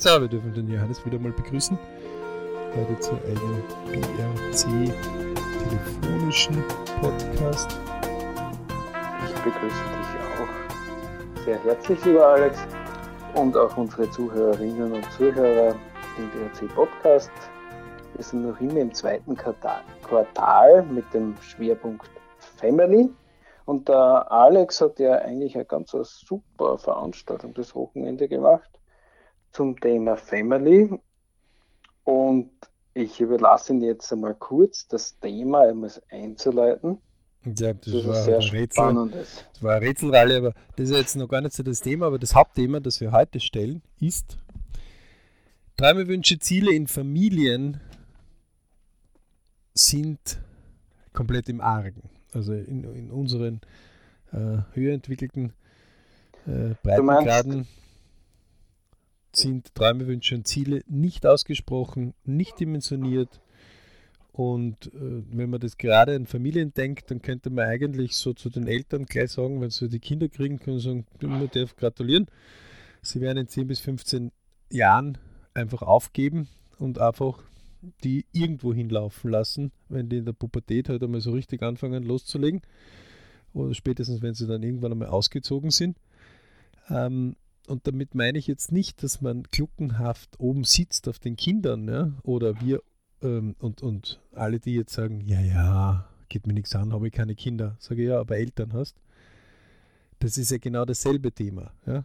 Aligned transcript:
So, 0.00 0.10
wir 0.20 0.28
dürfen 0.28 0.54
den 0.54 0.68
Johannes 0.68 1.04
wieder 1.04 1.18
mal 1.18 1.32
begrüßen. 1.32 1.76
Heute 2.76 3.00
zu 3.00 3.14
einem 3.14 3.64
BRC 3.90 4.94
telefonischen 5.58 6.62
Podcast. 7.02 7.76
Ich 9.26 9.34
begrüße 9.42 9.82
dich 9.98 10.10
auch 10.38 11.44
sehr 11.44 11.64
herzlich, 11.64 12.04
lieber 12.04 12.28
Alex, 12.28 12.60
und 13.34 13.56
auch 13.56 13.76
unsere 13.76 14.08
Zuhörerinnen 14.08 14.92
und 14.92 15.12
Zuhörer 15.14 15.74
im 16.16 16.30
BRC 16.30 16.72
Podcast. 16.76 17.32
Wir 18.14 18.22
sind 18.22 18.46
noch 18.46 18.60
immer 18.60 18.76
im 18.78 18.94
zweiten 18.94 19.36
Quartal 19.36 20.84
mit 20.84 21.12
dem 21.12 21.34
Schwerpunkt 21.40 22.08
Family. 22.38 23.10
Und 23.64 23.88
der 23.88 24.30
Alex 24.30 24.80
hat 24.80 25.00
ja 25.00 25.16
eigentlich 25.16 25.56
eine 25.56 25.64
ganz 25.64 25.90
super 25.90 26.78
Veranstaltung 26.78 27.52
das 27.54 27.74
Wochenende 27.74 28.28
gemacht 28.28 28.77
zum 29.58 29.78
Thema 29.80 30.16
Family. 30.16 30.88
Und 32.04 32.50
ich 32.94 33.20
überlasse 33.20 33.72
Ihnen 33.72 33.82
jetzt 33.82 34.12
einmal 34.12 34.36
kurz 34.36 34.86
das 34.86 35.18
Thema 35.18 35.62
einmal 35.62 35.90
einzuleiten. 36.10 36.98
Ja, 37.44 37.72
das, 37.72 37.92
das 37.92 38.06
war 38.06 38.14
sehr 38.14 38.38
ein 38.38 38.48
Rätsel. 38.50 38.84
Spannendes. 38.84 39.44
Das 39.52 39.62
war 39.62 39.74
ein 39.74 39.82
Rätselralle, 39.82 40.36
aber 40.36 40.54
das 40.76 40.90
ist 40.90 40.96
jetzt 40.96 41.16
noch 41.16 41.28
gar 41.28 41.40
nicht 41.40 41.54
so 41.54 41.64
das 41.64 41.80
Thema, 41.80 42.06
aber 42.06 42.20
das 42.20 42.36
Hauptthema, 42.36 42.78
das 42.78 43.00
wir 43.00 43.10
heute 43.10 43.40
stellen, 43.40 43.82
ist 43.98 44.38
Träume, 45.76 46.06
Wünsche, 46.06 46.38
Ziele 46.38 46.72
in 46.72 46.86
Familien 46.86 47.80
sind 49.74 50.38
komplett 51.12 51.48
im 51.48 51.60
Argen. 51.60 52.10
Also 52.32 52.52
in, 52.52 52.84
in 52.84 53.10
unseren 53.10 53.60
äh, 54.32 54.58
höher 54.74 54.94
entwickelten 54.94 55.52
äh, 56.46 56.74
Breitengraden 56.84 57.66
sind 59.32 59.74
Träume, 59.74 60.06
Wünsche 60.06 60.34
und 60.34 60.46
Ziele 60.46 60.82
nicht 60.86 61.26
ausgesprochen, 61.26 62.14
nicht 62.24 62.60
dimensioniert. 62.60 63.40
Und 64.32 64.86
äh, 64.94 65.22
wenn 65.32 65.50
man 65.50 65.60
das 65.60 65.78
gerade 65.78 66.14
an 66.14 66.26
Familien 66.26 66.72
denkt, 66.72 67.10
dann 67.10 67.20
könnte 67.20 67.50
man 67.50 67.66
eigentlich 67.66 68.16
so 68.16 68.32
zu 68.32 68.50
den 68.50 68.68
Eltern 68.68 69.04
gleich 69.04 69.32
sagen, 69.32 69.60
wenn 69.60 69.70
sie 69.70 69.88
die 69.88 69.98
Kinder 69.98 70.28
kriegen, 70.28 70.60
können 70.60 70.78
sie 70.78 70.88
sagen, 70.88 71.06
man 71.20 71.50
darf 71.52 71.74
gratulieren. 71.74 72.26
Sie 73.02 73.20
werden 73.20 73.38
in 73.38 73.48
10 73.48 73.66
bis 73.66 73.80
15 73.80 74.30
Jahren 74.70 75.18
einfach 75.54 75.82
aufgeben 75.82 76.48
und 76.78 76.98
einfach 77.00 77.42
die 78.04 78.26
irgendwo 78.32 78.74
hinlaufen 78.74 79.30
lassen, 79.30 79.72
wenn 79.88 80.08
die 80.08 80.18
in 80.18 80.24
der 80.24 80.32
Pubertät 80.32 80.88
halt 80.88 81.02
einmal 81.02 81.20
so 81.20 81.32
richtig 81.32 81.62
anfangen 81.62 82.02
loszulegen. 82.02 82.60
Oder 83.54 83.74
spätestens, 83.74 84.22
wenn 84.22 84.34
sie 84.34 84.46
dann 84.46 84.62
irgendwann 84.62 84.92
einmal 84.92 85.08
ausgezogen 85.08 85.70
sind. 85.70 85.96
Ähm, 86.90 87.36
und 87.68 87.86
damit 87.86 88.14
meine 88.14 88.38
ich 88.38 88.46
jetzt 88.46 88.72
nicht, 88.72 89.02
dass 89.02 89.20
man 89.20 89.44
gluckenhaft 89.44 90.40
oben 90.40 90.64
sitzt 90.64 91.08
auf 91.08 91.18
den 91.18 91.36
Kindern, 91.36 91.88
ja, 91.88 92.12
oder 92.22 92.60
wir 92.60 92.82
ähm, 93.22 93.56
und, 93.58 93.82
und 93.82 94.20
alle, 94.32 94.60
die 94.60 94.74
jetzt 94.74 94.92
sagen, 94.92 95.20
ja, 95.20 95.40
ja, 95.40 96.08
geht 96.28 96.46
mir 96.46 96.52
nichts 96.52 96.74
an, 96.74 96.92
habe 96.92 97.08
ich 97.08 97.12
keine 97.12 97.34
Kinder, 97.34 97.76
sage 97.78 98.02
ich 98.02 98.08
ja, 98.08 98.20
aber 98.20 98.36
Eltern 98.36 98.72
hast. 98.72 99.00
Das 100.20 100.36
ist 100.36 100.50
ja 100.50 100.58
genau 100.58 100.84
dasselbe 100.84 101.32
Thema, 101.32 101.72
ja. 101.86 102.04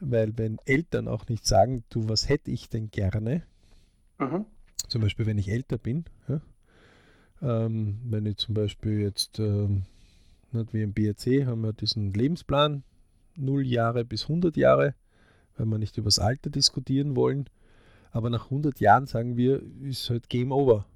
Weil 0.00 0.38
wenn 0.38 0.58
Eltern 0.64 1.08
auch 1.08 1.28
nicht 1.28 1.46
sagen, 1.46 1.84
du, 1.90 2.08
was 2.08 2.28
hätte 2.28 2.50
ich 2.50 2.68
denn 2.68 2.90
gerne, 2.90 3.42
mhm. 4.18 4.46
zum 4.88 5.02
Beispiel 5.02 5.26
wenn 5.26 5.38
ich 5.38 5.50
älter 5.50 5.78
bin, 5.78 6.04
ja, 6.28 6.40
ähm, 7.42 8.00
wenn 8.04 8.26
ich 8.26 8.36
zum 8.36 8.54
Beispiel 8.54 9.00
jetzt, 9.00 9.38
ähm, 9.38 9.82
nicht 10.52 10.72
wie 10.72 10.82
im 10.82 10.92
BRC, 10.92 11.46
haben 11.46 11.62
wir 11.62 11.72
diesen 11.72 12.12
Lebensplan, 12.12 12.82
0 13.36 13.66
Jahre 13.66 14.04
bis 14.04 14.24
100 14.24 14.56
Jahre, 14.56 14.94
weil 15.56 15.66
wir 15.66 15.78
nicht 15.78 15.96
über 15.96 16.06
das 16.06 16.18
Alter 16.18 16.50
diskutieren 16.50 17.16
wollen. 17.16 17.48
Aber 18.12 18.30
nach 18.30 18.46
100 18.46 18.80
Jahren 18.80 19.06
sagen 19.06 19.36
wir, 19.36 19.62
ist 19.82 20.10
halt 20.10 20.28
Game 20.28 20.52
Over. 20.52 20.86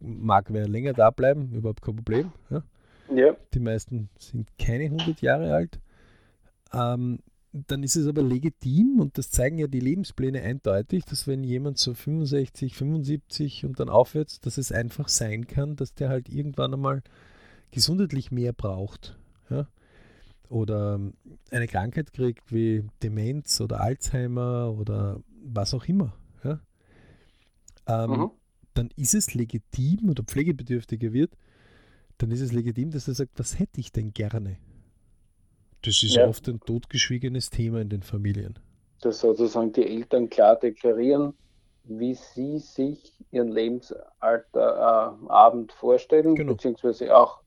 Mag 0.00 0.52
wer 0.52 0.68
länger 0.68 0.92
da 0.92 1.10
bleiben, 1.10 1.52
überhaupt 1.52 1.82
kein 1.82 1.96
Problem. 1.96 2.32
Ja. 2.50 2.62
ja. 3.14 3.36
Die 3.54 3.60
meisten 3.60 4.08
sind 4.18 4.48
keine 4.58 4.84
100 4.84 5.20
Jahre 5.22 5.54
alt. 5.54 5.80
Ähm, 6.72 7.20
dann 7.66 7.82
ist 7.82 7.96
es 7.96 8.06
aber 8.06 8.22
legitim 8.22 9.00
und 9.00 9.16
das 9.16 9.30
zeigen 9.30 9.58
ja 9.58 9.66
die 9.66 9.80
Lebenspläne 9.80 10.42
eindeutig, 10.42 11.04
dass 11.04 11.26
wenn 11.26 11.44
jemand 11.44 11.78
so 11.78 11.94
65, 11.94 12.74
75 12.74 13.64
und 13.64 13.80
dann 13.80 13.88
aufwärts, 13.88 14.40
dass 14.40 14.58
es 14.58 14.72
einfach 14.72 15.08
sein 15.08 15.46
kann, 15.46 15.76
dass 15.76 15.94
der 15.94 16.08
halt 16.08 16.28
irgendwann 16.28 16.74
einmal 16.74 17.02
gesundheitlich 17.70 18.30
mehr 18.30 18.52
braucht. 18.52 19.16
Ja? 19.48 19.66
Oder 20.48 21.00
eine 21.50 21.66
Krankheit 21.66 22.12
kriegt 22.12 22.52
wie 22.52 22.84
Demenz 23.02 23.60
oder 23.60 23.80
Alzheimer 23.80 24.74
oder 24.78 25.20
was 25.44 25.74
auch 25.74 25.84
immer, 25.86 26.14
ja, 26.44 26.60
ähm, 27.86 28.10
mhm. 28.10 28.30
dann 28.74 28.90
ist 28.96 29.14
es 29.14 29.34
legitim 29.34 30.10
oder 30.10 30.22
pflegebedürftiger 30.22 31.12
wird, 31.12 31.32
dann 32.18 32.30
ist 32.30 32.40
es 32.40 32.52
legitim, 32.52 32.90
dass 32.90 33.08
er 33.08 33.14
sagt, 33.14 33.38
was 33.38 33.58
hätte 33.58 33.80
ich 33.80 33.90
denn 33.92 34.12
gerne? 34.12 34.58
Das 35.82 36.02
ist 36.02 36.16
ja. 36.16 36.26
oft 36.26 36.46
ein 36.48 36.60
totgeschwiegenes 36.60 37.48
Thema 37.50 37.80
in 37.80 37.88
den 37.88 38.02
Familien. 38.02 38.58
Dass 39.02 39.20
sozusagen 39.20 39.72
die 39.72 39.86
Eltern 39.86 40.28
klar 40.28 40.56
deklarieren, 40.56 41.34
wie 41.84 42.14
sie 42.14 42.58
sich 42.58 43.12
ihren 43.30 43.52
Lebensalterabend 43.52 45.70
äh, 45.70 45.74
vorstellen, 45.74 46.34
genau. 46.34 46.54
beziehungsweise 46.54 47.16
auch 47.16 47.40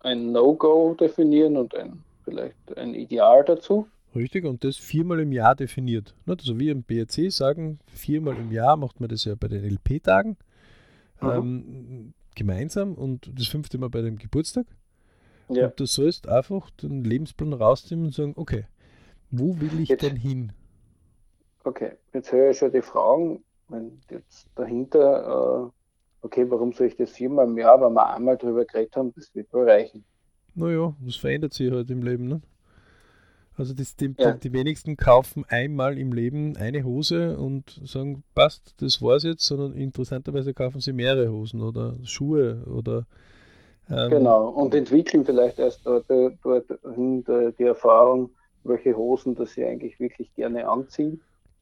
ein 0.00 0.32
No-Go 0.32 0.94
definieren 0.94 1.56
und 1.56 1.74
ein 1.74 2.04
vielleicht 2.28 2.76
ein 2.76 2.94
Ideal 2.94 3.44
dazu. 3.44 3.88
Richtig, 4.14 4.44
und 4.44 4.64
das 4.64 4.76
viermal 4.76 5.20
im 5.20 5.32
Jahr 5.32 5.54
definiert. 5.54 6.14
Also 6.26 6.58
wir 6.58 6.72
im 6.72 6.82
BRC 6.82 7.30
sagen, 7.30 7.78
viermal 7.86 8.36
im 8.36 8.52
Jahr 8.52 8.76
macht 8.76 9.00
man 9.00 9.08
das 9.08 9.24
ja 9.24 9.34
bei 9.34 9.48
den 9.48 9.64
LP-Tagen 9.64 10.36
mhm. 11.20 11.28
ähm, 11.28 12.14
gemeinsam 12.34 12.94
und 12.94 13.30
das 13.38 13.48
fünfte 13.48 13.78
Mal 13.78 13.90
bei 13.90 14.00
dem 14.00 14.16
Geburtstag. 14.16 14.66
Ja. 15.48 15.66
Und 15.66 15.80
du 15.80 15.86
sollst 15.86 16.28
einfach 16.28 16.70
den 16.70 17.04
Lebensplan 17.04 17.52
rausnehmen 17.52 18.06
und 18.06 18.14
sagen, 18.14 18.34
okay, 18.36 18.66
wo 19.30 19.60
will 19.60 19.80
ich 19.80 19.88
jetzt, 19.90 20.02
denn 20.02 20.16
hin? 20.16 20.52
Okay, 21.64 21.92
jetzt 22.12 22.32
höre 22.32 22.50
ich 22.50 22.58
schon 22.58 22.72
die 22.72 22.82
Fragen, 22.82 23.44
wenn 23.68 24.00
jetzt 24.10 24.48
dahinter, 24.54 25.70
äh, 26.22 26.24
okay, 26.26 26.50
warum 26.50 26.72
soll 26.72 26.86
ich 26.88 26.96
das 26.96 27.10
viermal 27.10 27.46
im 27.46 27.58
Jahr, 27.58 27.80
weil 27.80 27.90
wir 27.90 28.14
einmal 28.14 28.36
darüber 28.36 28.64
geredet 28.64 28.96
haben, 28.96 29.12
das 29.14 29.34
wird 29.34 29.52
wohl 29.52 29.68
reichen. 29.68 30.04
Naja, 30.54 30.94
das 31.00 31.16
verändert 31.16 31.54
sich 31.54 31.70
halt 31.70 31.90
im 31.90 32.02
Leben. 32.02 32.28
Ne? 32.28 32.40
Also 33.56 33.74
das, 33.74 33.96
die, 33.96 34.14
ja. 34.16 34.32
die, 34.32 34.52
wenigsten 34.52 34.96
kaufen 34.96 35.44
einmal 35.48 35.98
im 35.98 36.12
Leben 36.12 36.56
eine 36.56 36.84
Hose 36.84 37.36
und 37.36 37.80
sagen, 37.84 38.22
passt, 38.34 38.74
das 38.80 39.02
war's 39.02 39.24
jetzt, 39.24 39.44
sondern 39.44 39.74
interessanterweise 39.74 40.54
kaufen 40.54 40.80
sie 40.80 40.92
mehrere 40.92 41.30
Hosen 41.30 41.60
oder 41.60 41.96
Schuhe 42.04 42.62
oder 42.66 43.04
ähm, 43.90 44.10
Genau, 44.10 44.48
und 44.50 44.74
entwickeln 44.74 45.24
vielleicht 45.24 45.58
erst 45.58 45.84
dort, 45.84 46.06
dort 46.08 46.66
die 47.58 47.64
Erfahrung, 47.64 48.30
welche 48.62 48.96
Hosen 48.96 49.34
das 49.34 49.52
sie 49.52 49.64
eigentlich 49.64 49.98
wirklich 49.98 50.32
gerne 50.34 50.68
anziehen. 50.68 51.20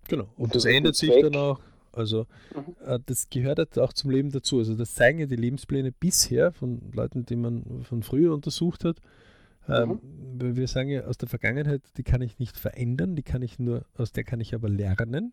Genau, 0.08 0.26
und 0.36 0.54
das, 0.54 0.64
das 0.64 0.72
ändert 0.72 0.96
sich 0.96 1.18
dann 1.20 1.34
auch 1.34 1.60
also 1.96 2.26
mhm. 2.54 2.76
äh, 2.86 2.98
das 3.06 3.28
gehört 3.30 3.58
halt 3.58 3.78
auch 3.78 3.92
zum 3.92 4.10
Leben 4.10 4.30
dazu. 4.30 4.58
Also 4.58 4.74
das 4.74 4.94
zeigen 4.94 5.18
ja 5.18 5.26
die 5.26 5.36
Lebenspläne 5.36 5.92
bisher 5.92 6.52
von 6.52 6.92
Leuten, 6.92 7.24
die 7.24 7.36
man 7.36 7.84
von 7.84 8.02
früher 8.02 8.34
untersucht 8.34 8.84
hat. 8.84 8.98
Ähm, 9.68 10.00
mhm. 10.38 10.56
Wir 10.56 10.68
sagen 10.68 10.90
ja 10.90 11.04
aus 11.04 11.18
der 11.18 11.28
Vergangenheit, 11.28 11.82
die 11.96 12.02
kann 12.02 12.22
ich 12.22 12.38
nicht 12.38 12.56
verändern, 12.56 13.16
die 13.16 13.22
kann 13.22 13.42
ich 13.42 13.58
nur, 13.58 13.84
aus 13.96 14.12
der 14.12 14.24
kann 14.24 14.40
ich 14.40 14.54
aber 14.54 14.68
lernen, 14.68 15.32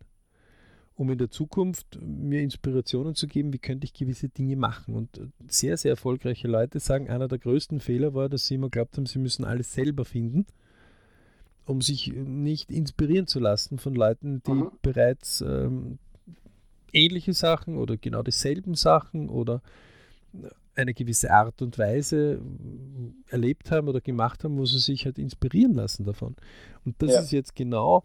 um 0.95 1.09
in 1.11 1.17
der 1.17 1.29
Zukunft 1.29 1.99
mir 2.01 2.41
Inspirationen 2.41 3.15
zu 3.15 3.27
geben, 3.27 3.53
wie 3.53 3.59
könnte 3.59 3.85
ich 3.85 3.93
gewisse 3.93 4.29
Dinge 4.29 4.55
machen. 4.55 4.95
Und 4.95 5.21
sehr, 5.47 5.77
sehr 5.77 5.91
erfolgreiche 5.91 6.47
Leute 6.47 6.79
sagen, 6.79 7.09
einer 7.09 7.27
der 7.27 7.39
größten 7.39 7.79
Fehler 7.79 8.13
war, 8.13 8.29
dass 8.29 8.47
sie 8.47 8.55
immer 8.55 8.69
glaubt 8.69 8.97
haben, 8.97 9.05
sie 9.05 9.19
müssen 9.19 9.43
alles 9.43 9.73
selber 9.73 10.05
finden 10.05 10.45
um 11.65 11.81
sich 11.81 12.11
nicht 12.13 12.71
inspirieren 12.71 13.27
zu 13.27 13.39
lassen 13.39 13.77
von 13.77 13.95
Leuten, 13.95 14.41
die 14.43 14.51
mhm. 14.51 14.71
bereits 14.81 15.41
ähm, 15.41 15.99
ähnliche 16.93 17.33
Sachen 17.33 17.77
oder 17.77 17.97
genau 17.97 18.23
dieselben 18.23 18.75
Sachen 18.75 19.29
oder 19.29 19.61
eine 20.75 20.93
gewisse 20.93 21.31
Art 21.31 21.61
und 21.61 21.77
Weise 21.77 22.41
erlebt 23.27 23.71
haben 23.71 23.87
oder 23.87 24.01
gemacht 24.01 24.43
haben, 24.43 24.57
wo 24.57 24.65
sie 24.65 24.79
sich 24.79 25.05
halt 25.05 25.19
inspirieren 25.19 25.73
lassen 25.73 26.03
davon. 26.03 26.35
Und 26.85 27.01
das 27.01 27.11
ja. 27.11 27.19
ist 27.21 27.31
jetzt 27.31 27.55
genau 27.55 28.03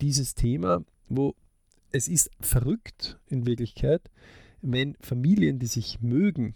dieses 0.00 0.34
Thema, 0.34 0.84
wo 1.08 1.34
es 1.92 2.08
ist 2.08 2.30
verrückt 2.40 3.18
in 3.26 3.46
Wirklichkeit, 3.46 4.10
wenn 4.62 4.96
Familien, 5.00 5.58
die 5.58 5.66
sich 5.66 6.00
mögen, 6.00 6.54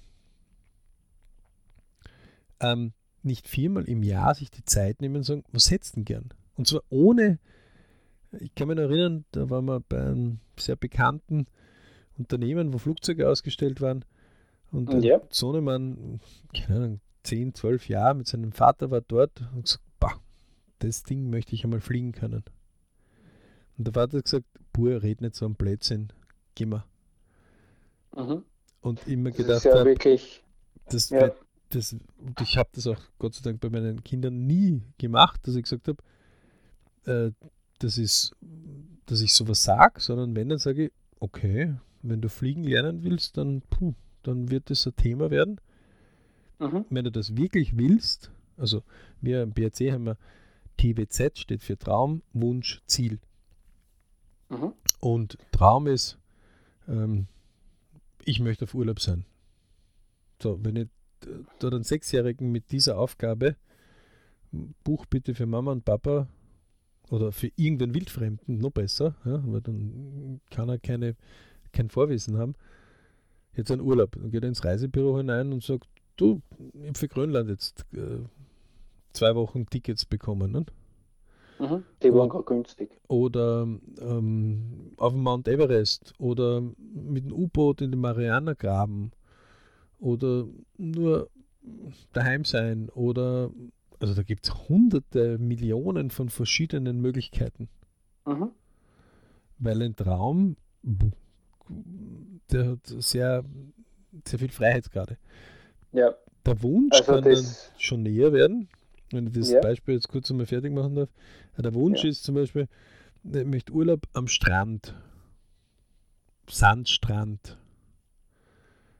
ähm, 2.61 2.93
nicht 3.23 3.49
viermal 3.49 3.85
im 3.85 4.03
Jahr 4.03 4.35
sich 4.35 4.50
die 4.50 4.65
Zeit 4.65 5.00
nehmen 5.00 5.17
und 5.17 5.23
sagen, 5.25 5.44
was 5.53 5.71
hättest 5.71 5.94
du 5.94 5.97
denn 5.97 6.05
gern? 6.05 6.29
Und 6.56 6.67
zwar 6.67 6.82
ohne, 6.88 7.38
ich 8.38 8.55
kann 8.55 8.69
mich 8.69 8.79
erinnern, 8.79 9.25
da 9.32 9.50
waren 9.50 9.67
wir 9.67 9.81
bei 9.81 10.00
einem 10.00 10.41
sehr 10.59 10.77
bekannten 10.77 11.47
Unternehmen, 12.20 12.72
wo 12.72 12.78
Flugzeuge 12.78 13.28
ausgestellt 13.28 13.81
waren. 13.81 14.05
Und 14.70 14.93
der 14.93 15.00
ja. 15.00 15.20
Sohnemann, 15.31 16.20
keine 16.55 16.76
Ahnung, 16.76 17.00
10, 17.25 17.55
12 17.55 17.88
Jahre 17.88 18.14
mit 18.14 18.28
seinem 18.28 18.52
Vater 18.52 18.90
war 18.90 19.00
dort 19.00 19.43
und 19.55 19.64
gesagt, 19.64 19.84
bah, 19.99 20.20
das 20.78 21.02
Ding 21.02 21.31
möchte 21.31 21.55
ich 21.55 21.64
einmal 21.64 21.81
fliegen 21.81 22.12
können. 22.12 22.44
Und 23.76 23.87
der 23.87 23.94
Vater 23.94 24.19
hat 24.19 24.25
gesagt, 24.25 24.46
Bur, 24.72 25.02
red 25.02 25.20
nicht 25.20 25.34
so 25.34 25.46
am 25.46 25.55
Blödsinn, 25.55 26.12
geh 26.55 26.67
mal. 26.67 26.84
Mhm. 28.17 28.44
Und 28.82 29.06
immer 29.08 29.31
gedacht, 29.31 29.64
das 29.64 29.64
ist 29.64 29.75
ja 29.75 29.84
wirklich, 29.84 30.43
das, 30.88 31.11
ja. 31.11 31.32
das, 31.70 31.93
und 31.93 32.40
ich 32.40 32.56
habe 32.56 32.70
das 32.72 32.87
auch 32.87 33.00
Gott 33.19 33.34
sei 33.34 33.43
Dank 33.43 33.61
bei 33.61 33.70
meinen 33.70 34.02
Kindern 34.05 34.46
nie 34.46 34.82
gemacht, 34.99 35.40
dass 35.46 35.55
ich 35.56 35.64
gesagt 35.64 35.88
habe, 35.88 36.02
äh, 37.05 37.32
das 37.78 37.99
ist, 37.99 38.37
dass 39.06 39.20
ich 39.20 39.34
sowas 39.34 39.64
sage, 39.64 40.00
sondern 40.00 40.34
wenn, 40.37 40.49
dann 40.49 40.58
sage 40.58 40.87
ich, 40.87 40.93
okay, 41.19 41.75
wenn 42.02 42.20
du 42.20 42.29
fliegen 42.29 42.64
lernen 42.64 43.02
willst, 43.02 43.37
dann, 43.37 43.62
puh, 43.70 43.94
dann 44.23 44.50
wird 44.50 44.70
das 44.70 44.87
ein 44.87 44.97
Thema 44.97 45.31
werden. 45.31 45.61
Mhm. 46.58 46.85
Wenn 46.91 47.05
du 47.05 47.12
das 47.12 47.37
wirklich 47.37 47.76
willst, 47.76 48.31
also 48.56 48.82
wir 49.20 49.43
im 49.43 49.52
BRC 49.52 49.93
haben 49.93 50.06
wir 50.06 50.17
TWZ, 50.76 51.38
steht 51.38 51.62
für 51.62 51.79
Traum, 51.79 52.23
Wunsch, 52.32 52.82
Ziel. 52.87 53.19
Mhm. 54.49 54.73
Und 55.00 55.38
Traum 55.52 55.87
ist, 55.87 56.19
ähm, 56.88 57.26
ich 58.25 58.41
möchte 58.41 58.64
auf 58.64 58.75
Urlaub 58.75 59.00
sein. 59.00 59.25
So, 60.43 60.58
wenn 60.62 60.76
ich 60.76 60.88
dort 61.58 61.75
einen 61.75 61.85
Sechsjährigen 61.85 62.50
mit 62.50 62.70
dieser 62.73 62.99
Aufgabe, 62.99 63.56
Buch 64.85 65.06
bitte 65.06 65.35
für 65.35 65.46
Mama 65.46 65.73
und 65.73 65.85
Papa 65.85 66.29
oder 67.11 67.32
für 67.32 67.50
irgendeinen 67.56 67.94
Wildfremden, 67.94 68.58
noch 68.58 68.70
besser, 68.70 69.17
ja, 69.25 69.43
weil 69.46 69.61
dann 69.61 70.41
kann 70.50 70.69
er 70.69 70.79
keine, 70.79 71.17
kein 71.72 71.90
Vorwissen 71.90 72.38
haben, 72.38 72.55
jetzt 73.55 73.70
einen 73.70 73.82
Urlaub. 73.82 74.12
Dann 74.12 74.31
geht 74.31 74.43
er 74.43 74.49
ins 74.49 74.64
Reisebüro 74.64 75.19
hinein 75.19 75.52
und 75.52 75.62
sagt, 75.62 75.88
du, 76.17 76.40
ich 76.75 76.88
habe 76.88 76.99
für 76.99 77.08
Grönland 77.08 77.49
jetzt 77.49 77.84
äh, 77.93 78.20
zwei 79.12 79.34
Wochen 79.34 79.67
Tickets 79.67 80.05
bekommen. 80.05 80.52
Ne? 80.52 80.67
Mhm, 81.58 81.84
die 82.02 82.12
waren 82.14 82.28
gerade 82.28 82.44
günstig. 82.44 82.90
Oder 83.08 83.67
ähm, 84.00 84.93
auf 84.96 85.12
dem 85.12 85.22
Mount 85.22 85.46
Everest 85.49 86.14
oder 86.19 86.62
mit 86.62 87.25
dem 87.25 87.32
U-Boot 87.32 87.82
in 87.82 87.90
den 87.90 88.00
Marianergraben 88.00 89.12
oder 89.99 90.46
nur 90.78 91.28
daheim 92.12 92.44
sein 92.44 92.88
oder 92.90 93.50
also 94.00 94.14
da 94.14 94.22
gibt 94.22 94.46
es 94.46 94.69
hunderte 94.69 95.37
Millionen 95.38 96.11
von 96.11 96.31
verschiedenen 96.31 97.00
Möglichkeiten. 97.02 97.69
Mhm. 98.26 98.50
Weil 99.58 99.82
ein 99.82 99.94
Traum, 99.94 100.56
der 102.50 102.70
hat 102.70 102.87
sehr, 102.87 103.44
sehr 104.26 104.38
viel 104.38 104.50
Freiheit 104.50 104.90
gerade. 104.90 105.17
Ja. 105.93 106.14
Der 106.46 106.62
Wunsch 106.62 106.93
also 106.93 107.12
kann 107.12 107.25
dann 107.25 107.46
schon 107.78 108.02
näher 108.02 108.32
werden, 108.32 108.69
wenn 109.11 109.26
ich 109.26 109.32
das 109.34 109.50
ja. 109.50 109.61
Beispiel 109.61 109.94
jetzt 109.94 110.08
kurz 110.08 110.31
einmal 110.31 110.46
fertig 110.46 110.72
machen 110.72 110.94
darf. 110.94 111.11
Der 111.56 111.75
Wunsch 111.75 112.02
ja. 112.05 112.11
ist 112.11 112.25
zum 112.25 112.34
Beispiel, 112.34 112.69
ich 113.25 113.44
möchte 113.44 113.72
Urlaub 113.72 114.06
am 114.14 114.28
Strand. 114.28 114.94
Sandstrand. 116.49 117.58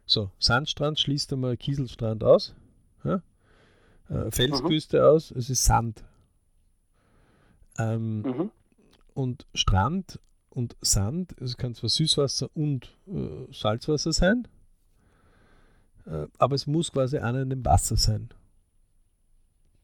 So, 0.07 0.31
Sandstrand 0.39 0.99
schließt 0.99 1.33
einmal 1.33 1.57
Kieselstrand 1.57 2.23
aus. 2.23 2.55
Ja? 3.05 3.23
Äh, 4.09 4.31
Felsküste 4.31 4.99
mhm. 4.99 5.05
aus, 5.05 5.31
es 5.31 5.51
ist 5.51 5.65
Sand. 5.65 6.05
Ähm, 7.79 8.23
mhm. 8.23 8.51
Und 9.15 9.47
Strand 9.55 10.21
und 10.51 10.77
Sand, 10.81 11.35
es 11.41 11.57
kann 11.57 11.75
zwar 11.75 11.89
Süßwasser 11.89 12.49
und 12.55 12.97
äh, 13.07 13.53
Salzwasser 13.53 14.13
sein, 14.13 14.49
äh, 16.07 16.27
aber 16.39 16.55
es 16.55 16.67
muss 16.67 16.93
quasi 16.93 17.19
einer 17.19 17.43
in 17.43 17.51
dem 17.51 17.65
Wasser 17.65 17.97
sein. 17.97 18.31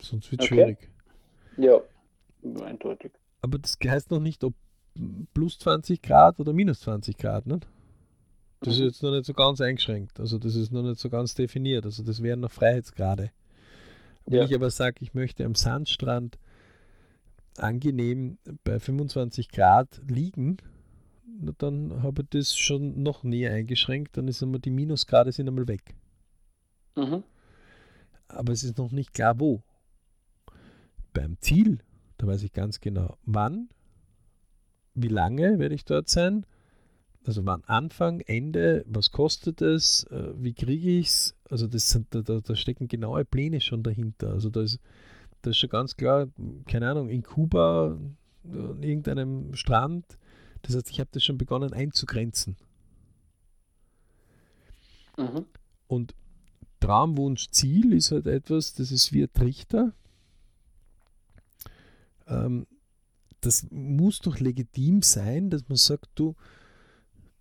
Sonst 0.00 0.30
wird 0.30 0.42
es 0.42 0.46
okay. 0.46 0.54
schwierig. 0.54 0.90
Ja, 1.56 1.80
eindeutig. 2.64 3.12
Aber 3.42 3.58
das 3.58 3.78
heißt 3.82 4.10
noch 4.10 4.20
nicht, 4.20 4.44
ob 4.44 4.54
plus 5.34 5.58
20 5.58 6.02
Grad 6.02 6.38
oder 6.40 6.52
minus 6.52 6.80
20 6.80 7.16
Grad, 7.16 7.46
ne? 7.46 7.60
Das 8.60 8.78
mhm. 8.78 8.84
ist 8.84 8.92
jetzt 8.92 9.02
noch 9.02 9.12
nicht 9.12 9.26
so 9.26 9.34
ganz 9.34 9.60
eingeschränkt. 9.60 10.18
Also 10.18 10.38
das 10.38 10.54
ist 10.54 10.72
noch 10.72 10.82
nicht 10.82 10.98
so 10.98 11.10
ganz 11.10 11.34
definiert. 11.34 11.84
Also 11.84 12.02
das 12.02 12.22
wären 12.22 12.40
noch 12.40 12.50
Freiheitsgrade. 12.50 13.30
Wenn 14.24 14.38
ja. 14.38 14.44
ich 14.44 14.54
aber 14.54 14.70
sage, 14.70 14.96
ich 15.00 15.14
möchte 15.14 15.44
am 15.44 15.54
Sandstrand 15.54 16.38
angenehm 17.58 18.38
bei 18.64 18.78
25 18.78 19.48
Grad 19.48 20.00
liegen, 20.08 20.58
dann 21.58 22.02
habe 22.02 22.22
ich 22.22 22.28
das 22.30 22.56
schon 22.56 23.02
noch 23.02 23.22
näher 23.22 23.52
eingeschränkt. 23.52 24.16
Dann 24.16 24.28
ist 24.28 24.42
einmal 24.42 24.60
die 24.60 24.70
Minusgrade 24.70 25.32
sind 25.32 25.48
einmal 25.48 25.68
weg. 25.68 25.94
Mhm. 26.96 27.22
Aber 28.28 28.52
es 28.52 28.64
ist 28.64 28.78
noch 28.78 28.92
nicht 28.92 29.14
klar, 29.14 29.38
wo. 29.38 29.62
Beim 31.12 31.36
Ziel, 31.40 31.78
da 32.18 32.26
weiß 32.26 32.42
ich 32.42 32.52
ganz 32.52 32.80
genau, 32.80 33.16
wann, 33.24 33.68
wie 34.94 35.08
lange 35.08 35.58
werde 35.58 35.74
ich 35.74 35.84
dort 35.84 36.08
sein, 36.08 36.44
also 37.24 37.44
wann 37.44 37.64
Anfang, 37.64 38.20
Ende, 38.20 38.84
was 38.86 39.10
kostet 39.10 39.60
es, 39.60 40.04
äh, 40.10 40.32
wie 40.36 40.54
kriege 40.54 40.90
ich 40.90 41.08
es, 41.08 41.34
also 41.50 41.66
das 41.66 41.90
sind, 41.90 42.14
da, 42.14 42.20
da, 42.22 42.56
stecken 42.56 42.86
genaue 42.86 43.24
Pläne 43.24 43.60
schon 43.60 43.82
dahinter. 43.82 44.30
Also 44.30 44.48
da 44.48 44.62
ist, 44.62 44.78
da 45.46 45.50
ist 45.50 45.58
schon 45.58 45.70
ganz 45.70 45.96
klar, 45.96 46.28
keine 46.66 46.90
Ahnung, 46.90 47.08
in 47.08 47.22
Kuba, 47.22 47.96
an 48.44 48.82
irgendeinem 48.82 49.54
Strand, 49.54 50.18
das 50.62 50.74
heißt, 50.74 50.90
ich 50.90 50.98
habe 50.98 51.10
das 51.12 51.22
schon 51.22 51.38
begonnen 51.38 51.72
einzugrenzen. 51.72 52.56
Mhm. 55.16 55.46
Und 55.86 56.14
Traumwunsch, 56.80 57.50
Ziel 57.50 57.92
ist 57.92 58.10
halt 58.10 58.26
etwas, 58.26 58.74
das 58.74 58.90
ist 58.90 59.12
wie 59.12 59.22
ein 59.22 59.32
Trichter. 59.32 59.92
Ähm, 62.26 62.66
das 63.40 63.68
muss 63.70 64.18
doch 64.18 64.40
legitim 64.40 65.02
sein, 65.02 65.50
dass 65.50 65.68
man 65.68 65.76
sagt, 65.76 66.10
du, 66.16 66.34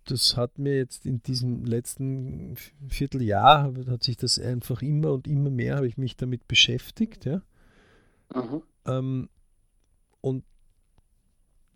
das 0.04 0.36
hat 0.36 0.58
mir 0.58 0.76
jetzt 0.76 1.04
in 1.04 1.22
diesem 1.22 1.64
letzten 1.64 2.54
Vierteljahr, 2.88 3.74
hat 3.88 4.04
sich 4.04 4.16
das 4.16 4.38
einfach 4.38 4.80
immer 4.82 5.12
und 5.12 5.26
immer 5.26 5.50
mehr, 5.50 5.76
habe 5.76 5.88
ich 5.88 5.96
mich 5.96 6.16
damit 6.16 6.46
beschäftigt. 6.46 7.24
Ja? 7.24 7.42
Mhm. 8.34 8.62
Ähm, 8.86 9.28
und 10.20 10.44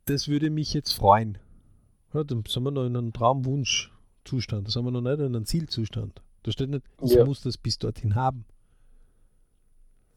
das 0.07 0.29
würde 0.29 0.51
mich 0.51 0.75
jetzt 0.75 0.93
freuen. 0.93 1.39
Ja, 2.13 2.25
dann 2.25 2.45
sind 2.47 2.63
wir 2.65 2.71
noch 2.71 2.87
in 2.87 2.97
einem 2.97 3.13
Traumwunschzustand, 3.13 4.67
da 4.67 4.71
sind 4.71 4.85
wir 4.85 4.91
noch 4.91 5.01
nicht 5.01 5.21
in 5.21 5.27
einem 5.27 5.47
Zielzustand. 5.47 6.23
Da 6.43 6.51
steht 6.53 6.71
nicht, 6.71 6.85
ich 7.03 7.13
ja. 7.13 7.25
muss 7.25 7.43
das 7.43 7.59
bis 7.59 7.79
dorthin 7.79 8.15
haben. 8.15 8.45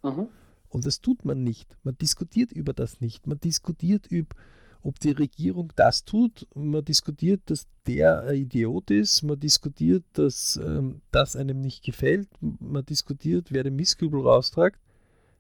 Mhm. 0.04 0.28
Und 0.70 0.86
das 0.86 1.02
tut 1.02 1.24
man 1.24 1.44
nicht. 1.44 1.78
Man 1.84 1.98
diskutiert 1.98 2.52
über 2.52 2.74
das 2.74 3.00
nicht. 3.00 3.28
Man 3.28 3.40
diskutiert 3.40 4.08
über, 4.08 4.36
ob 4.82 5.00
die 5.00 5.12
Regierung 5.12 5.72
das 5.76 6.04
tut. 6.04 6.48
Man 6.56 6.84
diskutiert, 6.84 7.42
dass 7.46 7.68
der 7.86 8.24
ein 8.24 8.38
Idiot 8.38 8.90
ist. 8.90 9.22
Man 9.22 9.40
diskutiert, 9.40 10.04
dass 10.14 10.58
ähm, 10.58 11.02
das 11.12 11.36
einem 11.36 11.62
nicht 11.62 11.84
gefällt. 11.84 12.28
Man 12.42 12.86
diskutiert, 12.86 13.52
wer 13.52 13.64
den 13.64 13.76
Misskübel 13.76 14.22
raustragt. 14.22 14.80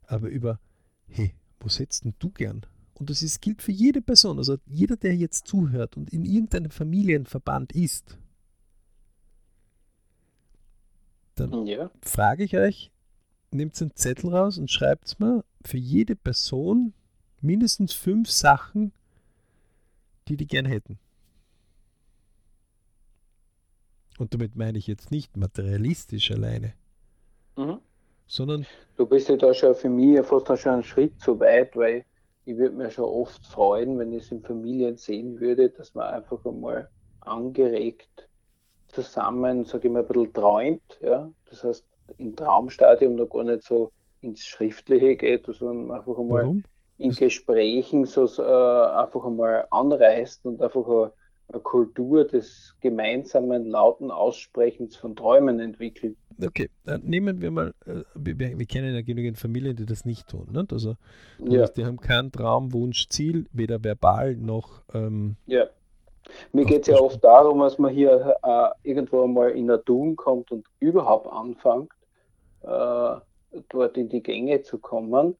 Aber 0.05 0.27
über, 0.27 0.59
hey, 1.13 1.33
wo 1.59 1.69
setzt 1.69 2.05
denn 2.05 2.13
du 2.19 2.29
gern? 2.29 2.65
Und 2.95 3.09
das 3.09 3.21
ist, 3.21 3.41
gilt 3.41 3.61
für 3.61 3.71
jede 3.71 4.01
Person. 4.01 4.37
Also 4.37 4.57
jeder, 4.65 4.97
der 4.97 5.15
jetzt 5.15 5.47
zuhört 5.47 5.97
und 5.97 6.11
in 6.11 6.25
irgendeinem 6.25 6.71
Familienverband 6.71 7.73
ist, 7.73 8.17
dann 11.35 11.65
ja. 11.65 11.89
frage 12.01 12.43
ich 12.43 12.55
euch, 12.55 12.91
nehmt 13.51 13.79
einen 13.81 13.95
Zettel 13.95 14.33
raus 14.33 14.57
und 14.57 14.69
schreibt 14.69 15.19
mir 15.19 15.43
für 15.63 15.77
jede 15.77 16.15
Person 16.15 16.93
mindestens 17.41 17.93
fünf 17.93 18.29
Sachen, 18.29 18.93
die 20.27 20.37
die 20.37 20.47
gern 20.47 20.65
hätten. 20.65 20.99
Und 24.17 24.33
damit 24.33 24.55
meine 24.55 24.77
ich 24.77 24.87
jetzt 24.87 25.11
nicht 25.11 25.35
materialistisch 25.37 26.31
alleine, 26.31 26.73
mhm. 27.57 27.79
Sondern. 28.27 28.65
Du 28.97 29.05
bist 29.05 29.29
ja 29.29 29.35
da 29.37 29.53
schon 29.53 29.75
für 29.75 29.89
mich 29.89 30.23
fast 30.25 30.47
schon 30.59 30.73
einen 30.73 30.83
Schritt 30.83 31.19
zu 31.19 31.39
weit, 31.39 31.75
weil 31.75 32.05
ich 32.45 32.57
würde 32.57 32.75
mir 32.75 32.91
schon 32.91 33.05
oft 33.05 33.45
freuen, 33.45 33.97
wenn 33.99 34.11
ich 34.13 34.23
es 34.23 34.31
in 34.31 34.41
Familien 34.41 34.97
sehen 34.97 35.39
würde, 35.39 35.69
dass 35.69 35.93
man 35.95 36.13
einfach 36.13 36.43
einmal 36.45 36.89
angeregt 37.21 38.27
zusammen, 38.87 39.65
sage 39.65 39.87
ich 39.87 39.93
mal, 39.93 40.01
ein 40.01 40.07
bisschen 40.07 40.33
träumt. 40.33 40.99
Ja? 41.01 41.31
Das 41.49 41.63
heißt, 41.63 41.85
im 42.17 42.35
Traumstadium 42.35 43.15
noch 43.15 43.29
gar 43.29 43.43
nicht 43.43 43.63
so 43.63 43.91
ins 44.21 44.45
Schriftliche 44.45 45.15
geht, 45.15 45.45
sondern 45.45 45.97
einfach 45.97 46.17
einmal 46.17 46.43
Warum? 46.43 46.63
in 46.97 47.11
Gesprächen 47.11 48.05
so 48.05 48.25
äh, 48.41 48.97
einfach 48.97 49.25
einmal 49.25 49.67
anreißt 49.71 50.45
und 50.45 50.61
einfach 50.61 50.85
eine, 50.87 51.11
Kultur 51.63 52.25
des 52.25 52.75
gemeinsamen 52.81 53.65
lauten 53.65 54.11
Aussprechens 54.11 54.95
von 54.95 55.15
Träumen 55.15 55.59
entwickelt. 55.59 56.17
Okay, 56.43 56.69
dann 56.85 57.03
nehmen 57.03 57.41
wir 57.41 57.51
mal, 57.51 57.73
äh, 57.85 58.01
wir, 58.15 58.39
wir, 58.39 58.65
kennen 58.65 58.95
ja 58.95 59.01
genügend 59.01 59.37
Familien, 59.37 59.75
die 59.75 59.85
das 59.85 60.03
nicht 60.03 60.27
tun. 60.27 60.47
Nicht? 60.51 60.73
Also 60.73 60.95
ja. 61.39 61.67
die 61.67 61.85
haben 61.85 61.99
keinen 61.99 62.31
Traum, 62.31 62.73
Wunsch, 62.73 63.07
Ziel, 63.09 63.45
weder 63.51 63.83
verbal 63.83 64.35
noch 64.35 64.81
ähm, 64.93 65.35
ja. 65.45 65.67
Mir 66.51 66.65
geht 66.65 66.83
es 66.83 66.87
ja 66.87 66.99
oft 66.99 67.23
darum, 67.23 67.59
dass 67.59 67.77
man 67.77 67.93
hier 67.93 68.35
äh, 68.43 68.69
irgendwo 68.89 69.23
einmal 69.23 69.51
in 69.51 69.67
der 69.67 69.83
Tun 69.83 70.15
kommt 70.15 70.51
und 70.51 70.65
überhaupt 70.79 71.27
anfängt, 71.27 71.91
äh, 72.61 73.15
dort 73.69 73.97
in 73.97 74.09
die 74.09 74.23
Gänge 74.23 74.61
zu 74.61 74.77
kommen, 74.77 75.35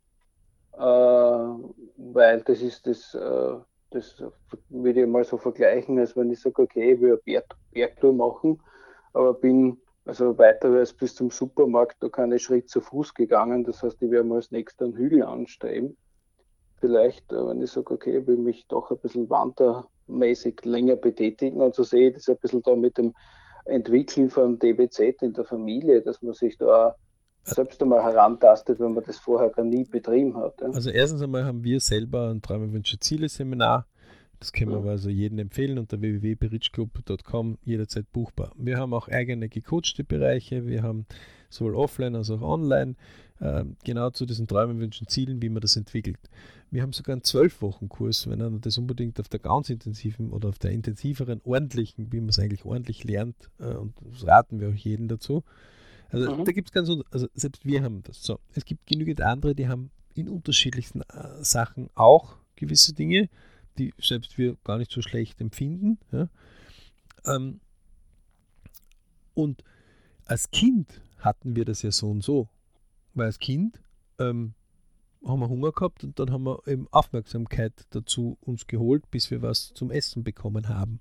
äh, 0.74 0.80
weil 0.80 2.42
das 2.46 2.62
ist 2.62 2.86
das, 2.86 3.16
äh, 3.16 3.56
das 3.94 4.24
würde 4.70 5.02
ich 5.02 5.08
mal 5.08 5.24
so 5.24 5.38
vergleichen, 5.38 6.00
als 6.00 6.16
wenn 6.18 6.32
ich 6.32 6.40
sage, 6.40 6.62
okay, 6.62 6.94
ich 6.94 7.02
will 7.02 7.12
eine 7.12 7.18
Berg 7.18 7.46
Bergtour 7.72 8.14
machen, 8.14 8.62
aber 9.14 9.34
bin 9.34 9.78
also 10.06 10.38
weiter 10.38 10.70
als 10.70 10.94
bis 10.94 11.16
zum 11.16 11.30
Supermarkt 11.30 12.02
da 12.02 12.10
keine 12.10 12.40
Schritt 12.40 12.70
zu 12.70 12.82
Fuß 12.82 13.14
gegangen. 13.14 13.64
Das 13.64 13.84
heißt, 13.84 14.02
ich 14.02 14.12
werde 14.12 14.28
mal 14.28 14.36
als 14.36 14.52
nächster 14.52 14.86
einen 14.86 14.96
Hügel 14.96 15.24
anstreben. 15.24 15.96
Vielleicht, 16.82 17.32
äh, 17.32 17.48
wenn 17.48 17.62
ich 17.62 17.72
sage, 17.72 17.94
okay, 17.94 18.18
ich 18.18 18.28
will 18.28 18.38
mich 18.38 18.68
doch 18.68 18.92
ein 18.92 18.98
bisschen 18.98 19.30
wandermäßig 19.30 20.66
länger 20.66 20.98
betätigen 20.98 21.62
und 21.62 21.74
so 21.74 21.84
sehe 21.84 22.10
ich 22.10 22.16
das 22.16 22.28
ein 22.28 22.38
bisschen 22.38 22.62
da 22.64 22.76
mit 22.76 22.98
dem 22.98 23.14
Entwickeln 23.66 24.30
von 24.30 24.60
DBZ 24.60 25.22
in 25.22 25.34
der 25.34 25.46
Familie, 25.46 26.02
dass 26.02 26.22
man 26.22 26.34
sich 26.34 26.58
da 26.58 26.96
selbst 27.44 27.82
einmal 27.82 28.04
herantastet, 28.04 28.80
wenn 28.80 28.94
man 28.94 29.04
das 29.04 29.18
vorher 29.18 29.50
gar 29.50 29.66
nie 29.66 29.84
betrieben 29.84 30.36
hat. 30.38 30.62
Ja. 30.62 30.68
Also 30.68 30.90
erstens 30.90 31.22
einmal 31.22 31.46
haben 31.46 31.64
wir 31.64 31.80
selber 31.80 32.30
ein 32.30 32.42
Träume, 32.42 32.72
Wünsche, 32.72 33.00
Ziele 33.00 33.30
Seminar. 33.30 33.86
Das 34.40 34.52
können 34.52 34.84
wir 34.84 34.92
also 34.92 35.10
jedem 35.10 35.40
empfehlen 35.40 35.78
unter 35.78 36.02
www.berichclub.com 36.02 37.58
jederzeit 37.64 38.12
buchbar. 38.12 38.52
Wir 38.58 38.78
haben 38.78 38.94
auch 38.94 39.08
eigene 39.08 39.48
gecoachte 39.48 40.04
Bereiche. 40.04 40.68
Wir 40.68 40.84
haben 40.84 41.06
sowohl 41.50 41.76
offline 41.76 42.16
als 42.16 42.30
auch 42.30 42.42
online 42.42 42.96
äh, 43.40 43.64
genau 43.86 44.10
zu 44.10 44.26
diesen 44.26 44.48
Träumen, 44.48 44.80
Wünschen, 44.80 45.08
Zielen, 45.08 45.42
wie 45.42 45.50
man 45.50 45.62
das 45.62 45.78
entwickelt. 45.78 46.20
Wir 46.72 46.82
haben 46.82 46.92
sogar 46.92 47.14
einen 47.14 47.24
zwölf 47.24 47.62
Wochen 47.62 47.88
Kurs, 47.88 48.28
wenn 48.28 48.42
einer 48.42 48.60
das 48.60 48.78
unbedingt 48.78 49.20
auf 49.20 49.30
der 49.30 49.40
ganz 49.40 49.70
intensiven 49.70 50.32
oder 50.32 50.50
auf 50.50 50.60
der 50.60 50.72
intensiveren, 50.72 51.40
ordentlichen, 51.44 52.12
wie 52.12 52.20
man 52.20 52.30
es 52.30 52.40
eigentlich 52.40 52.66
ordentlich 52.66 53.04
lernt, 53.04 53.50
äh, 53.60 53.76
und 53.76 53.94
das 54.12 54.28
raten 54.28 54.60
wir 54.60 54.70
auch 54.70 54.74
jedem 54.74 55.08
dazu, 55.08 55.44
also 56.14 56.36
mhm. 56.36 56.46
da 56.46 56.52
gibt 56.52 56.70
es 56.70 56.72
ganz, 56.72 56.90
also 57.10 57.28
selbst 57.34 57.66
wir 57.66 57.84
haben 57.84 58.04
das. 58.04 58.22
So, 58.22 58.40
es 58.54 58.66
gibt 58.66 58.86
genügend 58.86 59.22
andere, 59.22 59.56
die 59.56 59.68
haben 59.68 59.90
in 60.14 60.30
unterschiedlichsten 60.30 61.02
äh, 61.02 61.44
Sachen 61.44 61.90
auch 61.96 62.38
gewisse 62.56 62.94
Dinge, 62.94 63.30
die 63.80 63.94
selbst 64.00 64.38
wir 64.38 64.56
gar 64.64 64.78
nicht 64.78 64.92
so 64.92 65.02
schlecht 65.02 65.42
empfinden. 65.42 65.98
Ja. 66.12 66.30
Ähm, 67.26 67.62
und 69.34 69.64
als 70.26 70.52
Kind 70.52 71.02
hatten 71.18 71.56
wir 71.56 71.66
das 71.66 71.82
ja 71.82 71.92
so 71.92 72.12
und 72.12 72.24
so. 72.24 72.48
Weil 73.16 73.26
als 73.26 73.40
Kind 73.40 73.82
ähm, 74.20 74.54
haben 75.26 75.40
wir 75.40 75.50
Hunger 75.50 75.72
gehabt 75.72 76.04
und 76.04 76.20
dann 76.20 76.32
haben 76.32 76.44
wir 76.44 76.62
eben 76.68 76.88
Aufmerksamkeit 76.92 77.88
dazu 77.90 78.38
uns 78.42 78.68
geholt, 78.68 79.10
bis 79.10 79.32
wir 79.32 79.42
was 79.42 79.74
zum 79.74 79.90
Essen 79.90 80.24
bekommen 80.24 80.70
haben. 80.70 81.00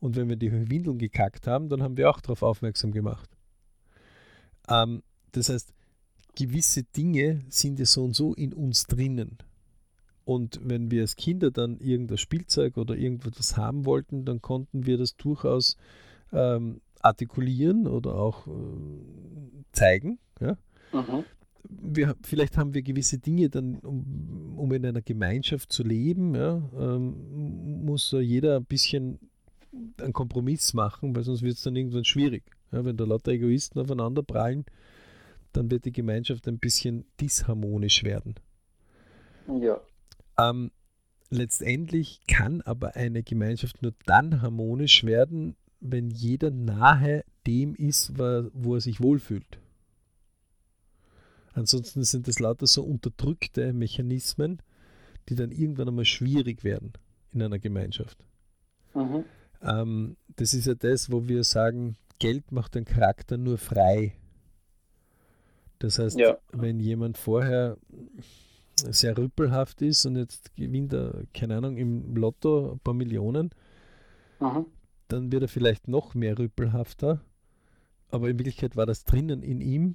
Und 0.00 0.16
wenn 0.16 0.28
wir 0.28 0.36
die 0.36 0.52
Windeln 0.52 0.98
gekackt 0.98 1.46
haben, 1.46 1.70
dann 1.70 1.82
haben 1.82 1.96
wir 1.96 2.10
auch 2.10 2.20
darauf 2.20 2.42
aufmerksam 2.42 2.92
gemacht. 2.92 3.35
Ähm, 4.68 5.02
das 5.32 5.48
heißt, 5.48 5.72
gewisse 6.34 6.84
Dinge 6.84 7.42
sind 7.48 7.78
ja 7.78 7.86
so 7.86 8.04
und 8.04 8.14
so 8.14 8.34
in 8.34 8.52
uns 8.52 8.84
drinnen. 8.84 9.38
Und 10.24 10.60
wenn 10.62 10.90
wir 10.90 11.02
als 11.02 11.16
Kinder 11.16 11.50
dann 11.50 11.78
irgendein 11.78 12.18
Spielzeug 12.18 12.76
oder 12.76 12.96
irgendwas 12.96 13.56
haben 13.56 13.86
wollten, 13.86 14.24
dann 14.24 14.42
konnten 14.42 14.84
wir 14.86 14.98
das 14.98 15.16
durchaus 15.16 15.76
ähm, 16.32 16.80
artikulieren 17.00 17.86
oder 17.86 18.16
auch 18.16 18.46
äh, 18.48 18.50
zeigen. 19.72 20.18
Ja? 20.40 20.58
Mhm. 20.92 21.24
Wir, 21.68 22.16
vielleicht 22.22 22.58
haben 22.58 22.74
wir 22.74 22.82
gewisse 22.82 23.18
Dinge 23.18 23.48
dann, 23.48 23.76
um, 23.78 24.58
um 24.58 24.72
in 24.72 24.84
einer 24.84 25.02
Gemeinschaft 25.02 25.72
zu 25.72 25.82
leben, 25.82 26.34
ja, 26.34 26.62
ähm, 26.78 27.84
muss 27.84 28.12
jeder 28.12 28.56
ein 28.56 28.64
bisschen 28.64 29.18
einen 30.00 30.12
Kompromiss 30.12 30.74
machen, 30.74 31.14
weil 31.14 31.24
sonst 31.24 31.42
wird 31.42 31.56
es 31.56 31.62
dann 31.62 31.76
irgendwann 31.76 32.04
schwierig. 32.04 32.44
Ja, 32.76 32.84
wenn 32.84 32.98
da 32.98 33.04
lauter 33.04 33.32
Egoisten 33.32 33.80
aufeinander 33.80 34.22
prallen, 34.22 34.66
dann 35.52 35.70
wird 35.70 35.86
die 35.86 35.92
Gemeinschaft 35.92 36.46
ein 36.46 36.58
bisschen 36.58 37.06
disharmonisch 37.18 38.04
werden. 38.04 38.34
Ja. 39.48 39.80
Ähm, 40.38 40.70
letztendlich 41.30 42.20
kann 42.28 42.60
aber 42.60 42.94
eine 42.94 43.22
Gemeinschaft 43.22 43.80
nur 43.80 43.94
dann 44.04 44.42
harmonisch 44.42 45.04
werden, 45.04 45.56
wenn 45.80 46.10
jeder 46.10 46.50
nahe 46.50 47.24
dem 47.46 47.74
ist, 47.74 48.18
wo 48.18 48.74
er 48.74 48.80
sich 48.82 49.00
wohlfühlt. 49.00 49.58
Ansonsten 51.54 52.04
sind 52.04 52.28
das 52.28 52.40
lauter 52.40 52.66
so 52.66 52.84
unterdrückte 52.84 53.72
Mechanismen, 53.72 54.60
die 55.30 55.34
dann 55.34 55.50
irgendwann 55.50 55.88
einmal 55.88 56.04
schwierig 56.04 56.62
werden 56.62 56.92
in 57.32 57.42
einer 57.42 57.58
Gemeinschaft. 57.58 58.18
Mhm. 58.94 59.24
Ähm, 59.62 60.16
das 60.36 60.52
ist 60.52 60.66
ja 60.66 60.74
das, 60.74 61.10
wo 61.10 61.26
wir 61.26 61.42
sagen, 61.44 61.96
Geld 62.18 62.52
macht 62.52 62.74
den 62.74 62.84
Charakter 62.84 63.36
nur 63.36 63.58
frei. 63.58 64.14
Das 65.78 65.98
heißt, 65.98 66.18
ja. 66.18 66.38
wenn 66.52 66.80
jemand 66.80 67.18
vorher 67.18 67.76
sehr 68.76 69.16
rüppelhaft 69.16 69.82
ist 69.82 70.04
und 70.06 70.16
jetzt 70.16 70.54
gewinnt 70.54 70.92
er, 70.92 71.24
keine 71.34 71.56
Ahnung, 71.56 71.76
im 71.76 72.14
Lotto 72.16 72.72
ein 72.72 72.80
paar 72.80 72.94
Millionen, 72.94 73.50
mhm. 74.40 74.66
dann 75.08 75.32
wird 75.32 75.42
er 75.42 75.48
vielleicht 75.48 75.88
noch 75.88 76.14
mehr 76.14 76.38
rüppelhafter. 76.38 77.20
Aber 78.08 78.28
in 78.28 78.38
Wirklichkeit 78.38 78.76
war 78.76 78.86
das 78.86 79.04
drinnen 79.04 79.42
in 79.42 79.60
ihm. 79.60 79.94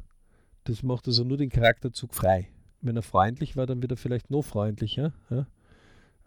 Das 0.66 0.84
macht 0.84 1.08
also 1.08 1.24
nur 1.24 1.38
den 1.38 1.50
Charakterzug 1.50 2.14
frei. 2.14 2.50
Wenn 2.82 2.96
er 2.96 3.04
freundlich 3.04 3.56
war, 3.56 3.66
dann 3.66 3.82
wird 3.82 3.92
er 3.92 3.98
vielleicht 3.98 4.30
noch 4.30 4.44
freundlicher, 4.44 5.14
ja? 5.30 5.48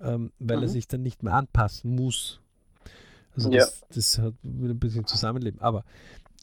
ähm, 0.00 0.32
weil 0.38 0.58
mhm. 0.58 0.62
er 0.64 0.68
sich 0.68 0.88
dann 0.88 1.02
nicht 1.02 1.22
mehr 1.22 1.34
anpassen 1.34 1.94
muss. 1.94 2.40
Also 3.36 3.50
ja. 3.50 3.58
das, 3.58 3.84
das 3.92 4.18
hat 4.18 4.34
ein 4.44 4.78
bisschen 4.78 5.06
Zusammenleben. 5.06 5.60
Aber 5.60 5.84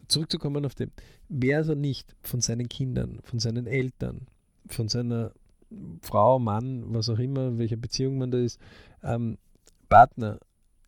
zurückzukommen 0.07 0.65
auf 0.65 0.75
dem, 0.75 0.91
wer 1.29 1.57
also 1.57 1.73
nicht 1.73 2.15
von 2.21 2.41
seinen 2.41 2.69
Kindern, 2.69 3.19
von 3.23 3.39
seinen 3.39 3.67
Eltern, 3.67 4.27
von 4.67 4.87
seiner 4.89 5.31
Frau, 6.01 6.37
Mann, 6.39 6.93
was 6.93 7.09
auch 7.09 7.19
immer, 7.19 7.57
welcher 7.57 7.77
Beziehung 7.77 8.17
man 8.17 8.31
da 8.31 8.37
ist, 8.37 8.59
ähm, 9.03 9.37
Partner 9.87 10.39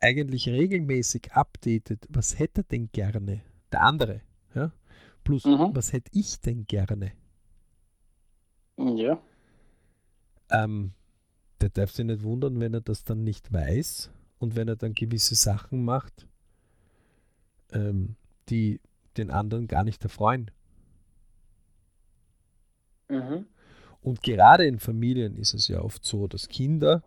eigentlich 0.01 0.49
regelmäßig 0.49 1.31
updatet, 1.31 2.05
was 2.09 2.37
hätte 2.37 2.61
er 2.61 2.65
denn 2.65 2.89
gerne? 2.91 3.41
Der 3.71 3.81
andere, 3.81 4.21
ja? 4.53 4.71
Plus, 5.23 5.45
mhm. 5.45 5.69
was 5.73 5.93
hätte 5.93 6.11
ich 6.13 6.41
denn 6.41 6.65
gerne? 6.67 7.13
Ja. 8.77 9.21
Ähm, 10.49 10.91
der 11.61 11.69
darf 11.69 11.91
sich 11.91 12.05
nicht 12.05 12.23
wundern, 12.23 12.59
wenn 12.59 12.73
er 12.73 12.81
das 12.81 13.05
dann 13.05 13.23
nicht 13.23 13.53
weiß 13.53 14.11
und 14.43 14.55
wenn 14.55 14.67
er 14.67 14.75
dann 14.75 14.93
gewisse 14.93 15.35
Sachen 15.35 15.83
macht, 15.83 16.27
ähm, 17.71 18.15
die 18.49 18.79
den 19.17 19.31
anderen 19.31 19.67
gar 19.67 19.83
nicht 19.83 20.03
erfreuen. 20.03 20.51
Mhm. 23.09 23.45
Und 24.01 24.21
gerade 24.21 24.65
in 24.65 24.79
Familien 24.79 25.37
ist 25.37 25.53
es 25.53 25.69
ja 25.69 25.81
oft 25.81 26.03
so, 26.03 26.27
dass 26.27 26.49
Kinder, 26.49 27.03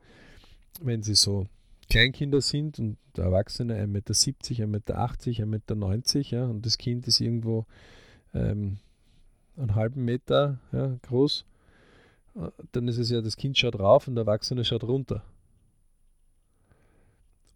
wenn 0.80 1.02
sie 1.02 1.14
so 1.14 1.46
Kleinkinder 1.90 2.40
sind 2.40 2.78
und 2.78 2.96
der 3.16 3.26
Erwachsene 3.26 3.74
1,70 3.74 4.66
Meter, 4.66 4.98
1,80 4.98 5.46
Meter, 5.46 5.74
1,90 5.74 6.16
Meter, 6.16 6.20
ja, 6.30 6.44
und 6.46 6.64
das 6.64 6.78
Kind 6.78 7.06
ist 7.06 7.20
irgendwo 7.20 7.66
ähm, 8.34 8.78
einen 9.56 9.74
halben 9.74 10.04
Meter 10.04 10.58
ja, 10.72 10.96
groß, 11.02 11.44
äh, 12.36 12.48
dann 12.72 12.88
ist 12.88 12.98
es 12.98 13.10
ja, 13.10 13.20
das 13.20 13.36
Kind 13.36 13.58
schaut 13.58 13.78
rauf 13.78 14.08
und 14.08 14.14
der 14.14 14.22
Erwachsene 14.22 14.64
schaut 14.64 14.84
runter. 14.84 15.22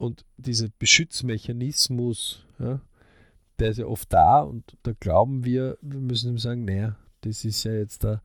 Und 0.01 0.25
dieser 0.39 0.69
Beschützmechanismus, 0.79 2.47
ja, 2.59 2.81
der 3.59 3.71
ist 3.71 3.77
ja 3.77 3.85
oft 3.85 4.11
da 4.11 4.41
und 4.41 4.79
da 4.83 4.95
glauben 4.99 5.45
wir, 5.45 5.77
wir 5.83 6.01
müssen 6.01 6.31
ihm 6.31 6.39
sagen, 6.39 6.65
naja, 6.65 6.97
das 7.21 7.45
ist 7.45 7.65
ja 7.65 7.73
jetzt 7.73 8.03
da 8.03 8.23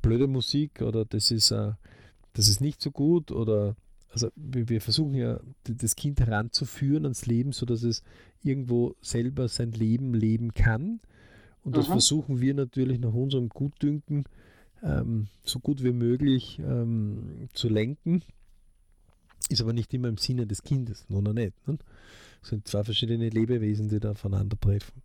blöde 0.00 0.28
Musik 0.28 0.80
oder 0.80 1.04
das 1.04 1.32
ist, 1.32 1.50
uh, 1.50 1.72
das 2.34 2.46
ist 2.46 2.60
nicht 2.60 2.80
so 2.80 2.92
gut 2.92 3.32
oder 3.32 3.74
also 4.10 4.28
wir, 4.36 4.80
versuchen 4.80 5.16
ja 5.16 5.40
das 5.64 5.96
Kind 5.96 6.20
heranzuführen 6.20 7.04
ans 7.04 7.26
Leben, 7.26 7.50
sodass 7.50 7.82
es 7.82 8.04
irgendwo 8.44 8.94
selber 9.00 9.48
sein 9.48 9.72
Leben 9.72 10.14
leben 10.14 10.54
kann. 10.54 11.00
Und 11.64 11.76
das 11.76 11.88
mhm. 11.88 11.92
versuchen 11.94 12.40
wir 12.40 12.54
natürlich 12.54 13.00
nach 13.00 13.12
unserem 13.12 13.48
Gutdünken 13.48 14.22
ähm, 14.84 15.26
so 15.42 15.58
gut 15.58 15.82
wie 15.82 15.92
möglich 15.92 16.60
ähm, 16.60 17.48
zu 17.54 17.68
lenken. 17.68 18.22
Ist 19.48 19.60
aber 19.60 19.72
nicht 19.72 19.92
immer 19.94 20.08
im 20.08 20.18
Sinne 20.18 20.46
des 20.46 20.62
Kindes, 20.62 21.04
noch 21.08 21.20
nicht. 21.22 21.66
Ne? 21.66 21.78
Es 22.42 22.48
sind 22.48 22.68
zwei 22.68 22.84
verschiedene 22.84 23.28
Lebewesen, 23.28 23.88
die 23.88 24.00
da 24.00 24.12
aufeinandertreffen. 24.12 25.02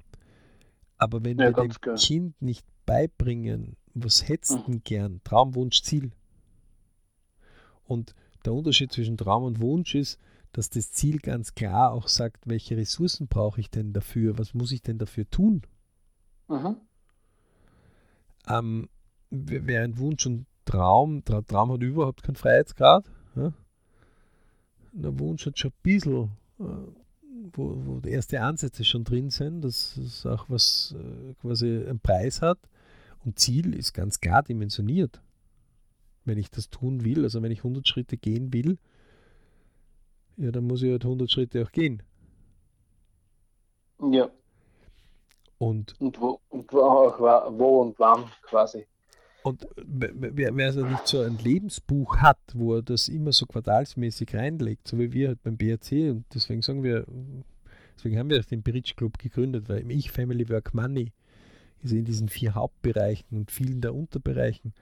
Aber 0.98 1.24
wenn 1.24 1.40
ja, 1.40 1.48
wir 1.48 1.64
dem 1.64 1.72
klar. 1.72 1.96
Kind 1.96 2.42
nicht 2.42 2.66
beibringen, 2.86 3.76
was 3.94 4.28
hättest 4.28 4.68
du 4.68 4.72
mhm. 4.72 4.84
gern, 4.84 5.22
Traum, 5.24 5.56
Wunsch, 5.56 5.82
Ziel. 5.82 6.12
Und 7.86 8.16
der 8.46 8.54
Unterschied 8.54 8.92
zwischen 8.92 9.18
Traum 9.18 9.44
und 9.44 9.62
Wunsch 9.62 9.96
ist, 9.96 10.20
dass 10.52 10.70
das 10.70 10.92
Ziel 10.92 11.20
ganz 11.20 11.56
klar 11.56 11.92
auch 11.92 12.08
sagt, 12.08 12.48
welche 12.48 12.78
Ressourcen 12.78 13.28
brauche 13.28 13.60
ich 13.60 13.70
denn 13.70 13.92
dafür, 13.92 14.38
was 14.38 14.54
muss 14.54 14.72
ich 14.72 14.82
denn 14.82 14.98
dafür 14.98 15.30
tun. 15.30 15.64
Mhm. 16.48 16.78
Ähm, 18.48 18.90
während 19.30 19.98
Wunsch 19.98 20.26
und 20.26 20.46
Traum, 20.66 21.24
Traum 21.26 21.72
hat 21.72 21.82
überhaupt 21.82 22.24
keinen 22.24 22.36
Freiheitsgrad. 22.36 23.10
Der 24.94 25.20
Wunsch 25.20 25.46
hat 25.46 25.58
schon 25.58 25.72
ein 25.72 25.82
bisschen, 25.82 26.32
äh, 26.60 26.64
wo, 27.54 27.76
wo 27.86 28.00
die 28.00 28.12
erste 28.12 28.42
Ansätze 28.42 28.84
schon 28.84 29.04
drin 29.04 29.32
sind, 29.32 29.62
dass 29.62 29.98
es 29.98 30.26
auch 30.26 30.46
was 30.50 30.96
äh, 30.98 31.34
quasi 31.42 31.68
einen 31.68 32.00
Preis 32.00 32.42
hat. 32.42 32.60
Und 33.26 33.40
Ziel 33.40 33.74
ist 33.74 33.94
ganz 33.94 34.20
klar 34.20 34.44
dimensioniert. 34.44 35.22
Wenn 36.26 36.38
ich 36.38 36.52
das 36.52 36.70
tun 36.70 37.04
will, 37.04 37.24
also 37.24 37.42
wenn 37.42 37.52
ich 37.52 37.60
100 37.60 37.88
Schritte 37.88 38.18
gehen 38.18 38.54
will, 38.54 38.78
ja, 40.38 40.52
dann 40.52 40.66
muss 40.66 40.84
ich 40.84 40.92
halt 40.92 41.04
100 41.04 41.30
Schritte 41.30 41.64
auch 41.64 41.72
gehen. 41.72 42.04
Ja. 44.12 44.30
Und, 45.58 46.00
und, 46.00 46.20
wo, 46.20 46.40
und 46.50 46.72
wo, 46.74 46.80
wo 46.80 47.82
und 47.82 47.98
wann 48.00 48.26
quasi. 48.42 48.86
Und 49.44 49.68
wer, 49.76 50.56
wer 50.56 50.66
also 50.66 50.86
nicht 50.86 51.06
so 51.06 51.20
ein 51.20 51.38
Lebensbuch 51.38 52.18
hat, 52.18 52.40
wo 52.54 52.76
er 52.76 52.82
das 52.82 53.10
immer 53.10 53.34
so 53.34 53.46
quartalsmäßig 53.46 54.34
reinlegt, 54.34 54.88
so 54.88 54.98
wie 54.98 55.12
wir 55.12 55.28
halt 55.30 55.44
beim 55.44 55.58
BRC, 55.58 56.12
und 56.12 56.26
deswegen 56.34 56.62
sagen 56.62 56.82
wir, 56.82 57.06
deswegen 57.98 58.18
haben 58.18 58.30
wir 58.30 58.42
den 58.42 58.64
Bridge 58.64 58.94
Club 58.96 59.20
gegründet, 59.20 59.68
weil 59.68 59.80
im 59.80 59.90
Ich 59.90 60.12
Family 60.12 60.48
Work 60.48 60.74
Money 60.74 61.12
ist 61.82 61.92
in 61.92 62.06
diesen 62.06 62.30
vier 62.30 62.56
Hauptbereichen 62.56 63.38
und 63.38 63.52
vielen 63.52 63.82
der 63.82 63.94
Unterbereichen, 63.94 64.74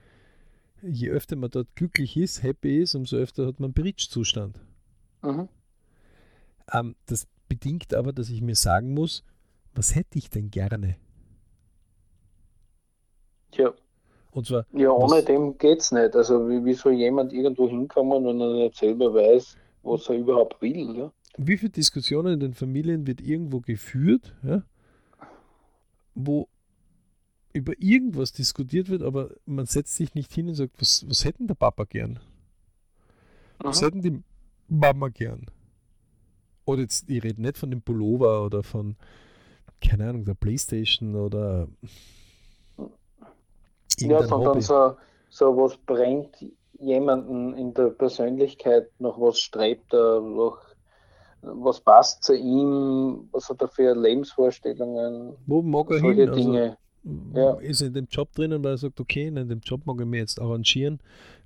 je 0.80 1.10
öfter 1.10 1.34
man 1.34 1.50
dort 1.50 1.74
glücklich 1.74 2.16
ist, 2.16 2.44
happy 2.44 2.82
ist, 2.82 2.94
umso 2.94 3.16
öfter 3.16 3.46
hat 3.48 3.58
man 3.58 3.72
Bridge-Zustand. 3.72 4.60
Mhm. 5.22 5.48
Ähm, 6.72 6.94
das 7.06 7.26
bedingt 7.48 7.94
aber, 7.94 8.12
dass 8.12 8.30
ich 8.30 8.40
mir 8.40 8.54
sagen 8.54 8.94
muss, 8.94 9.24
was 9.74 9.96
hätte 9.96 10.18
ich 10.18 10.30
denn 10.30 10.50
gerne? 10.50 10.96
Ja. 13.54 13.74
Und 14.32 14.46
zwar, 14.46 14.66
ja, 14.72 14.90
ohne 14.90 15.16
was, 15.16 15.24
dem 15.26 15.58
geht 15.58 15.80
es 15.80 15.92
nicht. 15.92 16.16
Also 16.16 16.48
wie, 16.48 16.64
wie, 16.64 16.72
soll 16.72 16.94
jemand 16.94 17.32
irgendwo 17.32 17.68
hinkommen, 17.68 18.24
wenn 18.24 18.40
er 18.40 18.64
nicht 18.64 18.76
selber 18.76 19.12
weiß, 19.12 19.56
was 19.82 20.08
er 20.08 20.16
überhaupt 20.16 20.60
will? 20.62 20.96
Ja? 20.96 21.12
Wie 21.36 21.58
viele 21.58 21.70
Diskussionen 21.70 22.34
in 22.34 22.40
den 22.40 22.54
Familien 22.54 23.06
wird 23.06 23.20
irgendwo 23.20 23.60
geführt, 23.60 24.34
ja? 24.42 24.62
wo 26.14 26.48
über 27.52 27.74
irgendwas 27.78 28.32
diskutiert 28.32 28.88
wird, 28.88 29.02
aber 29.02 29.30
man 29.44 29.66
setzt 29.66 29.96
sich 29.96 30.14
nicht 30.14 30.32
hin 30.32 30.48
und 30.48 30.54
sagt, 30.54 30.80
was, 30.80 31.04
was 31.06 31.26
hätten 31.26 31.46
der 31.46 31.54
Papa 31.54 31.84
gern? 31.84 32.18
Was 33.58 33.82
hätten 33.82 34.00
die 34.00 34.22
Mama 34.68 35.08
gern? 35.08 35.46
Oder 36.64 36.82
jetzt, 36.82 37.08
ich 37.10 37.22
rede 37.22 37.42
nicht 37.42 37.58
von 37.58 37.70
dem 37.70 37.82
Pullover 37.82 38.44
oder 38.44 38.62
von, 38.62 38.96
keine 39.82 40.08
Ahnung, 40.08 40.24
der 40.24 40.34
Playstation 40.34 41.14
oder 41.16 41.68
ja, 44.00 44.22
sondern 44.22 44.60
so, 44.60 44.96
so 45.28 45.56
was 45.56 45.76
brennt 45.76 46.36
jemanden 46.78 47.54
in 47.54 47.74
der 47.74 47.88
Persönlichkeit, 47.88 48.88
nach 48.98 49.18
was 49.18 49.40
strebt 49.40 49.92
er, 49.92 50.20
nach 50.20 50.58
was 51.42 51.80
passt 51.80 52.22
zu 52.22 52.36
ihm, 52.36 53.28
was 53.32 53.48
hat 53.48 53.60
er 53.60 53.68
für 53.68 53.94
Lebensvorstellungen, 53.94 55.34
wo 55.46 55.62
mag 55.62 55.90
er 55.90 55.98
solche 55.98 56.20
hin? 56.22 56.28
Also, 56.30 56.40
Dinge. 56.40 56.62
Also, 56.62 56.78
ja. 57.34 57.54
Ist 57.60 57.80
er 57.80 57.88
in 57.88 57.94
dem 57.94 58.06
Job 58.08 58.32
drinnen, 58.32 58.62
weil 58.62 58.74
er 58.74 58.78
sagt, 58.78 59.00
okay, 59.00 59.26
in 59.26 59.34
dem 59.34 59.60
Job 59.60 59.86
mag 59.86 60.00
ich 60.00 60.06
mir 60.06 60.18
jetzt 60.18 60.40
arrangieren, 60.40 61.00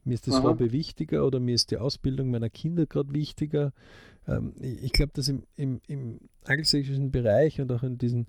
mir 0.04 0.14
ist 0.14 0.28
das 0.28 0.40
mhm. 0.40 0.44
Hobby 0.44 0.72
wichtiger 0.72 1.26
oder 1.26 1.40
mir 1.40 1.54
ist 1.54 1.70
die 1.70 1.78
Ausbildung 1.78 2.30
meiner 2.30 2.50
Kinder 2.50 2.86
gerade 2.86 3.12
wichtiger. 3.12 3.72
Ähm, 4.28 4.52
ich 4.60 4.92
glaube, 4.92 5.12
dass 5.14 5.28
im, 5.28 5.42
im, 5.56 5.80
im 5.88 6.20
angelsächsischen 6.44 7.10
Bereich 7.10 7.60
und 7.60 7.72
auch 7.72 7.82
in 7.82 7.98
diesen 7.98 8.26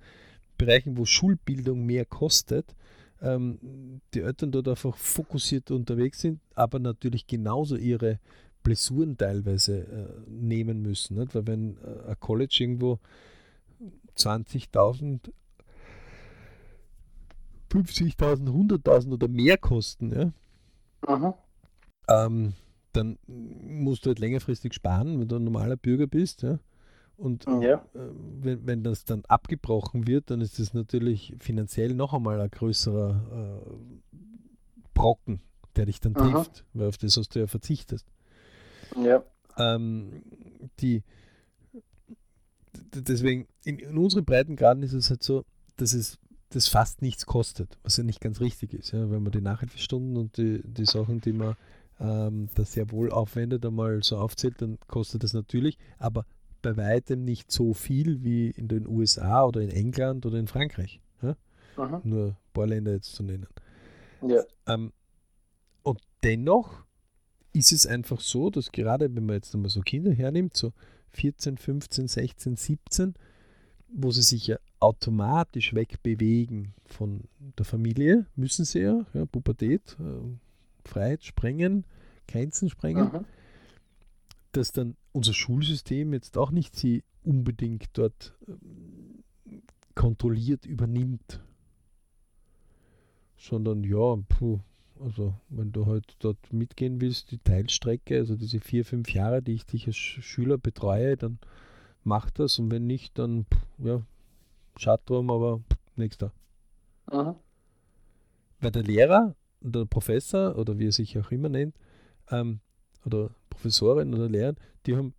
Bereichen, 0.58 0.98
wo 0.98 1.06
Schulbildung 1.06 1.86
mehr 1.86 2.06
kostet, 2.06 2.76
ähm, 3.22 4.02
die 4.14 4.22
Eltern 4.22 4.52
dort 4.52 4.68
einfach 4.68 4.96
fokussiert 4.96 5.72
unterwegs 5.72 6.22
sind, 6.22 6.40
aber 6.56 6.80
natürlich 6.80 7.28
genauso 7.28 7.76
ihre 7.76 8.20
Blessuren 8.64 9.18
teilweise 9.18 9.80
äh, 9.80 10.30
nehmen 10.30 10.82
müssen. 10.82 11.18
Nicht? 11.18 11.34
Weil 11.34 11.48
wenn 11.48 11.78
äh, 11.78 12.10
ein 12.10 12.20
College 12.20 12.58
irgendwo 12.60 13.00
20.000, 14.18 15.32
50.000, 17.72 18.18
100.000 18.20 19.14
oder 19.14 19.28
mehr 19.28 19.58
kosten, 19.58 20.12
ja, 20.14 21.16
mhm. 21.16 21.34
ähm, 22.10 22.54
dann 22.94 23.18
musst 23.28 24.06
du 24.06 24.10
halt 24.10 24.20
längerfristig 24.20 24.74
sparen, 24.74 25.20
wenn 25.20 25.28
du 25.28 25.36
ein 25.36 25.44
normaler 25.44 25.78
Bürger 25.78 26.08
bist. 26.08 26.42
Ja. 26.42 26.60
Und 27.18 27.46
ja. 27.46 27.84
äh, 27.96 28.00
wenn, 28.42 28.65
wenn 28.68 28.84
das 28.84 29.04
dann 29.04 29.26
abgebrochen 29.26 30.08
wird, 30.08 30.30
dann 30.30 30.39
ist 30.39 30.60
das 30.60 30.74
natürlich 30.74 31.34
finanziell 31.39 31.96
noch 31.96 32.13
einmal 32.13 32.39
ein 32.39 32.52
größerer 32.52 33.63
äh, 33.65 33.74
Brocken, 34.94 35.41
der 35.76 35.88
dich 35.88 36.00
dann 36.00 36.15
Aha. 36.15 36.44
trifft, 36.44 36.63
weil 36.74 36.88
auf 36.88 36.98
das 36.98 37.18
hast 37.18 37.36
du 37.36 37.39
ja 37.39 37.48
verzichtest. 37.48 38.06
Ja. 38.96 39.24
Ähm, 39.58 40.22
die, 40.80 41.04
deswegen, 42.94 43.48
in, 43.63 43.80
in 43.80 43.98
unseren 43.98 44.26
Breitengraden 44.26 44.84
ist 44.84 44.94
es 44.94 45.10
halt 45.10 45.24
so, 45.24 45.44
dass 45.78 45.94
es 45.94 46.20
das 46.50 46.68
fast 46.68 47.02
nichts 47.02 47.26
kostet, 47.26 47.78
was 47.82 47.98
ja 47.98 48.04
nicht 48.04 48.22
ganz 48.22 48.39
richtig 48.39 48.74
ist. 48.74 48.91
Ja? 48.91 49.10
Wenn 49.10 49.24
man 49.24 49.32
die 49.32 49.41
Nachhilfestunden 49.41 50.18
und 50.18 50.38
die, 50.38 50.62
die 50.63 50.86
Sachen, 50.86 51.20
die 51.20 51.34
man 51.34 51.56
ähm, 52.00 52.48
da 52.54 52.63
sehr 52.63 52.91
wohl 52.91 53.12
aufwendet, 53.12 53.65
einmal 53.65 54.04
so 54.04 54.18
aufzählt, 54.18 54.62
dann 54.62 54.78
kostet 54.88 55.24
das 55.24 55.34
natürlich, 55.34 55.78
aber 55.98 56.26
bei 56.62 56.78
weitem 56.78 57.24
nicht 57.24 57.52
so 57.52 57.74
viel 57.74 58.24
wie 58.24 58.50
in 58.50 58.67
den 58.67 58.88
USA 58.88 59.46
oder 59.46 59.62
in 59.62 59.70
England 59.70 60.26
oder 60.26 60.38
in 60.38 60.48
Frankreich. 60.48 61.00
Ja? 61.22 61.36
Nur 62.04 62.28
ein 62.28 62.38
paar 62.54 62.67
Länder 62.67 62.93
jetzt 62.93 63.13
zu 63.13 63.24
nennen. 63.24 63.48
Ja. 64.22 64.43
Ähm, 64.65 64.91
und 65.84 66.00
dennoch 66.24 66.84
ist 67.54 67.72
es 67.72 67.88
einfach 67.88 68.20
so, 68.20 68.50
dass 68.50 68.72
gerade 68.72 69.13
wenn 69.15 69.26
man 69.26 69.36
jetzt 69.36 69.54
einmal 69.54 69.70
so 69.70 69.82
Kinder 69.82 70.12
hernimmt, 70.12 70.56
so 70.56 70.74
14, 71.12 71.58
15, 71.58 72.08
16, 72.08 72.56
17, 72.56 73.13
wo 73.89 74.12
sie 74.12 74.22
sich 74.22 74.48
ja 74.48 74.58
automatisch 74.80 75.74
wegbewegen 75.74 76.74
von 76.86 77.22
der 77.58 77.65
Familie, 77.65 78.26
müssen 78.36 78.65
sie 78.65 78.80
ja, 78.80 79.06
ja 79.13 79.26
Pubertät, 79.26 79.98
äh, 80.00 80.88
Freiheit 80.88 81.24
sprengen, 81.24 81.86
Grenzen 82.28 82.70
sprengen. 82.70 83.12
Mhm 83.12 83.26
dass 84.58 84.72
dann 84.72 84.98
unser 85.12 85.34
Schulsystem 85.34 86.13
jetzt 86.13 86.38
auch 86.38 86.50
nicht 86.50 86.76
sie 86.76 87.04
unbedingt 87.24 87.89
dort 87.93 88.36
ähm, 88.48 89.24
kontrolliert 89.93 90.65
übernimmt, 90.65 91.41
sondern 93.38 93.84
ja, 93.84 94.15
puh, 94.28 94.60
also 95.00 95.36
wenn 95.50 95.72
du 95.72 95.86
halt 95.86 96.15
dort 96.20 96.52
mitgehen 96.52 97.00
willst, 97.02 97.32
die 97.32 97.38
Teilstrecke, 97.38 98.17
also 98.17 98.36
diese 98.36 98.60
vier, 98.60 98.84
fünf 98.84 99.13
Jahre, 99.13 99.43
die 99.43 99.54
ich 99.54 99.65
dich 99.65 99.86
als 99.86 99.96
Schüler 99.96 100.58
betreue, 100.58 101.17
dann 101.17 101.38
mach 102.04 102.32
das 102.32 102.58
und 102.58 102.72
wenn 102.72 102.88
nicht, 102.88 103.17
dann 103.20 103.46
ja, 103.78 104.02
schade 104.76 105.04
drum, 105.06 105.30
aber 105.30 105.62
nächster. 105.96 106.32
Aha. 107.08 107.39
Weil 108.60 108.72
der 108.72 108.84
Lehrer, 108.84 109.36
der 109.62 109.86
Professor 109.86 110.58
oder 110.58 110.80
wie 110.80 110.88
er 110.88 110.91
sich 110.91 111.17
auch 111.20 111.32
immer 111.32 111.50
nennt, 111.50 111.76
ähm, 112.32 112.60
oder 113.08 113.32
Professorin 113.50 114.13
oder 114.13 114.30
Lehrer, 114.30 114.54
die 114.86 114.96
haben 114.96 115.13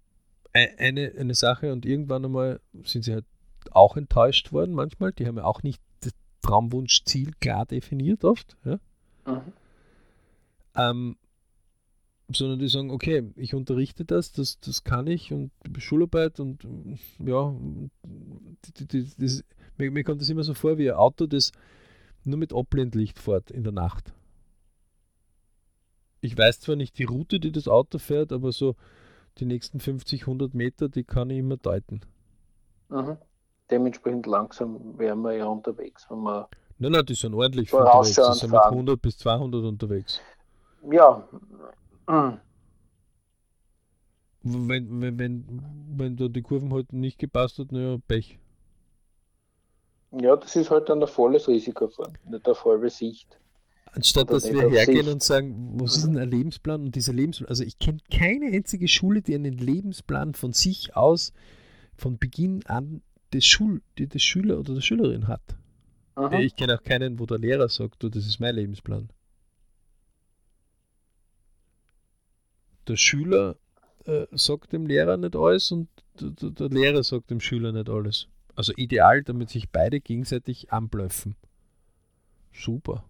eine, 0.53 1.13
eine 1.19 1.35
Sache 1.35 1.73
und 1.73 1.85
irgendwann 1.85 2.25
einmal 2.25 2.61
sind 2.85 3.05
sie 3.05 3.13
halt 3.13 3.25
auch 3.71 3.97
enttäuscht 3.97 4.53
worden 4.53 4.75
manchmal. 4.75 5.13
Die 5.13 5.27
haben 5.27 5.37
ja 5.37 5.45
auch 5.45 5.63
nicht 5.63 5.83
das 6.01 6.13
Traumwunschziel 6.43 7.33
klar 7.41 7.67
definiert 7.67 8.25
oft. 8.25 8.57
Ja? 8.65 8.79
Mhm. 9.27 9.53
Ähm, 10.77 11.17
sondern 12.31 12.59
die 12.59 12.69
sagen, 12.69 12.91
okay, 12.91 13.31
ich 13.37 13.55
unterrichte 13.55 14.05
das, 14.05 14.33
das, 14.33 14.61
das 14.61 14.85
kann 14.85 15.07
ich 15.07 15.33
und 15.33 15.51
Schularbeit 15.79 16.41
und 16.41 16.63
ja, 17.25 17.55
die, 18.77 18.87
die, 18.87 19.11
das, 19.17 19.45
mir, 19.79 19.91
mir 19.91 20.05
kommt 20.05 20.21
das 20.21 20.29
immer 20.29 20.45
so 20.45 20.55
vor 20.55 20.77
wie 20.77 20.91
ein 20.91 20.97
Auto, 20.97 21.27
das 21.27 21.53
nur 22.25 22.39
mit 22.39 22.53
Abblendlicht 22.53 23.19
fährt 23.19 23.51
in 23.51 23.65
der 23.65 23.73
Nacht 23.73 24.13
ich 26.21 26.37
weiß 26.37 26.61
zwar 26.61 26.77
nicht 26.77 26.99
die 26.99 27.05
Route, 27.05 27.41
die 27.41 27.53
das 27.53 27.69
Auto 27.69 27.99
fährt, 27.99 28.33
aber 28.33 28.53
so 28.53 28.75
die 29.39 29.47
nächsten 29.47 29.81
50, 29.81 30.23
100 30.23 30.55
Meter, 30.55 30.89
die 30.89 31.05
kann 31.05 31.31
ich 31.31 31.39
immer 31.39 31.57
deuten. 31.57 32.01
Mhm. 32.89 33.17
Dementsprechend 33.71 34.27
langsam 34.27 34.99
wären 34.99 35.21
wir 35.21 35.33
ja 35.35 35.47
unterwegs, 35.47 36.07
wenn 36.09 36.23
wir. 36.23 36.49
Nein, 36.79 36.93
nein, 36.93 37.07
die 37.07 37.15
sind 37.15 37.35
ordentlich 37.35 37.73
unterwegs. 37.73 38.15
Die 38.15 38.39
sind 38.39 38.53
mit 38.53 38.61
100 38.61 39.01
bis 39.01 39.19
200 39.19 39.65
unterwegs. 39.65 40.21
Ja. 40.91 41.29
Mhm. 42.09 42.41
Wenn, 44.43 45.01
wenn, 45.01 45.19
wenn, 45.19 45.63
wenn 45.97 46.17
da 46.17 46.29
die 46.29 46.43
Kurven 46.43 46.73
halt 46.73 46.93
nicht 46.93 47.19
gepasst 47.19 47.59
hat, 47.59 47.73
naja, 47.73 47.99
Pech. 48.07 48.39
Ja, 50.13 50.37
das 50.37 50.57
ist 50.57 50.71
halt 50.71 50.89
dann 50.89 51.03
ein 51.03 51.09
volles 51.09 51.49
Risiko, 51.49 51.91
nicht 52.25 52.47
eine 52.47 52.55
volle 52.55 52.89
Sicht. 52.89 53.39
Anstatt 53.93 54.31
dass 54.31 54.51
wir 54.53 54.71
hergehen 54.71 55.09
und 55.09 55.23
sagen, 55.23 55.81
was 55.81 55.97
ist 55.97 56.07
denn 56.07 56.19
ein 56.19 56.31
Lebensplan? 56.31 56.83
Und 56.83 56.95
dieser 56.95 57.13
Lebensplan, 57.13 57.49
also 57.49 57.65
ich 57.65 57.79
kenne 57.79 57.99
keine 58.11 58.47
einzige 58.47 58.89
Schule, 58.89 59.23
die 59.23 59.35
einen 59.35 59.57
Lebensplan 59.57 60.35
von 60.35 60.53
sich 60.53 60.95
aus 60.97 61.33
von 61.97 62.19
Beginn 62.19 62.65
an 62.67 63.03
des, 63.33 63.45
Schul, 63.47 63.83
des 63.99 64.23
Schüler 64.23 64.59
oder 64.59 64.75
der 64.75 64.81
Schülerin 64.81 65.27
hat. 65.27 65.57
Aha. 66.15 66.39
Ich 66.41 66.57
kenne 66.57 66.77
auch 66.77 66.83
keinen, 66.83 67.19
wo 67.19 67.27
der 67.27 67.39
Lehrer 67.39 67.69
sagt, 67.69 68.03
du, 68.03 68.09
das 68.09 68.27
ist 68.27 68.41
mein 68.41 68.55
Lebensplan. 68.55 69.09
Der 72.87 72.97
Schüler 72.97 73.57
äh, 74.05 74.27
sagt 74.33 74.73
dem 74.73 74.87
Lehrer 74.87 75.17
nicht 75.17 75.37
alles 75.37 75.71
und 75.71 75.89
der, 76.21 76.51
der 76.51 76.69
Lehrer 76.69 77.03
sagt 77.03 77.31
dem 77.31 77.41
Schüler 77.41 77.73
nicht 77.73 77.89
alles. 77.89 78.29
Also 78.55 78.73
ideal, 78.77 79.23
damit 79.23 79.51
sich 79.51 79.71
beide 79.71 80.01
gegenseitig 80.01 80.73
anblöffen. 80.73 81.37
Super. 82.53 83.05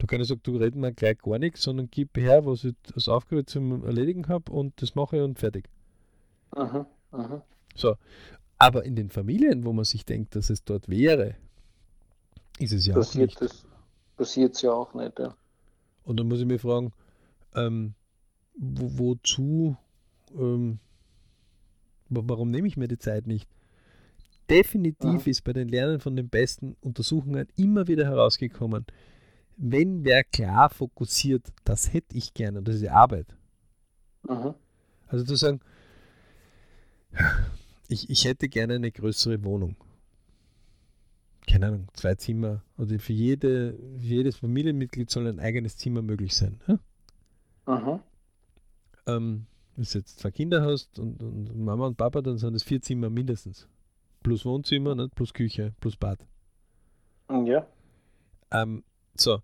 Du 0.00 0.06
kannst 0.06 0.28
sagen, 0.28 0.40
du 0.42 0.56
reden 0.56 0.80
mir 0.80 0.92
gleich 0.94 1.18
gar 1.18 1.38
nichts, 1.38 1.62
sondern 1.62 1.88
gib 1.90 2.16
her, 2.16 2.46
was 2.46 2.64
ich 2.64 2.74
als 2.94 3.06
Aufgabe 3.06 3.44
zum 3.44 3.84
Erledigen 3.84 4.26
habe 4.28 4.50
und 4.50 4.80
das 4.80 4.94
mache 4.94 5.18
ich 5.18 5.22
und 5.22 5.38
fertig. 5.38 5.68
Mhm. 6.56 6.86
Mhm. 7.12 7.42
So, 7.74 7.96
aber 8.58 8.84
in 8.84 8.96
den 8.96 9.10
Familien, 9.10 9.64
wo 9.64 9.72
man 9.74 9.84
sich 9.84 10.06
denkt, 10.06 10.36
dass 10.36 10.48
es 10.48 10.64
dort 10.64 10.88
wäre, 10.88 11.36
ist 12.58 12.72
es 12.72 12.86
ja 12.86 12.94
passiert 12.94 13.36
auch 13.36 13.40
nicht. 13.42 13.52
Das, 13.52 13.66
passiert 14.16 14.54
es 14.54 14.62
ja 14.62 14.72
auch 14.72 14.94
nicht. 14.94 15.18
Ja. 15.18 15.36
Und 16.04 16.18
dann 16.18 16.28
muss 16.28 16.40
ich 16.40 16.46
mich 16.46 16.62
fragen, 16.62 16.92
ähm, 17.54 17.94
wo, 18.54 18.98
wozu, 18.98 19.76
ähm, 20.34 20.78
warum 22.08 22.50
nehme 22.50 22.68
ich 22.68 22.76
mir 22.78 22.88
die 22.88 22.98
Zeit 22.98 23.26
nicht? 23.26 23.48
Definitiv 24.48 25.26
Mhm. 25.26 25.30
ist 25.30 25.44
bei 25.44 25.52
den 25.52 25.68
Lernen 25.68 26.00
von 26.00 26.16
den 26.16 26.28
besten 26.30 26.76
Untersuchungen 26.80 27.48
immer 27.56 27.86
wieder 27.86 28.06
herausgekommen, 28.06 28.86
wenn 29.62 30.04
wer 30.04 30.24
klar 30.24 30.70
fokussiert, 30.70 31.52
das 31.64 31.92
hätte 31.92 32.16
ich 32.16 32.32
gerne, 32.32 32.58
und 32.58 32.68
das 32.68 32.76
ist 32.76 32.82
die 32.82 32.90
Arbeit. 32.90 33.26
Mhm. 34.26 34.54
Also 35.08 35.24
zu 35.24 35.36
sagen, 35.36 35.60
ich, 37.88 38.08
ich 38.08 38.24
hätte 38.24 38.48
gerne 38.48 38.74
eine 38.74 38.90
größere 38.90 39.42
Wohnung. 39.44 39.76
Keine 41.46 41.66
Ahnung, 41.66 41.88
zwei 41.94 42.14
Zimmer. 42.14 42.62
Oder 42.78 42.98
für, 42.98 43.12
jede, 43.12 43.74
für 43.98 44.06
jedes 44.06 44.36
Familienmitglied 44.36 45.10
soll 45.10 45.26
ein 45.26 45.40
eigenes 45.40 45.76
Zimmer 45.76 46.00
möglich 46.00 46.34
sein. 46.34 46.60
Ja? 46.66 46.78
Mhm. 47.66 48.00
Ähm, 49.06 49.46
wenn 49.76 49.84
du 49.84 49.98
jetzt 49.98 50.20
zwei 50.20 50.30
Kinder 50.30 50.62
hast 50.64 50.98
und, 50.98 51.22
und 51.22 51.58
Mama 51.58 51.86
und 51.86 51.96
Papa, 51.96 52.22
dann 52.22 52.38
sind 52.38 52.54
es 52.54 52.62
vier 52.62 52.80
Zimmer 52.80 53.10
mindestens. 53.10 53.68
Plus 54.22 54.44
Wohnzimmer, 54.44 54.94
nicht? 54.94 55.14
plus 55.14 55.34
Küche, 55.34 55.74
plus 55.80 55.96
Bad. 55.96 56.24
Ja. 57.28 57.66
Ähm, 58.52 58.84
so. 59.16 59.42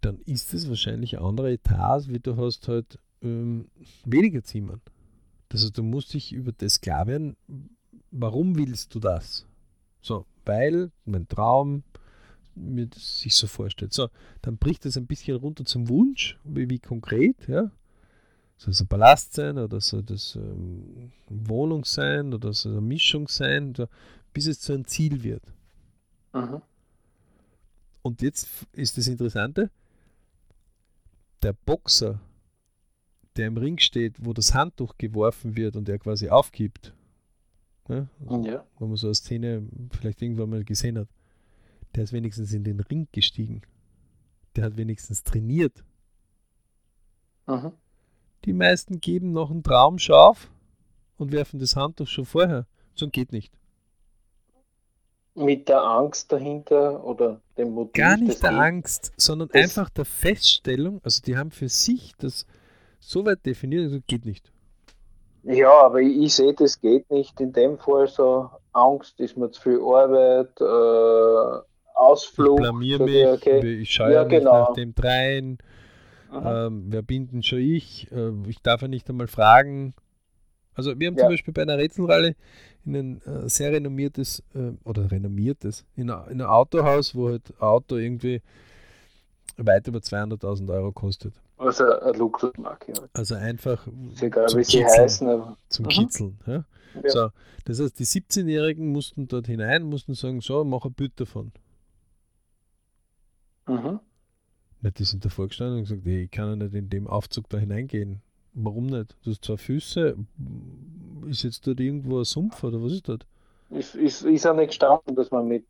Dann 0.00 0.18
ist 0.26 0.52
es 0.52 0.68
wahrscheinlich 0.68 1.16
ein 1.16 1.24
anderer 1.24 1.50
Etat, 1.50 2.08
wie 2.08 2.18
du 2.18 2.36
hast 2.36 2.68
halt 2.68 2.98
ähm, 3.22 3.68
weniger 4.04 4.42
Zimmern. 4.42 4.80
Heißt, 5.52 5.76
du 5.76 5.82
musst 5.82 6.14
dich 6.14 6.32
über 6.32 6.52
das 6.52 6.80
klar 6.80 7.06
werden, 7.06 7.36
warum 8.10 8.56
willst 8.56 8.94
du 8.94 9.00
das? 9.00 9.46
So, 10.00 10.26
weil 10.44 10.90
mein 11.04 11.28
Traum 11.28 11.84
mir 12.54 12.86
das 12.86 13.20
sich 13.20 13.34
so 13.34 13.46
vorstellt. 13.46 13.92
So, 13.92 14.08
dann 14.42 14.58
bricht 14.58 14.84
es 14.86 14.96
ein 14.96 15.06
bisschen 15.06 15.36
runter 15.36 15.64
zum 15.64 15.88
Wunsch, 15.88 16.38
wie, 16.44 16.68
wie 16.68 16.78
konkret, 16.78 17.36
ja. 17.48 17.70
Soll 18.58 18.72
es 18.72 18.80
ein 18.80 18.86
Palast 18.86 19.34
sein 19.34 19.58
oder 19.58 19.80
soll 19.80 20.02
das 20.02 20.36
ähm, 20.36 21.10
Wohnung 21.28 21.84
sein 21.84 22.32
oder 22.32 22.52
soll 22.52 22.72
es 22.72 22.78
eine 22.78 22.86
Mischung 22.86 23.26
sein, 23.28 23.74
so, 23.74 23.88
bis 24.32 24.46
es 24.46 24.60
zu 24.60 24.72
einem 24.72 24.86
Ziel 24.86 25.22
wird. 25.22 25.42
Mhm. 26.32 26.62
Und 28.02 28.20
jetzt 28.22 28.48
ist 28.72 28.98
das 28.98 29.06
Interessante, 29.06 29.70
der 31.42 31.52
Boxer, 31.52 32.20
der 33.36 33.46
im 33.46 33.56
Ring 33.56 33.78
steht, 33.78 34.24
wo 34.24 34.32
das 34.32 34.54
Handtuch 34.54 34.96
geworfen 34.98 35.56
wird 35.56 35.76
und 35.76 35.88
er 35.88 35.98
quasi 35.98 36.28
aufgibt, 36.28 36.92
ja, 37.88 38.08
Ja. 38.28 38.64
wenn 38.78 38.88
man 38.88 38.96
so 38.96 39.06
eine 39.08 39.14
Szene 39.14 39.66
vielleicht 39.90 40.22
irgendwann 40.22 40.50
mal 40.50 40.64
gesehen 40.64 40.98
hat, 40.98 41.08
der 41.94 42.04
ist 42.04 42.12
wenigstens 42.12 42.52
in 42.52 42.64
den 42.64 42.80
Ring 42.80 43.08
gestiegen. 43.12 43.62
Der 44.56 44.64
hat 44.64 44.76
wenigstens 44.76 45.22
trainiert. 45.24 45.84
Mhm. 47.46 47.72
Die 48.44 48.52
meisten 48.52 49.00
geben 49.00 49.32
noch 49.32 49.50
einen 49.50 49.62
Traumschau 49.62 50.14
auf 50.30 50.50
und 51.16 51.32
werfen 51.32 51.60
das 51.60 51.76
Handtuch 51.76 52.08
schon 52.08 52.24
vorher. 52.24 52.66
So 52.94 53.08
geht 53.08 53.32
nicht. 53.32 53.52
Mit 55.34 55.68
der 55.68 55.82
Angst 55.82 56.30
dahinter 56.32 57.02
oder 57.04 57.40
dem 57.56 57.70
Motiv 57.72 57.92
Gar 57.94 58.16
nicht 58.18 58.42
der. 58.42 58.52
Angst, 58.52 59.12
sondern 59.16 59.50
einfach 59.52 59.88
der 59.90 60.04
Feststellung, 60.04 61.00
also 61.04 61.22
die 61.22 61.36
haben 61.36 61.50
für 61.50 61.68
sich 61.68 62.12
das 62.18 62.46
so 63.00 63.24
weit 63.26 63.44
definiert, 63.46 63.84
also 63.84 64.00
geht 64.06 64.24
nicht. 64.26 64.52
Ja, 65.44 65.72
aber 65.82 66.00
ich, 66.00 66.16
ich 66.22 66.34
sehe, 66.34 66.54
das 66.54 66.80
geht 66.80 67.10
nicht. 67.10 67.40
In 67.40 67.52
dem 67.52 67.78
Fall 67.78 68.06
so 68.06 68.50
Angst, 68.72 69.18
ist 69.20 69.36
mir 69.36 69.50
zu 69.50 69.60
viel 69.62 69.80
Arbeit, 69.80 70.60
äh, 70.60 71.64
Ich 72.36 72.54
Ausflug. 72.54 72.56
blamier 72.56 72.98
sag 72.98 73.06
mich, 73.06 73.16
ich, 73.16 73.26
okay. 73.26 73.66
ich 73.80 73.90
schaue 73.92 74.12
Ja, 74.12 74.24
genau. 74.24 74.52
nach 74.52 74.72
dem 74.72 74.94
dreien, 74.94 75.58
ähm, 76.32 76.86
wer 76.88 77.02
bin 77.02 77.28
denn 77.30 77.42
schon 77.42 77.60
ich? 77.60 78.10
Äh, 78.12 78.32
ich 78.48 78.60
darf 78.62 78.82
ja 78.82 78.88
nicht 78.88 79.08
einmal 79.10 79.28
fragen. 79.28 79.94
Also 80.74 80.98
wir 80.98 81.08
haben 81.08 81.16
Ja. 81.16 81.24
zum 81.24 81.28
Beispiel 81.28 81.54
bei 81.54 81.62
einer 81.62 81.78
Rätselralle 81.78 82.36
in 82.84 82.94
ein 82.96 83.22
äh, 83.22 83.48
sehr 83.48 83.72
renommiertes, 83.72 84.42
äh, 84.54 84.72
oder 84.84 85.10
renommiertes, 85.10 85.84
in 85.96 86.10
ein, 86.10 86.30
in 86.30 86.40
ein 86.40 86.46
Autohaus, 86.46 87.14
wo 87.14 87.28
halt 87.28 87.50
ein 87.50 87.60
Auto 87.62 87.96
irgendwie 87.96 88.42
weit 89.56 89.86
über 89.86 89.98
200.000 90.00 90.70
Euro 90.72 90.92
kostet. 90.92 91.34
Also 91.58 91.84
eine 91.84 92.12
Luxusmarke. 92.18 92.92
Ja. 92.92 93.02
Also 93.12 93.34
einfach 93.36 93.86
Ist 94.12 94.22
egal, 94.22 94.48
Zum 94.48 94.60
wie 94.60 94.64
sie 94.64 94.78
Kitzeln. 94.78 95.02
heißen. 95.02 95.28
Aber, 95.28 95.56
zum 95.68 95.84
Mhm. 95.84 95.88
Kitzeln. 95.90 96.38
Ja? 96.46 96.64
ja. 97.04 97.10
So, 97.10 97.28
das 97.66 97.80
heißt, 97.80 97.98
die 97.98 98.04
17-Jährigen 98.06 98.90
mussten 98.90 99.28
dort 99.28 99.46
hinein, 99.46 99.84
mussten 99.84 100.14
sagen, 100.14 100.40
so, 100.40 100.64
mach 100.64 100.84
ein 100.84 100.92
Bild 100.94 101.12
davon. 101.20 101.52
Mhm. 103.68 104.00
Na, 104.80 104.90
die 104.90 105.04
sind 105.04 105.24
davor 105.24 105.46
gestanden 105.48 105.76
und 105.78 105.82
gesagt, 105.84 106.04
ich 106.06 106.30
kann 106.30 106.48
ja 106.48 106.56
nicht 106.56 106.74
in 106.74 106.88
dem 106.90 107.06
Aufzug 107.06 107.48
da 107.48 107.58
hineingehen. 107.58 108.20
Warum 108.54 108.86
nicht? 108.86 109.16
Du 109.22 109.30
hast 109.30 109.44
zwei 109.44 109.56
Füße. 109.56 110.16
Ist 111.28 111.42
jetzt 111.42 111.66
dort 111.66 111.80
irgendwo 111.80 112.18
ein 112.18 112.24
Sumpf 112.24 112.62
oder 112.64 112.82
was 112.82 112.92
ist 112.92 113.08
dort? 113.08 113.26
Ist, 113.70 113.94
ist, 113.94 114.22
ist 114.22 114.44
ja 114.44 114.52
nicht 114.52 114.68
gestanden, 114.68 115.14
dass 115.16 115.30
man 115.30 115.48
mit 115.48 115.64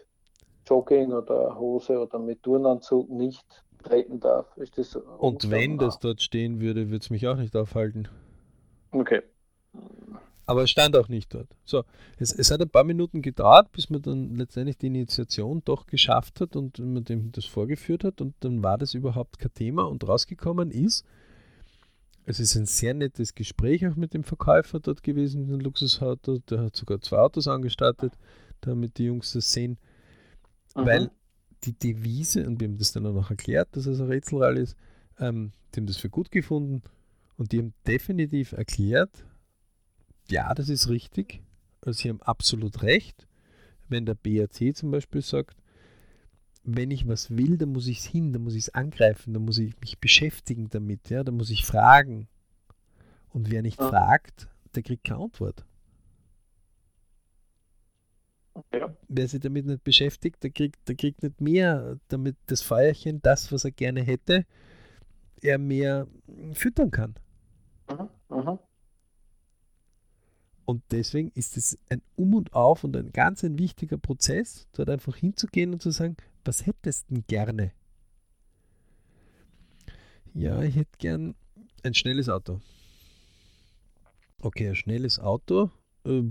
Jogging 0.66 1.12
oder 1.12 1.56
Hose 1.56 1.98
oder 1.98 2.18
mit 2.18 2.42
Turnanzug 2.42 3.08
nicht 3.10 3.44
treten 3.82 4.20
darf. 4.20 4.56
Ist 4.56 4.78
das 4.78 4.96
Und 4.96 5.50
wenn 5.50 5.78
das 5.78 5.98
dort 5.98 6.22
stehen 6.22 6.60
würde, 6.60 6.86
würde 6.88 7.02
es 7.02 7.10
mich 7.10 7.26
auch 7.28 7.36
nicht 7.36 7.54
aufhalten. 7.56 8.08
Okay. 8.90 9.22
Aber 10.46 10.64
es 10.64 10.70
stand 10.70 10.96
auch 10.96 11.08
nicht 11.08 11.32
dort. 11.32 11.48
So, 11.64 11.84
es, 12.18 12.32
es 12.32 12.50
hat 12.50 12.60
ein 12.60 12.68
paar 12.68 12.84
Minuten 12.84 13.22
gedauert, 13.22 13.70
bis 13.72 13.90
man 13.90 14.02
dann 14.02 14.34
letztendlich 14.34 14.76
die 14.76 14.88
Initiation 14.88 15.62
doch 15.64 15.86
geschafft 15.86 16.40
hat 16.40 16.56
und 16.56 16.78
man 16.78 17.04
dem 17.04 17.30
das 17.32 17.44
vorgeführt 17.44 18.04
hat 18.04 18.20
und 18.20 18.34
dann 18.40 18.62
war 18.62 18.76
das 18.76 18.94
überhaupt 18.94 19.38
kein 19.38 19.54
Thema 19.54 19.84
und 19.84 20.06
rausgekommen 20.06 20.70
ist, 20.70 21.06
es 22.24 22.40
ist 22.40 22.54
ein 22.56 22.66
sehr 22.66 22.94
nettes 22.94 23.34
Gespräch 23.34 23.86
auch 23.86 23.96
mit 23.96 24.14
dem 24.14 24.24
Verkäufer 24.24 24.80
dort 24.80 25.02
gewesen, 25.02 25.48
in 25.52 25.60
Luxusauto, 25.60 26.38
der 26.38 26.62
hat 26.62 26.76
sogar 26.76 27.00
zwei 27.00 27.18
Autos 27.18 27.48
angestattet, 27.48 28.12
damit 28.60 28.98
die 28.98 29.06
Jungs 29.06 29.32
das 29.32 29.52
sehen, 29.52 29.78
Mhm. 30.74 30.86
weil 30.86 31.10
die 31.64 31.72
Devise, 31.78 32.46
und 32.46 32.60
wir 32.60 32.68
haben 32.68 32.78
das 32.78 32.92
dann 32.92 33.06
auch 33.06 33.12
noch 33.12 33.30
erklärt, 33.30 33.68
dass 33.76 33.86
es 33.86 34.00
ein 34.00 34.08
Rätselrall 34.08 34.56
ist, 34.56 34.76
ähm, 35.18 35.52
die 35.74 35.80
haben 35.80 35.86
das 35.86 35.96
für 35.96 36.10
gut 36.10 36.30
gefunden 36.30 36.82
und 37.36 37.52
die 37.52 37.58
haben 37.58 37.74
definitiv 37.86 38.52
erklärt, 38.52 39.24
ja, 40.30 40.54
das 40.54 40.68
ist 40.68 40.88
richtig, 40.88 41.42
also 41.80 41.98
sie 42.00 42.08
haben 42.08 42.22
absolut 42.22 42.82
recht, 42.82 43.26
wenn 43.88 44.06
der 44.06 44.14
BAC 44.14 44.74
zum 44.74 44.90
Beispiel 44.90 45.22
sagt, 45.22 45.61
wenn 46.64 46.90
ich 46.90 47.08
was 47.08 47.36
will, 47.36 47.58
dann 47.58 47.72
muss 47.72 47.86
ich 47.88 47.98
es 47.98 48.04
hin, 48.04 48.32
dann 48.32 48.42
muss 48.42 48.54
ich 48.54 48.64
es 48.64 48.74
angreifen, 48.74 49.34
dann 49.34 49.44
muss 49.44 49.58
ich 49.58 49.78
mich 49.80 49.98
beschäftigen 49.98 50.68
damit, 50.70 51.10
ja, 51.10 51.24
dann 51.24 51.36
muss 51.36 51.50
ich 51.50 51.64
fragen. 51.64 52.28
Und 53.30 53.50
wer 53.50 53.62
nicht 53.62 53.80
Ja. 53.80 53.88
fragt, 53.88 54.48
der 54.74 54.82
kriegt 54.82 55.04
keine 55.04 55.20
Antwort. 55.20 55.64
Ja. 58.72 58.94
Wer 59.08 59.28
sich 59.28 59.40
damit 59.40 59.66
nicht 59.66 59.82
beschäftigt, 59.82 60.42
der 60.42 60.50
kriegt, 60.50 60.86
der 60.88 60.94
kriegt 60.94 61.22
nicht 61.22 61.40
mehr, 61.40 61.98
damit 62.08 62.36
das 62.46 62.62
Feuerchen, 62.62 63.20
das, 63.22 63.50
was 63.50 63.64
er 63.64 63.70
gerne 63.70 64.02
hätte, 64.02 64.44
er 65.40 65.58
mehr 65.58 66.06
füttern 66.52 66.90
kann. 66.90 67.14
Mhm. 67.88 68.08
Mhm. 68.28 68.58
Und 70.64 70.82
deswegen 70.90 71.30
ist 71.34 71.56
es 71.56 71.78
ein 71.88 72.02
Um 72.14 72.34
und 72.34 72.52
Auf 72.52 72.84
und 72.84 72.96
ein 72.96 73.12
ganz 73.12 73.42
ein 73.42 73.58
wichtiger 73.58 73.98
Prozess, 73.98 74.68
dort 74.72 74.90
einfach 74.90 75.16
hinzugehen 75.16 75.72
und 75.72 75.82
zu 75.82 75.90
sagen, 75.90 76.16
was 76.44 76.66
hättest 76.66 77.10
du 77.10 77.14
denn 77.14 77.24
gerne? 77.26 77.72
Ja, 80.34 80.62
ich 80.62 80.76
hätte 80.76 80.98
gern 80.98 81.34
ein 81.82 81.94
schnelles 81.94 82.28
Auto. 82.28 82.60
Okay, 84.42 84.68
ein 84.68 84.76
schnelles 84.76 85.18
Auto, 85.20 85.70
äh, 86.04 86.22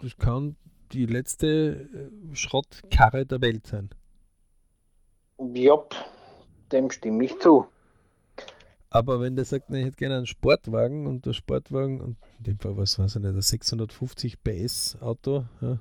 das 0.00 0.16
kann 0.16 0.56
die 0.92 1.06
letzte 1.06 2.10
äh, 2.32 2.34
Schrottkarre 2.34 3.26
der 3.26 3.40
Welt 3.40 3.66
sein. 3.66 3.90
Jopp, 5.54 5.96
dem 6.70 6.88
stimme 6.90 7.24
ich 7.24 7.36
zu. 7.40 7.66
Aber 8.90 9.20
wenn 9.20 9.36
der 9.36 9.44
sagt, 9.44 9.70
ne, 9.70 9.80
ich 9.80 9.86
hätte 9.86 9.96
gerne 9.96 10.16
einen 10.18 10.26
Sportwagen 10.26 11.06
und 11.06 11.26
der 11.26 11.32
Sportwagen, 11.32 12.00
und 12.00 12.16
in 12.38 12.44
dem 12.44 12.58
Fall, 12.58 12.76
was 12.76 12.98
weiß 12.98 13.16
ich 13.16 13.22
nicht, 13.22 13.34
ein 13.34 13.40
650 13.42 14.42
PS 14.42 14.96
Auto, 15.00 15.44
ja, 15.60 15.78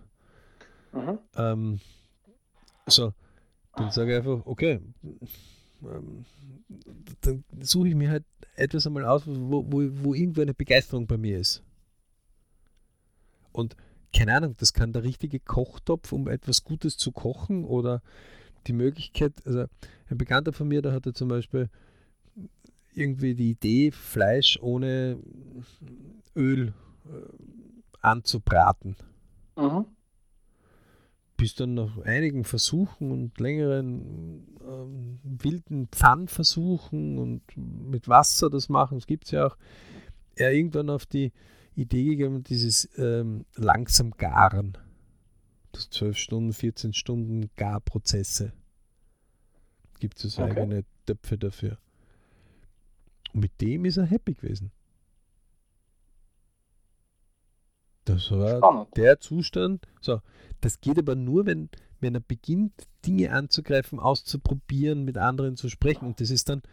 Mhm. 0.94 1.20
ähm, 1.36 1.80
so, 2.88 3.14
dann 3.80 3.92
sage 3.92 4.12
ich 4.12 4.18
einfach, 4.18 4.46
okay, 4.46 4.80
ähm, 5.84 6.26
dann 7.22 7.44
suche 7.62 7.90
ich 7.90 7.96
mir 7.96 8.10
halt 8.10 8.26
etwas 8.56 8.86
einmal 8.86 9.06
aus, 9.06 9.24
wo, 9.26 9.66
wo, 9.72 9.90
wo 10.04 10.14
irgendwo 10.14 10.42
eine 10.42 10.54
Begeisterung 10.54 11.08
bei 11.08 11.18
mir 11.18 11.40
ist. 11.40 11.64
Und 13.52 13.76
keine 14.14 14.36
Ahnung, 14.36 14.56
das 14.58 14.74
kann 14.74 14.94
der 14.94 15.04
richtige 15.04 15.40
Kochtopf, 15.40 16.12
um 16.12 16.28
etwas 16.28 16.64
Gutes 16.64 16.98
zu 16.98 17.12
kochen 17.12 17.64
oder 17.64 18.02
die 18.68 18.74
Möglichkeit, 18.74 19.34
also 19.46 19.66
ein 20.10 20.18
Bekannter 20.18 20.54
von 20.54 20.68
mir, 20.68 20.82
der 20.82 20.92
hatte 20.92 21.14
zum 21.14 21.30
Beispiel 21.30 21.70
irgendwie 22.94 23.36
die 23.36 23.52
Idee, 23.52 23.92
Fleisch 23.92 24.60
ohne 24.62 25.20
Öl 26.36 26.74
äh, 27.06 27.12
anzubraten. 28.02 28.96
Mhm. 29.56 29.86
Bis 31.40 31.56
dann 31.56 31.74
nach 31.74 31.98
einigen 32.00 32.44
Versuchen 32.44 33.12
und 33.12 33.40
längeren 33.40 34.46
ähm, 34.62 35.20
wilden 35.24 35.88
Pfannversuchen 35.88 37.18
und 37.18 37.42
mit 37.56 38.10
Wasser 38.10 38.50
das 38.50 38.68
machen, 38.68 38.98
das 38.98 39.08
gibt 39.08 39.26
es 39.26 39.32
ja 39.32 39.48
auch, 39.48 39.58
er 40.36 40.54
irgendwann 40.54 40.90
auf 40.90 41.06
die 41.06 41.32
Idee 41.76 42.04
gegeben, 42.04 42.44
dieses 42.44 42.90
ähm, 42.98 43.46
langsam 43.56 44.12
Garen. 44.12 44.78
Das 45.72 45.90
12 45.90 46.18
Stunden, 46.18 46.54
14 46.54 46.94
Stunden 46.94 47.50
Garprozesse. 47.56 48.52
Gibt 50.00 50.24
es 50.24 50.38
okay. 50.38 50.52
eigene 50.52 50.84
Töpfe 51.06 51.38
dafür. 51.38 51.78
Und 53.34 53.42
mit 53.42 53.62
dem 53.62 53.86
ist 53.86 53.98
er 53.98 54.06
happy 54.06 54.34
gewesen. 54.34 54.72
Das 58.10 58.32
war 58.32 58.58
Spannend. 58.58 58.88
der 58.98 59.20
Zustand. 59.20 59.88
So, 60.02 60.22
das 60.62 60.82
geht 60.82 60.98
aber 60.98 61.16
nur, 61.16 61.46
wenn, 61.46 61.70
wenn 62.00 62.16
er 62.16 62.22
beginnt, 62.22 62.74
Dinge 63.06 63.32
anzugreifen, 63.32 64.00
auszuprobieren, 64.00 65.06
mit 65.06 65.20
anderen 65.20 65.56
zu 65.56 65.70
sprechen. 65.70 66.08
Und 66.08 66.20
das 66.20 66.32
ist 66.32 66.50
dann, 66.50 66.64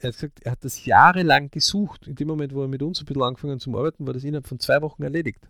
er 0.00 0.08
hat 0.08 0.14
gesagt, 0.16 0.40
er 0.42 0.52
hat 0.52 0.64
das 0.64 0.84
jahrelang 0.84 1.52
gesucht. 1.52 2.08
In 2.08 2.16
dem 2.16 2.26
Moment, 2.26 2.52
wo 2.54 2.62
er 2.62 2.68
mit 2.68 2.82
uns 2.82 3.00
ein 3.00 3.04
bisschen 3.04 3.22
angefangen 3.22 3.54
hat 3.54 3.60
zu 3.60 3.70
arbeiten, 3.78 4.04
war 4.04 4.14
das 4.14 4.24
innerhalb 4.24 4.48
von 4.48 4.58
zwei 4.58 4.82
Wochen 4.82 5.04
erledigt. 5.04 5.48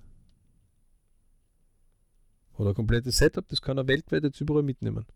Oder 2.59 2.71
ein 2.71 2.75
komplettes 2.75 3.16
Setup, 3.16 3.49
das 3.49 3.62
kann 3.62 3.79
er 3.79 3.88
weltweit 3.88 4.25
jetzt 4.25 4.42
überall 4.42 4.62
mitnehmen. 4.62 5.07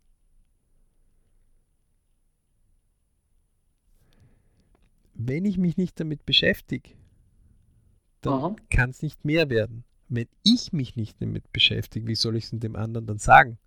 Wenn 5.12 5.44
ich 5.44 5.58
mich 5.58 5.76
nicht 5.76 6.00
damit 6.00 6.24
beschäftige, 6.24 6.94
dann 8.22 8.56
kann 8.70 8.90
es 8.90 9.02
nicht 9.02 9.24
mehr 9.24 9.50
werden. 9.50 9.84
Wenn 10.08 10.28
ich 10.42 10.72
mich 10.72 10.96
nicht 10.96 11.20
damit 11.20 11.52
beschäftige, 11.52 12.06
wie 12.06 12.14
soll 12.14 12.36
ich 12.36 12.44
es 12.44 12.50
dem 12.52 12.76
anderen 12.76 13.06
dann 13.06 13.18
sagen? 13.18 13.58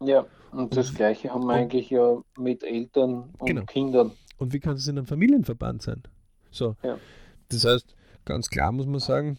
Ja, 0.00 0.26
und 0.52 0.76
das 0.76 0.90
und, 0.90 0.96
Gleiche 0.96 1.32
haben 1.32 1.44
wir 1.46 1.54
und, 1.54 1.60
eigentlich 1.60 1.90
ja 1.90 2.20
mit 2.38 2.62
Eltern 2.62 3.30
und 3.38 3.46
genau. 3.46 3.64
Kindern. 3.64 4.12
Und 4.38 4.52
wie 4.52 4.60
kann 4.60 4.76
es 4.76 4.86
in 4.86 4.98
einem 4.98 5.06
Familienverband 5.06 5.82
sein? 5.82 6.02
So. 6.50 6.76
Ja. 6.82 6.98
Das 7.48 7.64
heißt, 7.64 7.94
ganz 8.24 8.50
klar 8.50 8.72
muss 8.72 8.86
man 8.86 9.00
sagen, 9.00 9.38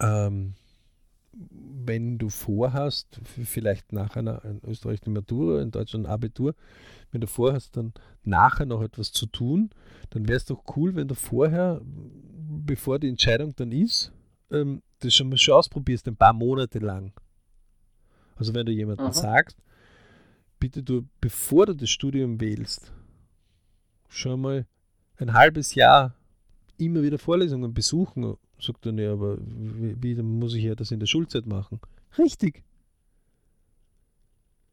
ähm, 0.00 0.54
wenn 1.32 2.18
du 2.18 2.28
vorhast, 2.28 3.20
vielleicht 3.24 3.92
nach 3.92 4.16
einer 4.16 4.44
in 4.44 4.60
Österreich 4.66 5.00
eine 5.04 5.14
Matura, 5.14 5.60
in 5.60 5.70
Deutschland 5.70 6.06
ein 6.06 6.12
Abitur, 6.12 6.54
wenn 7.12 7.20
du 7.20 7.26
vorhast, 7.26 7.76
dann 7.76 7.92
nachher 8.24 8.66
noch 8.66 8.82
etwas 8.82 9.12
zu 9.12 9.26
tun, 9.26 9.70
dann 10.10 10.28
wäre 10.28 10.36
es 10.36 10.46
doch 10.46 10.62
cool, 10.76 10.94
wenn 10.94 11.08
du 11.08 11.14
vorher, 11.14 11.80
bevor 12.64 12.98
die 12.98 13.08
Entscheidung 13.08 13.54
dann 13.56 13.72
ist, 13.72 14.12
ähm, 14.50 14.82
das 15.00 15.14
schon 15.14 15.28
mal 15.28 15.38
schon 15.38 15.54
ausprobierst, 15.54 16.06
ein 16.08 16.16
paar 16.16 16.32
Monate 16.32 16.78
lang. 16.78 17.12
Also 18.36 18.54
wenn 18.54 18.66
du 18.66 18.72
jemandem 18.72 19.06
Aha. 19.06 19.12
sagst, 19.12 19.56
bitte 20.58 20.82
du, 20.82 21.06
bevor 21.20 21.66
du 21.66 21.74
das 21.74 21.90
Studium 21.90 22.40
wählst, 22.40 22.92
schon 24.08 24.40
mal 24.40 24.66
ein 25.16 25.32
halbes 25.32 25.74
Jahr 25.74 26.14
immer 26.78 27.02
wieder 27.02 27.18
Vorlesungen 27.18 27.72
besuchen, 27.74 28.36
sagt 28.58 28.86
er, 28.86 28.92
nee, 28.92 29.06
aber 29.06 29.38
wie, 29.40 30.02
wie 30.02 30.22
muss 30.22 30.54
ich 30.54 30.64
ja 30.64 30.74
das 30.74 30.90
in 30.90 31.00
der 31.00 31.06
Schulzeit 31.06 31.46
machen? 31.46 31.80
Richtig. 32.18 32.62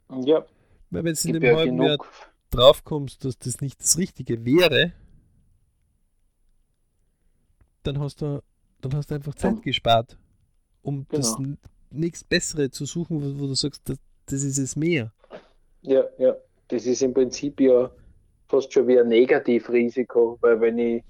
Ja. 0.09 0.45
Weil 0.89 1.03
wenn 1.03 1.13
du 1.13 1.27
in 1.27 1.39
dem 1.39 1.55
halben 1.55 1.81
Jahr 1.81 1.97
draufkommst, 2.49 3.23
dass 3.23 3.37
das 3.37 3.61
nicht 3.61 3.79
das 3.79 3.97
Richtige 3.97 4.43
wäre, 4.45 4.93
dann 7.83 7.99
hast 7.99 8.21
du, 8.21 8.41
dann 8.81 8.95
hast 8.95 9.11
du 9.11 9.15
einfach 9.15 9.35
Zeit 9.35 9.55
ja. 9.55 9.61
gespart, 9.61 10.17
um 10.81 11.05
genau. 11.07 11.17
das 11.17 11.37
nichts 11.91 12.23
Bessere 12.23 12.69
zu 12.69 12.85
suchen, 12.85 13.21
wo, 13.21 13.41
wo 13.41 13.47
du 13.47 13.53
sagst, 13.53 13.81
das, 13.89 13.97
das 14.25 14.43
ist 14.43 14.57
es 14.57 14.75
mehr. 14.75 15.11
Ja, 15.81 16.03
ja. 16.17 16.35
Das 16.67 16.85
ist 16.85 17.01
im 17.01 17.13
Prinzip 17.13 17.59
ja 17.59 17.91
fast 18.47 18.71
schon 18.71 18.87
wie 18.87 18.99
ein 18.99 19.07
Negativrisiko, 19.07 20.37
weil 20.41 20.61
wenn 20.61 20.77
ich 20.77 21.03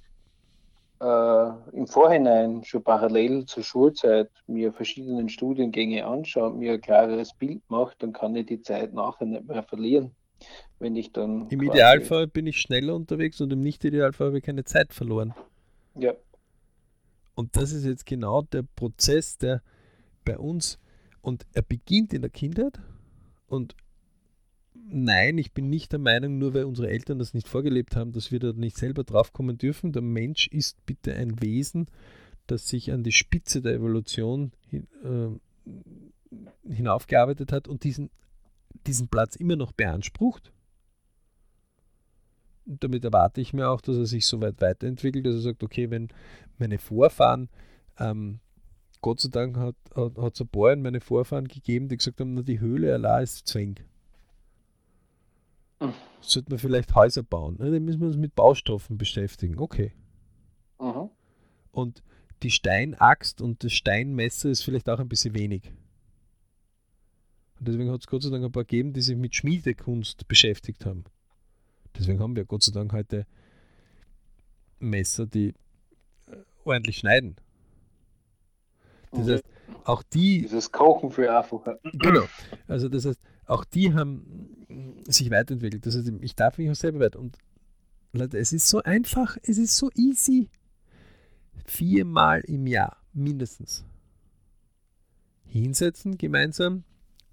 äh, 1.02 1.50
im 1.74 1.88
Vorhinein 1.88 2.64
schon 2.64 2.84
parallel 2.84 3.46
zur 3.46 3.64
Schulzeit 3.64 4.30
mir 4.48 4.72
verschiedene 4.72 5.28
Studiengänge 5.30 6.06
anschaue, 6.06 6.54
mir 6.54 6.74
ein 6.74 6.82
klares 6.82 7.34
Bild 7.34 7.62
mache, 7.70 7.96
dann 8.00 8.14
kann 8.14 8.36
ich 8.36 8.46
die 8.46 8.62
Zeit 8.62 8.94
nachher 8.94 9.26
nicht 9.26 9.48
mehr 9.48 9.64
verlieren. 9.64 10.12
Wenn 10.80 10.96
ich 10.96 11.12
dann 11.12 11.48
Im 11.50 11.62
Idealfall 11.62 12.28
bin 12.28 12.48
ich 12.48 12.60
schneller 12.60 12.96
unterwegs 12.96 13.42
und 13.42 13.54
im 13.54 13.62
Nicht-Idealfall 13.62 14.28
habe 14.28 14.38
ich 14.40 14.44
keine 14.44 14.64
Zeit 14.64 14.94
verloren. 14.94 15.34
Ja. 15.96 16.14
Und 17.36 17.56
das 17.56 17.72
ist 17.72 17.86
jetzt 17.86 18.06
genau 18.06 18.41
der 18.41 18.63
Prozess, 18.63 19.38
der 19.38 19.62
bei 20.26 20.38
uns, 20.38 20.80
und 21.22 21.46
er 21.54 21.62
beginnt 21.62 22.13
in 22.13 22.22
der 22.22 22.32
Kindheit 22.32 22.80
und 23.48 23.76
nein, 24.74 25.38
ich 25.38 25.54
bin 25.54 25.70
nicht 25.70 25.91
der 25.91 26.00
Meinung, 26.00 26.38
nur 26.38 26.54
weil 26.54 26.65
unsere 26.65 26.89
Eltern 26.89 27.20
das 27.20 27.34
nicht 27.34 27.48
vorgelebt 27.48 27.96
haben, 27.96 28.12
dass 28.12 28.32
wir 28.32 28.39
da 28.39 28.54
nicht 28.54 28.78
selber 28.78 29.04
draufkommen 29.04 29.58
dürfen. 29.58 29.91
Der 29.91 30.02
Mensch 30.02 30.48
ist 30.48 30.86
bitte 30.86 31.15
ein 31.15 31.41
Wesen, 31.41 31.88
das 32.48 32.67
sich 32.67 32.91
an 32.91 33.04
die 33.04 33.12
Spitze 33.12 33.62
der 33.62 33.74
Evolution 33.74 34.52
hin, 34.67 34.88
äh, 35.04 36.74
hinaufgearbeitet 36.74 37.52
hat 37.52 37.67
und 37.67 37.84
diesen, 37.84 38.10
diesen 38.88 39.08
Platz 39.08 39.36
immer 39.36 39.56
noch 39.56 39.72
beansprucht. 39.72 40.52
Damit 42.80 43.04
erwarte 43.04 43.42
ich 43.42 43.54
mir 43.54 43.70
auch, 43.70 43.82
dass 43.82 43.98
er 43.98 44.06
sich 44.06 44.26
so 44.26 44.42
weit 44.42 44.62
weiterentwickelt, 44.62 45.26
dass 45.26 45.36
er 45.36 45.42
sagt, 45.42 45.64
okay, 45.64 45.90
wenn 45.90 46.10
meine 46.58 46.78
Vorfahren, 46.78 47.50
ähm, 48.00 48.40
Gott 49.02 49.20
sei 49.20 49.30
Dank 49.30 49.58
hat 49.58 49.76
es 49.90 49.98
hat, 49.98 50.42
ein 50.42 50.48
paar 50.48 50.74
in 50.74 50.82
meine 50.82 51.02
Vorfahren 51.02 51.48
gegeben, 51.48 51.90
die 51.90 51.98
gesagt 51.98 52.20
haben, 52.20 52.34
na, 52.36 52.42
die 52.44 52.60
Höhle 52.60 52.94
allein 52.94 53.24
ist 53.24 53.48
Zwang 53.48 53.78
sollte 56.22 56.50
man 56.50 56.60
vielleicht 56.60 56.96
Häuser 56.96 57.24
bauen. 57.24 57.58
Ne? 57.60 57.72
Dann 57.72 57.84
müssen 57.84 58.00
wir 58.00 58.08
uns 58.08 58.18
mit 58.18 58.36
Baustoffen 58.36 58.98
beschäftigen. 58.98 59.60
Okay. 59.60 59.94
Mhm. 60.80 61.10
Und 61.72 62.04
die 62.44 62.52
Steinaxt 62.52 63.42
und 63.42 63.64
das 63.64 63.74
Steinmesser 63.74 64.50
ist 64.50 64.64
vielleicht 64.64 64.90
auch 64.90 65.00
ein 65.00 65.10
bisschen 65.10 65.36
wenig. 65.36 65.72
Und 67.60 67.68
deswegen 67.68 67.92
hat 67.92 68.02
es 68.02 68.08
Gott 68.08 68.24
sei 68.24 68.30
Dank 68.30 68.44
ein 68.44 68.52
paar 68.52 68.64
gegeben, 68.64 68.94
die 68.94 69.02
sich 69.02 69.16
mit 69.16 69.36
Schmiedekunst 69.36 70.28
beschäftigt 70.28 70.86
haben. 70.86 71.04
Deswegen 71.98 72.20
haben 72.20 72.36
wir 72.36 72.46
Gott 72.46 72.64
sei 72.64 72.72
Dank 72.72 72.94
heute 72.94 73.26
Messer, 74.80 75.26
die 75.26 75.50
äh, 76.28 76.38
ordentlich 76.64 76.98
schneiden. 76.98 77.36
Das 79.12 79.28
heißt, 79.28 79.44
auch 79.84 80.04
die. 80.04 80.42
Dieses 80.42 80.72
Kochen 80.72 81.12
für 81.12 81.36
einfacher. 81.36 81.80
Genau. 81.94 82.24
Also 82.68 82.90
das 82.90 83.06
heißt, 83.06 83.20
auch 83.46 83.66
die 83.66 83.94
haben 83.94 84.66
sich 85.08 85.30
weiterentwickelt. 85.32 85.86
Das 85.86 85.96
heißt, 85.96 86.12
ich 86.22 86.36
darf 86.36 86.58
mich 86.58 86.70
auch 86.70 86.76
selber 86.76 87.00
weiter. 87.00 87.20
Und 87.20 87.38
Leute, 88.14 88.38
es 88.38 88.54
ist 88.54 88.68
so 88.68 88.82
einfach, 88.84 89.38
es 89.44 89.58
ist 89.58 89.76
so 89.76 89.90
easy. 89.96 90.50
Viermal 91.66 92.42
im 92.42 92.68
Jahr 92.68 92.98
mindestens. 93.14 93.86
Hinsetzen 95.46 96.18
gemeinsam. 96.18 96.84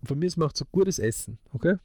Von 0.03 0.19
mir 0.19 0.31
macht 0.37 0.57
so 0.57 0.65
gutes 0.71 0.99
Essen, 0.99 1.39
okay? 1.53 1.77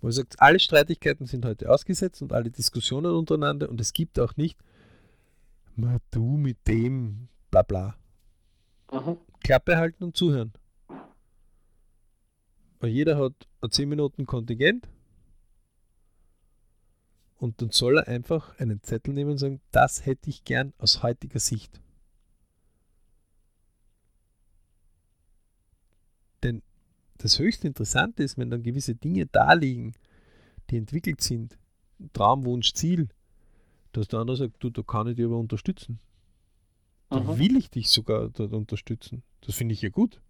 Wo 0.00 0.08
ihr 0.08 0.12
sagt, 0.12 0.40
alle 0.40 0.58
Streitigkeiten 0.58 1.26
sind 1.26 1.44
heute 1.44 1.70
ausgesetzt 1.70 2.22
und 2.22 2.32
alle 2.32 2.50
Diskussionen 2.50 3.14
untereinander 3.14 3.68
und 3.68 3.80
es 3.80 3.92
gibt 3.92 4.18
auch 4.20 4.36
nicht, 4.36 4.58
du 6.10 6.36
mit 6.36 6.66
dem, 6.66 7.28
bla 7.50 7.62
bla. 7.62 7.96
Mhm. 8.92 9.18
Klappe 9.40 9.76
halten 9.76 10.04
und 10.04 10.16
zuhören. 10.16 10.52
Weil 12.80 12.90
jeder 12.90 13.18
hat 13.18 13.34
ein 13.60 13.70
10 13.70 13.88
Minuten 13.88 14.26
Kontingent 14.26 14.88
und 17.38 17.60
dann 17.60 17.70
soll 17.70 17.98
er 17.98 18.08
einfach 18.08 18.58
einen 18.58 18.82
Zettel 18.82 19.14
nehmen 19.14 19.32
und 19.32 19.38
sagen, 19.38 19.60
das 19.70 20.06
hätte 20.06 20.30
ich 20.30 20.44
gern 20.44 20.72
aus 20.78 21.02
heutiger 21.02 21.38
Sicht. 21.38 21.80
Denn 26.42 26.62
das 27.18 27.38
höchst 27.38 27.64
Interessante 27.64 28.22
ist, 28.22 28.38
wenn 28.38 28.50
dann 28.50 28.62
gewisse 28.62 28.94
Dinge 28.94 29.26
da 29.26 29.52
liegen, 29.52 29.94
die 30.70 30.76
entwickelt 30.76 31.20
sind, 31.20 31.58
Traum, 32.12 32.44
Wunsch, 32.44 32.72
Ziel, 32.72 33.08
dass 33.92 34.08
der 34.08 34.20
andere 34.20 34.36
sagt, 34.36 34.56
du, 34.62 34.70
da 34.70 34.82
kann 34.82 35.06
ich 35.08 35.16
dich 35.16 35.24
aber 35.24 35.38
unterstützen. 35.38 35.98
Da 37.08 37.20
mhm. 37.20 37.38
will 37.38 37.56
ich 37.56 37.70
dich 37.70 37.88
sogar 37.88 38.28
dort 38.30 38.52
unterstützen. 38.52 39.22
Das 39.42 39.54
finde 39.54 39.74
ich 39.74 39.82
ja 39.82 39.88
gut. 39.90 40.20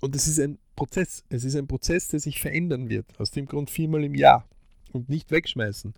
Und 0.00 0.14
es 0.14 0.26
ist 0.26 0.38
ein 0.38 0.58
Prozess. 0.76 1.24
Es 1.28 1.44
ist 1.44 1.56
ein 1.56 1.66
Prozess, 1.66 2.08
der 2.08 2.20
sich 2.20 2.40
verändern 2.40 2.88
wird. 2.88 3.18
Aus 3.18 3.30
dem 3.30 3.46
Grund 3.46 3.70
viermal 3.70 4.04
im 4.04 4.14
Jahr. 4.14 4.46
Und 4.92 5.08
nicht 5.08 5.30
wegschmeißen. 5.30 5.94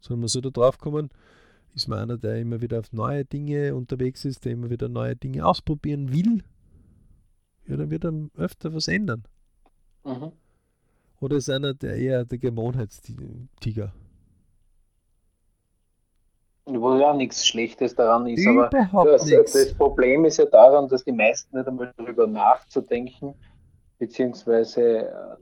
Sondern 0.00 0.20
man 0.20 0.28
soll 0.28 0.42
da 0.42 0.50
drauf 0.50 0.78
kommen, 0.78 1.10
ist 1.74 1.88
man 1.88 1.98
einer, 2.00 2.18
der 2.18 2.36
immer 2.36 2.60
wieder 2.60 2.78
auf 2.80 2.92
neue 2.92 3.24
Dinge 3.24 3.74
unterwegs 3.74 4.24
ist, 4.24 4.44
der 4.44 4.52
immer 4.52 4.70
wieder 4.70 4.88
neue 4.88 5.16
Dinge 5.16 5.46
ausprobieren 5.46 6.12
will. 6.12 6.42
Ja, 7.66 7.76
dann 7.76 7.90
wird 7.90 8.04
er 8.04 8.12
öfter 8.36 8.74
was 8.74 8.88
ändern. 8.88 9.24
Mhm. 10.04 10.32
Oder 11.20 11.36
ist 11.36 11.48
einer 11.48 11.74
der 11.74 11.96
eher 11.96 12.24
der 12.24 12.38
Gewohnheitstiger? 12.38 13.92
Wo 16.64 16.96
ja 16.96 17.14
nichts 17.14 17.46
Schlechtes 17.46 17.94
daran 17.94 18.26
ist, 18.26 18.44
Überhaupt 18.44 18.74
aber 18.92 19.12
das, 19.12 19.26
das, 19.26 19.74
Problem 19.74 20.24
ist 20.24 20.36
ja 20.36 20.46
daran, 20.46 20.88
dass 20.88 21.04
die 21.04 21.12
meisten 21.12 21.56
nicht 21.56 21.66
einmal 21.66 21.92
darüber 21.96 22.26
nachzudenken, 22.26 23.34
beziehungsweise 23.98 25.08
äh, 25.08 25.36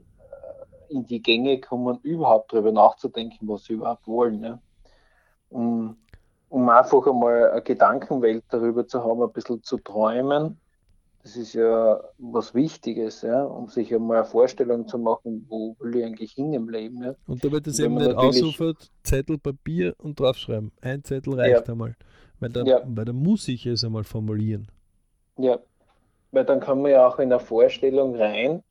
in 0.89 1.05
die 1.05 1.21
Gänge 1.21 1.59
kommen, 1.59 1.99
überhaupt 2.01 2.53
darüber 2.53 2.71
nachzudenken, 2.71 3.47
was 3.47 3.65
sie 3.65 3.73
überhaupt 3.73 4.07
wollen. 4.07 4.39
Ne? 4.39 4.59
Um 6.51 6.69
einfach 6.69 7.07
einmal 7.07 7.51
eine 7.51 7.61
Gedankenwelt 7.61 8.43
darüber 8.49 8.85
zu 8.85 9.03
haben, 9.03 9.21
ein 9.23 9.31
bisschen 9.31 9.63
zu 9.63 9.77
träumen 9.77 10.57
das 11.23 11.35
ist 11.35 11.53
ja 11.53 12.01
was 12.17 12.55
Wichtiges, 12.55 13.21
ja, 13.21 13.43
um 13.43 13.67
sich 13.67 13.93
einmal 13.93 14.17
eine 14.17 14.25
Vorstellung 14.25 14.87
zu 14.87 14.97
machen, 14.97 15.45
wo 15.49 15.75
will 15.79 15.97
ich 15.97 16.05
eigentlich 16.05 16.31
hin 16.31 16.53
im 16.53 16.67
Leben. 16.67 17.03
Ja. 17.03 17.15
Und 17.27 17.43
damit 17.43 17.67
das 17.67 17.79
eben 17.79 17.95
nicht 17.95 18.15
ausufert, 18.15 18.89
Zettel, 19.03 19.37
Papier 19.37 19.93
und 19.99 20.19
draufschreiben. 20.19 20.71
Ein 20.81 21.03
Zettel 21.03 21.35
reicht 21.35 21.67
ja. 21.67 21.73
einmal. 21.73 21.95
Weil 22.39 22.49
dann, 22.49 22.65
ja. 22.65 22.81
weil 22.85 23.05
dann 23.05 23.17
muss 23.17 23.47
ich 23.47 23.67
es 23.67 23.83
einmal 23.83 24.03
formulieren. 24.03 24.67
Ja, 25.37 25.59
weil 26.31 26.45
dann 26.45 26.59
kann 26.59 26.81
man 26.81 26.91
ja 26.91 27.07
auch 27.07 27.19
in 27.19 27.31
eine 27.31 27.39
Vorstellung 27.39 28.15
rein, 28.15 28.63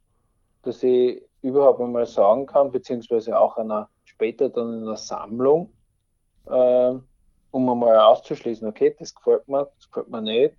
dass 0.63 0.83
ich 0.83 1.23
überhaupt 1.43 1.81
einmal 1.81 2.07
sagen 2.07 2.47
kann, 2.47 2.73
beziehungsweise 2.73 3.39
auch 3.39 3.59
einer, 3.59 3.89
später 4.05 4.49
dann 4.49 4.75
in 4.75 4.83
einer 4.83 4.97
Sammlung, 4.97 5.73
äh, 6.47 6.95
um 7.51 7.69
einmal 7.69 7.99
auszuschließen, 7.99 8.67
okay, 8.69 8.95
das 8.99 9.15
gefällt 9.15 9.49
mir, 9.49 9.71
das 9.77 9.91
gefällt 9.91 10.09
mir 10.09 10.23
nicht 10.23 10.55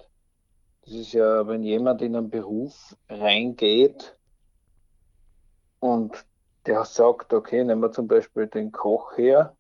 das 0.84 0.94
ist 0.94 1.14
ja, 1.14 1.48
wenn 1.48 1.64
jemand 1.64 2.02
in 2.02 2.16
einen 2.16 2.30
Beruf 2.30 2.96
reingeht 3.10 4.18
und 5.80 6.26
der 6.66 6.86
sagt, 6.86 7.34
okay, 7.34 7.64
nehmen 7.64 7.82
wir 7.82 7.92
zum 7.92 8.08
Beispiel 8.08 8.48
den 8.48 8.72
Koch 8.72 9.18
her 9.18 9.56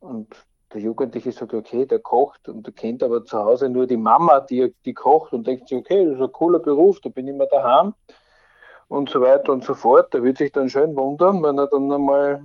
und 0.00 0.34
der 0.72 0.80
Jugendliche 0.80 1.32
sagt, 1.32 1.52
okay, 1.52 1.84
der 1.84 1.98
kocht 1.98 2.48
und 2.48 2.66
der 2.66 2.72
kennt 2.72 3.02
aber 3.02 3.24
zu 3.24 3.38
Hause 3.38 3.68
nur 3.68 3.86
die 3.86 3.96
Mama, 3.96 4.40
die, 4.40 4.74
die 4.84 4.94
kocht 4.94 5.32
und 5.32 5.46
denkt 5.46 5.68
sich, 5.68 5.78
okay, 5.78 6.04
das 6.04 6.14
ist 6.14 6.22
ein 6.22 6.32
cooler 6.32 6.60
Beruf, 6.60 7.00
da 7.00 7.08
bin 7.08 7.26
ich 7.26 7.34
immer 7.34 7.46
daheim 7.46 7.94
und 8.88 9.10
so 9.10 9.20
weiter 9.20 9.52
und 9.52 9.64
so 9.64 9.74
fort. 9.74 10.14
Der 10.14 10.22
wird 10.22 10.38
sich 10.38 10.52
dann 10.52 10.68
schön 10.68 10.94
wundern, 10.96 11.42
wenn 11.42 11.58
er 11.58 11.66
dann 11.66 11.90
einmal 11.90 12.44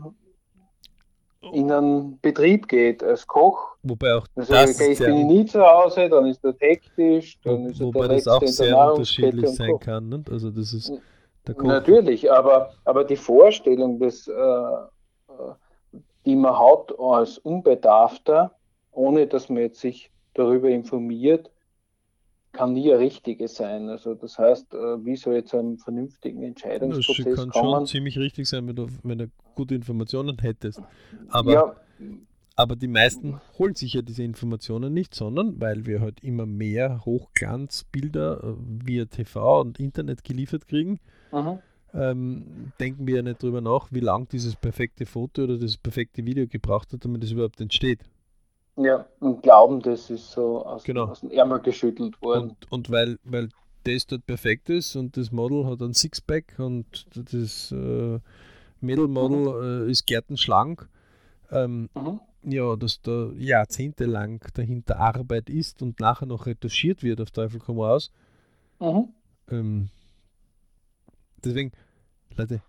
in 1.51 1.71
einen 1.71 2.19
Betrieb 2.19 2.67
geht 2.67 3.03
als 3.03 3.25
Koch. 3.27 3.75
Wobei 3.84 4.15
auch 4.15 4.25
also 4.36 4.53
das 4.53 4.79
ich 4.79 4.99
bin 4.99 5.27
nie 5.27 5.45
zu 5.45 5.62
Hause, 5.62 6.10
dann 6.10 6.25
ist 6.25 6.43
das 6.43 6.55
hektisch, 6.60 7.38
dann 7.43 7.65
ist 7.67 7.79
wobei 7.79 8.08
das 8.08 8.27
auch 8.27 8.41
sehr 8.45 8.91
unterschiedlich 8.91 9.49
sein 9.49 9.79
kann. 9.79 10.10
Nicht? 10.10 10.29
Also 10.29 10.49
das 10.49 10.73
ist 10.73 10.91
Natürlich, 11.53 12.31
aber, 12.31 12.73
aber 12.86 13.03
die 13.03 13.15
Vorstellung, 13.15 13.99
dass, 13.99 14.27
äh, 14.27 14.31
äh, 14.34 15.53
die 16.25 16.36
man 16.36 16.58
hat 16.58 16.97
als 16.97 17.38
Unbedarfter, 17.38 18.51
ohne 18.91 19.27
dass 19.27 19.49
man 19.49 19.63
jetzt 19.63 19.79
sich 19.79 20.12
darüber 20.34 20.69
informiert, 20.69 21.51
kann 22.55 22.73
nie 22.73 22.91
eine 22.91 22.99
richtige 22.99 23.47
sein. 23.47 23.89
Also 23.89 24.15
das 24.15 24.39
heißt, 24.39 24.73
äh, 24.73 25.05
wie 25.05 25.15
soll 25.15 25.35
jetzt 25.35 25.53
einen 25.53 25.77
vernünftigen 25.77 26.41
Entscheidungsprozess 26.41 27.25
das 27.25 27.35
kann 27.35 27.49
kommen? 27.49 27.71
schon 27.71 27.87
ziemlich 27.87 28.17
richtig 28.17 28.47
sein, 28.47 28.67
wenn 28.67 28.75
du, 28.75 28.87
wenn 29.03 29.17
du 29.19 29.27
gute 29.53 29.75
Informationen 29.75 30.37
hättest. 30.39 30.81
Aber, 31.29 31.51
ja. 31.51 31.75
aber 32.55 32.75
die 32.75 32.87
meisten 32.87 33.39
holen 33.59 33.75
sich 33.75 33.93
ja 33.93 34.01
diese 34.01 34.23
Informationen 34.23 34.93
nicht, 34.93 35.13
sondern 35.13 35.59
weil 35.59 35.85
wir 35.85 36.01
halt 36.01 36.23
immer 36.23 36.45
mehr 36.45 37.05
Hochglanzbilder 37.05 38.43
äh, 38.43 38.55
via 38.85 39.05
TV 39.05 39.61
und 39.61 39.79
Internet 39.79 40.23
geliefert 40.23 40.67
kriegen, 40.67 40.99
mhm. 41.31 41.59
ähm, 41.93 42.71
denken 42.79 43.05
wir 43.05 43.17
ja 43.17 43.21
nicht 43.21 43.43
darüber 43.43 43.61
nach, 43.61 43.89
wie 43.91 43.99
lang 43.99 44.29
dieses 44.29 44.55
perfekte 44.55 45.05
Foto 45.05 45.43
oder 45.43 45.57
das 45.57 45.77
perfekte 45.77 46.25
Video 46.25 46.47
gebraucht 46.47 46.93
hat, 46.93 47.03
damit 47.03 47.23
es 47.23 47.31
überhaupt 47.31 47.59
entsteht. 47.59 47.99
Ja, 48.77 49.05
und 49.19 49.41
glauben, 49.41 49.81
das 49.81 50.09
ist 50.09 50.31
so 50.31 50.65
aus, 50.65 50.83
genau. 50.83 51.05
aus 51.05 51.21
dem 51.21 51.31
Ärmel 51.31 51.61
geschüttelt 51.61 52.21
worden. 52.21 52.49
Und, 52.49 52.71
und 52.71 52.89
weil, 52.89 53.17
weil 53.23 53.49
das 53.85 54.05
dort 54.07 54.25
perfekt 54.25 54.69
ist 54.69 54.95
und 54.95 55.15
das 55.15 55.31
Model 55.31 55.65
hat 55.65 55.81
ein 55.81 55.93
Sixpack 55.93 56.55
und 56.57 57.05
das 57.31 57.71
äh, 57.71 58.19
Mädelmodel 58.81 59.83
mhm. 59.83 59.88
äh, 59.88 59.91
ist 59.91 60.05
gärtenschlank, 60.05 60.89
ähm, 61.51 61.89
mhm. 61.95 62.19
ja, 62.43 62.75
dass 62.75 63.01
da 63.01 63.29
jahrzehntelang 63.38 64.43
dahinter 64.53 64.99
Arbeit 64.99 65.49
ist 65.49 65.81
und 65.81 66.01
nachher 66.01 66.25
noch 66.25 66.45
retuschiert 66.45 67.01
wird, 67.01 67.21
auf 67.21 67.31
Teufel 67.31 67.59
komm 67.59 67.79
raus. 67.79 68.11
Mhm. 68.79 69.09
Ähm, 69.49 69.89
deswegen, 71.43 71.71
Leute, 72.35 72.61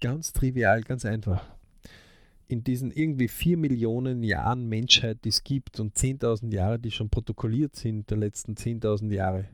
ganz 0.00 0.32
trivial, 0.32 0.80
ganz 0.80 1.04
einfach 1.04 1.42
in 2.50 2.64
diesen 2.64 2.90
irgendwie 2.90 3.28
vier 3.28 3.56
Millionen 3.56 4.24
Jahren 4.24 4.68
Menschheit, 4.68 5.24
die 5.24 5.28
es 5.28 5.44
gibt 5.44 5.78
und 5.78 5.96
10.000 5.96 6.52
Jahre, 6.52 6.80
die 6.80 6.90
schon 6.90 7.08
protokolliert 7.08 7.76
sind, 7.76 8.10
der 8.10 8.18
letzten 8.18 8.54
10.000 8.54 9.14
Jahre, 9.14 9.48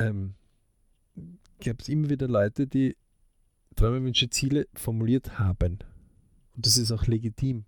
ähm, 0.00 0.34
gab 1.64 1.80
es 1.80 1.88
immer 1.88 2.10
wieder 2.10 2.26
Leute, 2.26 2.66
die 2.66 2.96
Träume, 3.76 4.02
Wünsche, 4.02 4.30
Ziele 4.30 4.66
formuliert 4.74 5.38
haben. 5.38 5.78
Und 6.56 6.66
das 6.66 6.76
ist 6.76 6.90
auch 6.90 7.06
legitim. 7.06 7.64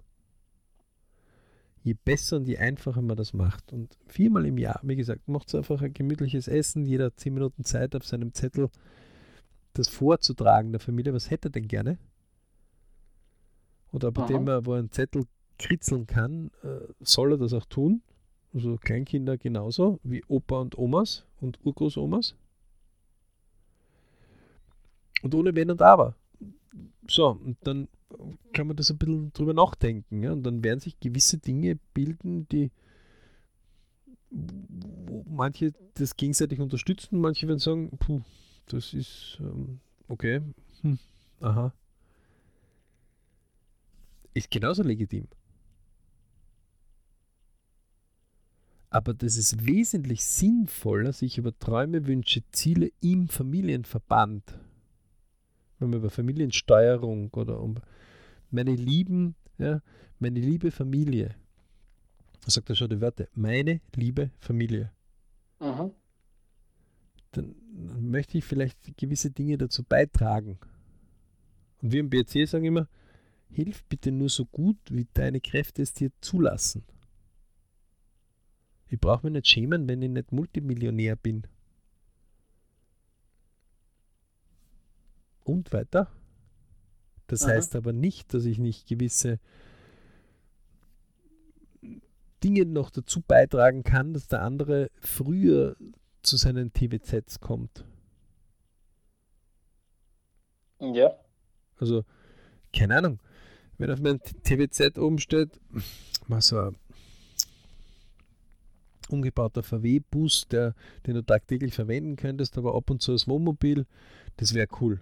Je 1.84 1.94
besser 1.94 2.38
und 2.38 2.48
je 2.48 2.58
einfacher 2.58 3.02
man 3.02 3.16
das 3.16 3.32
macht. 3.32 3.72
Und 3.72 3.96
viermal 4.08 4.46
im 4.46 4.58
Jahr, 4.58 4.80
wie 4.82 4.96
gesagt, 4.96 5.28
macht 5.28 5.46
es 5.46 5.54
einfach 5.54 5.80
ein 5.80 5.94
gemütliches 5.94 6.48
Essen, 6.48 6.84
jeder 6.84 7.16
zehn 7.16 7.34
Minuten 7.34 7.62
Zeit 7.62 7.94
auf 7.94 8.04
seinem 8.04 8.34
Zettel, 8.34 8.68
das 9.74 9.88
vorzutragen 9.88 10.72
der 10.72 10.80
Familie. 10.80 11.14
Was 11.14 11.30
hätte 11.30 11.48
er 11.48 11.52
denn 11.52 11.68
gerne? 11.68 11.98
Oder 13.92 14.12
bei 14.12 14.22
Aha. 14.22 14.28
dem 14.28 14.48
er, 14.48 14.66
wo 14.66 14.74
er 14.74 14.78
einen 14.78 14.92
Zettel 14.92 15.24
kritzeln 15.58 16.06
kann, 16.06 16.50
äh, 16.62 16.92
soll 17.00 17.32
er 17.32 17.38
das 17.38 17.52
auch 17.52 17.66
tun. 17.66 18.02
Also 18.52 18.76
Kleinkinder 18.76 19.38
genauso 19.38 20.00
wie 20.02 20.24
Opa 20.26 20.60
und 20.60 20.76
Omas 20.76 21.24
und 21.40 21.58
Urgroßomas. 21.64 22.34
Und 25.22 25.34
ohne 25.34 25.54
Wenn 25.54 25.70
und 25.70 25.82
Aber. 25.82 26.14
So, 27.08 27.28
und 27.28 27.58
dann 27.62 27.88
kann 28.52 28.66
man 28.66 28.76
das 28.76 28.90
ein 28.90 28.98
bisschen 28.98 29.32
drüber 29.32 29.54
nachdenken. 29.54 30.22
Ja? 30.22 30.32
Und 30.32 30.42
dann 30.42 30.64
werden 30.64 30.80
sich 30.80 30.98
gewisse 30.98 31.38
Dinge 31.38 31.78
bilden, 31.94 32.48
die 32.48 32.70
wo 34.30 35.24
manche 35.28 35.72
das 35.94 36.16
gegenseitig 36.16 36.60
unterstützen, 36.60 37.20
manche 37.20 37.48
werden 37.48 37.58
sagen, 37.58 37.90
puh, 37.98 38.20
das 38.66 38.94
ist 38.94 39.38
ähm, 39.40 39.80
okay, 40.08 40.40
hm, 40.82 40.98
aha, 41.40 41.72
ist 44.34 44.50
genauso 44.50 44.82
legitim. 44.82 45.26
Aber 48.90 49.14
das 49.14 49.36
ist 49.36 49.64
wesentlich 49.66 50.24
sinnvoller, 50.24 51.12
sich 51.12 51.38
über 51.38 51.56
Träume, 51.56 52.06
Wünsche, 52.06 52.42
Ziele 52.50 52.90
im 53.00 53.28
Familienverband, 53.28 54.58
wenn 55.78 55.90
man 55.90 56.00
über 56.00 56.10
Familiensteuerung 56.10 57.30
oder 57.34 57.60
um 57.60 57.76
meine 58.50 58.74
lieben, 58.74 59.36
ja, 59.58 59.80
meine 60.18 60.40
liebe 60.40 60.72
Familie, 60.72 61.36
sagt 62.46 62.68
er 62.68 62.74
schon 62.74 62.90
die 62.90 63.00
Wörter, 63.00 63.28
meine 63.32 63.80
liebe 63.94 64.30
Familie. 64.40 64.90
Mhm. 65.60 65.92
Dann 67.30 67.54
möchte 68.00 68.38
ich 68.38 68.44
vielleicht 68.44 68.96
gewisse 68.96 69.30
Dinge 69.30 69.56
dazu 69.56 69.84
beitragen. 69.84 70.58
Und 71.80 71.92
wir 71.92 72.00
im 72.00 72.10
BRC 72.10 72.48
sagen 72.48 72.64
immer, 72.64 72.88
Hilf 73.50 73.84
bitte 73.84 74.12
nur 74.12 74.28
so 74.28 74.46
gut, 74.46 74.78
wie 74.90 75.08
deine 75.12 75.40
Kräfte 75.40 75.82
es 75.82 75.92
dir 75.92 76.12
zulassen. 76.20 76.84
Ich 78.88 79.00
brauche 79.00 79.26
mich 79.26 79.32
nicht 79.32 79.48
schämen, 79.48 79.88
wenn 79.88 80.02
ich 80.02 80.10
nicht 80.10 80.32
Multimillionär 80.32 81.16
bin. 81.16 81.46
Und 85.44 85.72
weiter. 85.72 86.10
Das 87.26 87.44
Aha. 87.44 87.52
heißt 87.52 87.74
aber 87.76 87.92
nicht, 87.92 88.34
dass 88.34 88.44
ich 88.44 88.58
nicht 88.58 88.86
gewisse 88.86 89.40
Dinge 92.42 92.64
noch 92.66 92.90
dazu 92.90 93.20
beitragen 93.20 93.82
kann, 93.82 94.14
dass 94.14 94.28
der 94.28 94.42
andere 94.42 94.90
früher 95.00 95.76
zu 96.22 96.36
seinen 96.36 96.72
TWZs 96.72 97.40
kommt. 97.40 97.84
Ja. 100.80 101.14
Also, 101.78 102.04
keine 102.72 102.96
Ahnung 102.96 103.20
wenn 103.80 103.90
auf 103.90 104.00
meinem 104.00 104.20
TWZ 104.20 104.98
oben 104.98 105.18
steht, 105.18 105.58
mal 106.28 106.42
so 106.42 106.58
ein 106.58 106.76
umgebauter 109.08 109.62
VW-Bus, 109.62 110.48
den 110.48 110.74
du 111.06 111.22
tagtäglich 111.22 111.74
verwenden 111.74 112.16
könntest, 112.16 112.58
aber 112.58 112.74
ab 112.74 112.90
und 112.90 113.00
zu 113.00 113.12
als 113.12 113.26
Wohnmobil, 113.26 113.86
das 114.36 114.52
wäre 114.52 114.68
cool. 114.80 115.00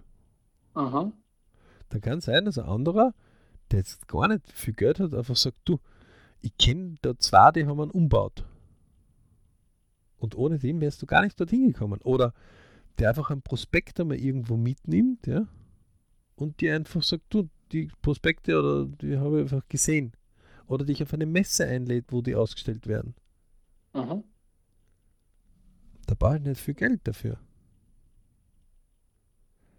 Aha. 0.75 1.11
Dann 1.89 2.01
kann 2.01 2.21
sein, 2.21 2.45
dass 2.45 2.57
ein 2.57 2.65
anderer, 2.65 3.13
der 3.69 3.79
jetzt 3.79 4.07
gar 4.07 4.29
nicht 4.29 4.49
viel 4.49 4.73
Geld 4.73 4.99
hat, 5.01 5.13
einfach 5.13 5.35
sagt, 5.35 5.57
du, 5.65 5.79
ich 6.41 6.57
kenne 6.57 6.95
da 7.01 7.17
zwei, 7.19 7.51
die 7.51 7.67
haben 7.67 7.81
einen 7.81 7.91
umbaut. 7.91 8.45
Und 10.19 10.35
ohne 10.35 10.57
den 10.57 10.79
wärst 10.79 11.01
du 11.01 11.05
gar 11.05 11.21
nicht 11.21 11.37
dorthin 11.37 11.73
gekommen. 11.73 11.99
Oder 12.01 12.33
der 12.97 13.09
einfach 13.09 13.29
einen 13.29 13.41
Prospekt 13.41 13.99
einmal 13.99 14.17
irgendwo 14.17 14.55
mitnimmt, 14.55 15.27
ja, 15.27 15.47
und 16.35 16.61
dir 16.61 16.75
einfach 16.75 17.03
sagt, 17.03 17.25
du, 17.29 17.49
die 17.71 17.89
Prospekte 18.01 18.59
oder 18.59 18.85
die 18.85 19.17
habe 19.17 19.37
ich 19.37 19.43
einfach 19.43 19.67
gesehen. 19.67 20.13
Oder 20.67 20.85
dich 20.85 21.01
auf 21.01 21.13
eine 21.13 21.25
Messe 21.25 21.65
einlädt, 21.65 22.05
wo 22.09 22.21
die 22.21 22.35
ausgestellt 22.35 22.87
werden. 22.87 23.15
Mhm. 23.93 24.23
Da 26.05 26.15
brauche 26.17 26.37
ich 26.37 26.43
nicht 26.43 26.61
viel 26.61 26.75
Geld 26.75 27.01
dafür. 27.07 27.39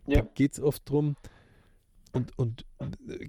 Ja. 0.07 0.23
Da 0.23 0.29
geht 0.35 0.55
es 0.55 0.61
oft 0.61 0.89
darum, 0.89 1.17
und, 2.13 2.37
und 2.39 2.67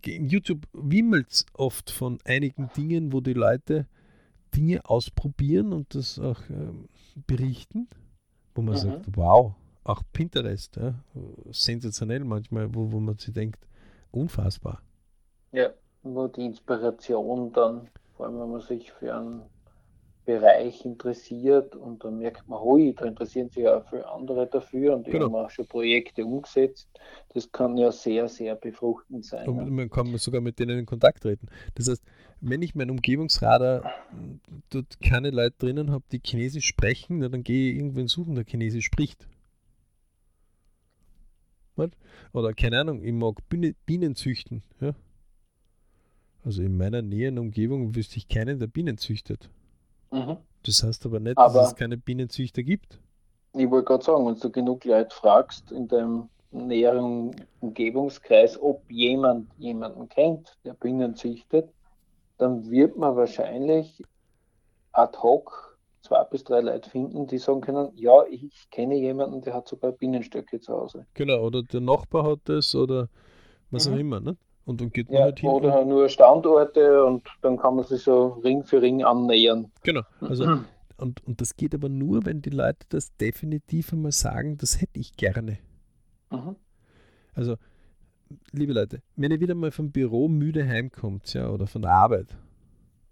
in 0.05 0.27
YouTube 0.27 0.67
wimmelt 0.73 1.31
es 1.31 1.45
oft 1.53 1.91
von 1.91 2.17
einigen 2.25 2.69
Dingen, 2.75 3.13
wo 3.13 3.21
die 3.21 3.33
Leute 3.33 3.87
Dinge 4.55 4.83
ausprobieren 4.85 5.71
und 5.71 5.93
das 5.95 6.19
auch 6.19 6.41
ähm, 6.49 6.89
berichten, 7.27 7.87
wo 8.55 8.61
man 8.61 8.73
mhm. 8.73 8.79
sagt, 8.79 9.05
wow, 9.15 9.53
auch 9.83 10.03
Pinterest, 10.11 10.75
ja, 10.77 10.95
sensationell 11.51 12.23
manchmal, 12.23 12.73
wo, 12.73 12.91
wo 12.91 12.99
man 12.99 13.17
sich 13.17 13.33
denkt, 13.33 13.65
unfassbar. 14.11 14.81
Ja, 15.51 15.69
wo 16.03 16.27
die 16.27 16.45
Inspiration 16.45 17.51
dann, 17.53 17.89
vor 18.15 18.25
allem 18.25 18.39
wenn 18.39 18.51
man 18.51 18.61
sich 18.61 18.91
für 18.91 19.15
einen 19.15 19.43
Bereich 20.23 20.85
interessiert 20.85 21.75
und 21.75 22.03
dann 22.03 22.19
merkt 22.19 22.47
man, 22.47 22.61
hui, 22.61 22.93
da 22.93 23.05
interessieren 23.05 23.49
sich 23.49 23.67
auch 23.67 23.83
viele 23.89 24.07
andere 24.07 24.47
dafür 24.47 24.95
und 24.95 25.07
die 25.07 25.11
genau. 25.11 25.25
haben 25.25 25.35
auch 25.35 25.49
schon 25.49 25.65
Projekte 25.65 26.23
umgesetzt. 26.23 26.87
Das 27.33 27.51
kann 27.51 27.75
ja 27.75 27.91
sehr, 27.91 28.29
sehr 28.29 28.55
befruchtend 28.55 29.25
sein. 29.25 29.47
Und 29.49 29.71
man 29.71 29.89
kann 29.89 30.15
sogar 30.17 30.39
mit 30.41 30.59
denen 30.59 30.79
in 30.79 30.85
Kontakt 30.85 31.23
treten. 31.23 31.47
Das 31.73 31.89
heißt, 31.89 32.03
wenn 32.39 32.61
ich 32.61 32.75
mein 32.75 32.91
Umgebungsradar 32.91 33.91
dort 34.69 35.01
keine 35.01 35.31
Leute 35.31 35.55
drinnen 35.57 35.91
habe, 35.91 36.03
die 36.11 36.21
Chinesisch 36.23 36.65
sprechen, 36.65 37.19
dann 37.19 37.43
gehe 37.43 37.71
ich 37.71 37.77
irgendwen 37.77 38.07
suchen, 38.07 38.35
der 38.35 38.45
Chinesisch 38.45 38.85
spricht. 38.85 39.27
Oder 42.33 42.53
keine 42.53 42.79
Ahnung, 42.79 43.03
ich 43.03 43.13
mag 43.13 43.37
Bienen 43.85 44.15
züchten. 44.15 44.63
Ja? 44.79 44.93
Also 46.43 46.61
in 46.63 46.77
meiner 46.77 47.01
näheren 47.01 47.39
Umgebung 47.39 47.95
wüsste 47.95 48.17
ich 48.17 48.27
keinen, 48.27 48.59
der 48.59 48.67
Bienen 48.67 48.97
züchtet. 48.97 49.49
Mhm. 50.11 50.37
Das 50.63 50.83
heißt 50.83 51.05
aber 51.05 51.19
nicht, 51.19 51.37
aber 51.37 51.59
dass 51.59 51.69
es 51.69 51.75
keine 51.75 51.97
Bienenzüchter 51.97 52.63
gibt. 52.63 52.99
Ich 53.53 53.69
wollte 53.69 53.85
gerade 53.85 54.03
sagen, 54.03 54.25
wenn 54.25 54.35
du 54.35 54.49
genug 54.49 54.85
Leute 54.85 55.13
fragst 55.15 55.71
in 55.71 55.87
deinem 55.87 56.29
näheren 56.51 57.35
Umgebungskreis, 57.59 58.61
ob 58.61 58.89
jemand 58.89 59.49
jemanden 59.57 60.07
kennt, 60.09 60.57
der 60.63 60.73
Bienen 60.73 61.15
züchtet, 61.15 61.69
dann 62.37 62.69
wird 62.69 62.97
man 62.97 63.15
wahrscheinlich 63.15 64.03
ad 64.91 65.17
hoc 65.17 65.70
zwei 66.01 66.23
bis 66.25 66.43
drei 66.43 66.61
Leute 66.61 66.89
finden, 66.89 67.27
die 67.27 67.37
sagen 67.37 67.61
können, 67.61 67.91
ja, 67.95 68.23
ich 68.29 68.69
kenne 68.71 68.95
jemanden, 68.95 69.41
der 69.41 69.53
hat 69.53 69.67
sogar 69.67 69.91
Bienenstöcke 69.91 70.59
zu 70.59 70.73
Hause. 70.73 71.05
Genau, 71.13 71.41
oder 71.41 71.63
der 71.63 71.81
Nachbar 71.81 72.25
hat 72.25 72.39
das 72.45 72.73
oder 72.75 73.09
was 73.69 73.87
mhm. 73.87 73.93
auch 73.93 73.97
immer. 73.97 74.19
Ne? 74.19 74.37
Und 74.65 74.81
dann 74.81 74.91
geht 74.91 75.09
man 75.09 75.17
ja, 75.17 75.23
halt 75.25 75.39
hin. 75.39 75.49
Oder 75.49 75.85
nur 75.85 76.09
Standorte 76.09 77.03
und 77.03 77.27
dann 77.41 77.57
kann 77.57 77.75
man 77.75 77.85
sich 77.85 78.03
so 78.03 78.39
Ring 78.43 78.63
für 78.63 78.81
Ring 78.81 79.03
annähern. 79.03 79.71
Genau. 79.83 80.01
Also, 80.19 80.59
und, 80.97 81.25
und 81.25 81.41
das 81.41 81.55
geht 81.55 81.73
aber 81.73 81.89
nur, 81.89 82.25
wenn 82.25 82.41
die 82.41 82.51
Leute 82.51 82.85
das 82.89 83.15
definitiv 83.17 83.91
einmal 83.91 84.11
sagen, 84.11 84.57
das 84.57 84.81
hätte 84.81 84.99
ich 84.99 85.15
gerne. 85.17 85.57
Mhm. 86.29 86.55
Also, 87.33 87.55
liebe 88.51 88.73
Leute, 88.73 89.01
wenn 89.15 89.31
ihr 89.31 89.39
wieder 89.39 89.55
mal 89.55 89.71
vom 89.71 89.91
Büro 89.91 90.27
müde 90.27 90.65
heimkommt, 90.65 91.33
ja, 91.33 91.49
oder 91.49 91.67
von 91.67 91.81
der 91.81 91.91
Arbeit 91.91 92.37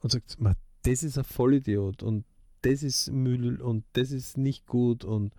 und 0.01 0.11
sagt, 0.11 0.37
das 0.83 1.03
ist 1.03 1.17
ein 1.17 1.23
Vollidiot 1.23 2.03
und 2.03 2.25
das 2.62 2.84
ist 2.84 3.12
Müll 3.12 3.62
und 3.62 3.86
das 3.93 4.12
ist 4.12 4.38
nicht 4.38 4.68
gut 4.68 5.03
und 5.03 5.34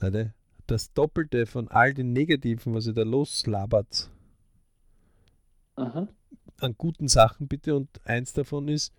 Leute, 0.00 0.34
das 0.66 0.92
Doppelte 0.92 1.46
von 1.46 1.68
all 1.68 1.94
den 1.94 2.12
Negativen, 2.12 2.74
was 2.74 2.86
ihr 2.86 2.92
da 2.92 3.02
loslabert, 3.02 4.10
mhm. 5.76 6.08
an 6.58 6.74
guten 6.76 7.08
Sachen 7.08 7.46
bitte 7.48 7.76
und 7.76 7.88
eins 8.04 8.32
davon 8.32 8.68
ist, 8.68 8.92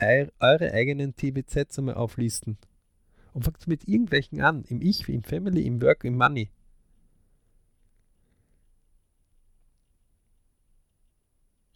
eure 0.00 0.72
eigenen 0.72 1.16
TVZs 1.16 1.78
einmal 1.78 1.94
auflisten. 1.94 2.58
Und 3.32 3.44
fangt 3.44 3.66
mit 3.66 3.88
irgendwelchen 3.88 4.40
an, 4.40 4.64
im 4.64 4.80
Ich, 4.80 5.08
im 5.08 5.24
Family, 5.24 5.66
im 5.66 5.82
Work, 5.82 6.04
im 6.04 6.16
Money. 6.16 6.50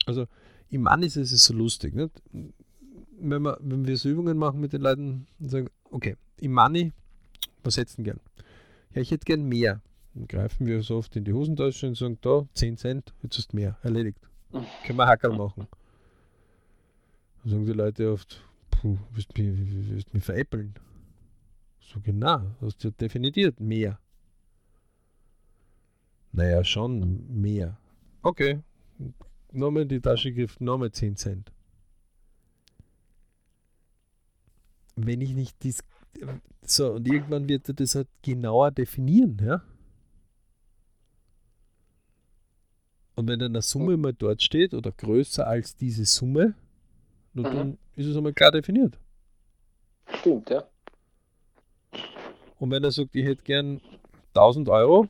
Also 0.07 0.27
im 0.71 0.83
Money 0.83 1.07
ist 1.07 1.17
es 1.17 1.45
so 1.45 1.55
lustig. 1.55 1.95
Nicht? 1.95 2.23
Wenn, 3.21 3.43
wir, 3.43 3.59
wenn 3.61 3.87
wir 3.87 3.97
so 3.97 4.09
Übungen 4.09 4.39
machen 4.39 4.61
mit 4.61 4.73
den 4.73 4.83
Leuten 4.83 5.27
und 5.39 5.51
sagen, 5.51 5.69
okay, 5.91 6.17
im 6.41 6.53
Money, 6.53 6.93
was 7.63 7.77
hättest 7.77 7.99
du 7.99 8.03
gern? 8.05 8.21
Ja, 8.95 9.03
ich 9.03 9.11
hätte 9.11 9.25
gern 9.25 9.45
mehr. 9.45 9.81
Dann 10.15 10.27
greifen 10.27 10.67
wir 10.67 10.83
so 10.83 10.97
oft 10.97 11.15
in 11.17 11.25
die 11.25 11.33
Hosentasche 11.33 11.87
und 11.87 11.97
sagen, 11.97 12.19
da, 12.21 12.47
10 12.55 12.77
Cent, 12.77 13.15
jetzt 13.23 13.53
du 13.53 13.57
mehr, 13.57 13.79
erledigt. 13.83 14.19
Können 14.51 14.99
wir 14.99 15.07
Hackerl 15.07 15.37
machen. 15.37 15.69
Dann 17.43 17.51
sagen 17.51 17.67
die 17.67 17.73
Leute 17.73 18.13
oft, 18.13 18.43
puh, 18.71 18.97
willst 19.13 19.37
du 19.37 19.43
mich, 19.43 20.13
mich 20.13 20.25
veräppeln? 20.25 20.75
So 21.81 22.01
genau, 22.01 22.43
hast 22.61 22.83
du 22.83 22.89
ja 22.89 22.95
definiert 22.99 23.61
mehr. 23.61 23.99
Naja, 26.33 26.63
schon 26.63 27.27
mehr. 27.41 27.79
Okay, 28.23 28.61
nochmal 29.53 29.83
in 29.83 29.89
die 29.89 30.01
Tasche 30.01 30.31
gegriffen, 30.33 30.65
nochmal 30.65 30.93
10 30.93 31.17
Cent. 31.17 31.53
Wenn 35.07 35.21
ich 35.21 35.35
nicht 35.35 35.63
dies. 35.63 35.85
So, 36.63 36.95
und 36.95 37.07
irgendwann 37.07 37.49
wird 37.49 37.69
er 37.69 37.75
das 37.75 37.95
halt 37.95 38.09
genauer 38.23 38.71
definieren, 38.71 39.41
ja? 39.43 39.63
Und 43.15 43.27
wenn 43.27 43.39
dann 43.39 43.53
eine 43.53 43.63
Summe 43.63 43.97
mal 43.97 44.13
dort 44.13 44.43
steht 44.43 44.75
oder 44.75 44.93
größer 44.93 45.47
als 45.47 45.75
diese 45.75 46.05
Summe, 46.05 46.55
mhm. 47.33 47.43
dann 47.43 47.79
ist 47.97 48.07
es 48.07 48.17
einmal 48.17 48.33
klar 48.33 48.53
definiert. 48.53 48.99
Stimmt, 50.21 50.51
ja. 50.51 50.65
Und 52.59 52.71
wenn 52.71 52.85
er 52.85 52.93
sagt, 52.93 53.15
ich 53.15 53.25
hätte 53.25 53.43
gern 53.43 53.81
1000 54.35 54.69
Euro 54.69 55.07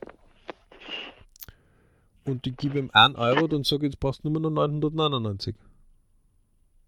und 2.25 2.45
ich 2.45 2.57
gebe 2.57 2.79
ihm 2.79 2.89
1 2.93 3.15
Euro, 3.15 3.47
dann 3.47 3.63
sage 3.63 3.85
ich, 3.85 3.93
jetzt 3.93 3.99
brauchst 3.99 4.23
du 4.23 4.29
nur 4.29 4.41
noch 4.41 4.49
999. 4.49 5.55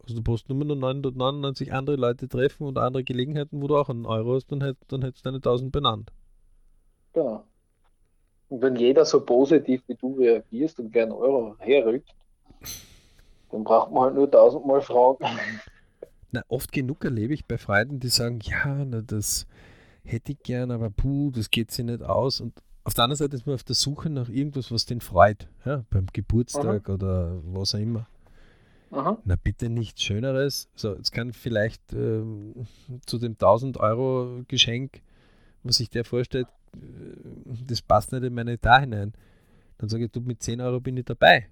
Also 0.04 0.16
du 0.16 0.22
brauchst 0.22 0.50
nur 0.50 0.64
noch 0.66 0.76
999 0.76 1.74
andere 1.74 1.96
Leute 1.96 2.28
treffen 2.28 2.66
und 2.66 2.78
andere 2.78 3.04
Gelegenheiten, 3.04 3.62
wo 3.62 3.68
du 3.68 3.78
auch 3.78 3.90
einen 3.90 4.06
Euro 4.06 4.36
hast, 4.36 4.52
dann, 4.52 4.62
hätt, 4.62 4.78
dann 4.88 5.04
hättest 5.04 5.26
du 5.26 5.30
deine 5.30 5.38
1000 5.38 5.72
benannt. 5.72 6.12
Genau. 7.14 7.44
Und 8.50 8.62
wenn 8.62 8.76
jeder 8.76 9.06
so 9.06 9.22
positiv 9.24 9.82
wie 9.88 9.96
du 9.96 10.16
reagierst 10.16 10.80
und 10.80 10.92
gern 10.92 11.12
Euro 11.12 11.56
herrückt, 11.60 12.10
dann 13.52 13.64
braucht 13.64 13.92
man 13.92 14.04
halt 14.04 14.16
nur 14.16 14.30
tausendmal 14.30 14.82
fragen. 14.82 15.26
Na, 16.32 16.44
oft 16.48 16.72
genug 16.72 17.04
erlebe 17.04 17.34
ich 17.34 17.46
bei 17.46 17.58
Freunden, 17.58 18.00
die 18.00 18.08
sagen, 18.08 18.40
ja, 18.44 18.86
na, 18.86 19.02
das 19.02 19.46
hätte 20.04 20.32
ich 20.32 20.40
gern, 20.44 20.72
aber 20.72 20.90
puh, 20.90 21.32
das 21.32 21.50
geht 21.50 21.72
sich 21.72 21.86
nicht 21.86 22.02
aus. 22.02 22.42
Und 22.42 22.54
auf 22.84 22.94
der 22.94 23.04
anderen 23.04 23.18
Seite 23.18 23.36
ist 23.36 23.46
man 23.46 23.56
auf 23.56 23.64
der 23.64 23.76
Suche 23.76 24.10
nach 24.10 24.30
irgendwas, 24.30 24.72
was 24.72 24.86
den 24.86 25.02
freut. 25.02 25.48
Ja, 25.66 25.84
beim 25.90 26.08
Geburtstag 26.12 26.90
Aha. 26.90 26.94
oder 26.94 27.42
was 27.44 27.76
auch 27.76 27.80
immer. 27.80 28.08
Aha. 28.92 29.18
Na 29.24 29.36
bitte 29.42 29.70
nichts 29.70 30.04
Schöneres. 30.04 30.70
So, 30.76 30.96
jetzt 30.96 31.12
kann 31.12 31.34
vielleicht 31.34 31.94
ähm, 31.94 32.68
zu 33.06 33.18
dem 33.18 33.34
1000 33.34 33.78
Euro 33.78 34.44
Geschenk, 34.48 35.02
was 35.64 35.78
sich 35.78 35.90
der 35.90 36.04
vorstellt, 36.04 36.48
das 37.68 37.82
passt 37.82 38.12
nicht 38.12 38.24
in 38.24 38.34
meine 38.34 38.54
Etat 38.54 38.82
hinein. 38.82 39.14
Dann 39.78 39.90
sage 39.90 40.06
ich, 40.06 40.12
du, 40.12 40.22
mit 40.22 40.44
10 40.44 40.62
Euro 40.62 40.80
bin 40.80 40.98
ich 40.98 41.06
dabei. 41.06 41.48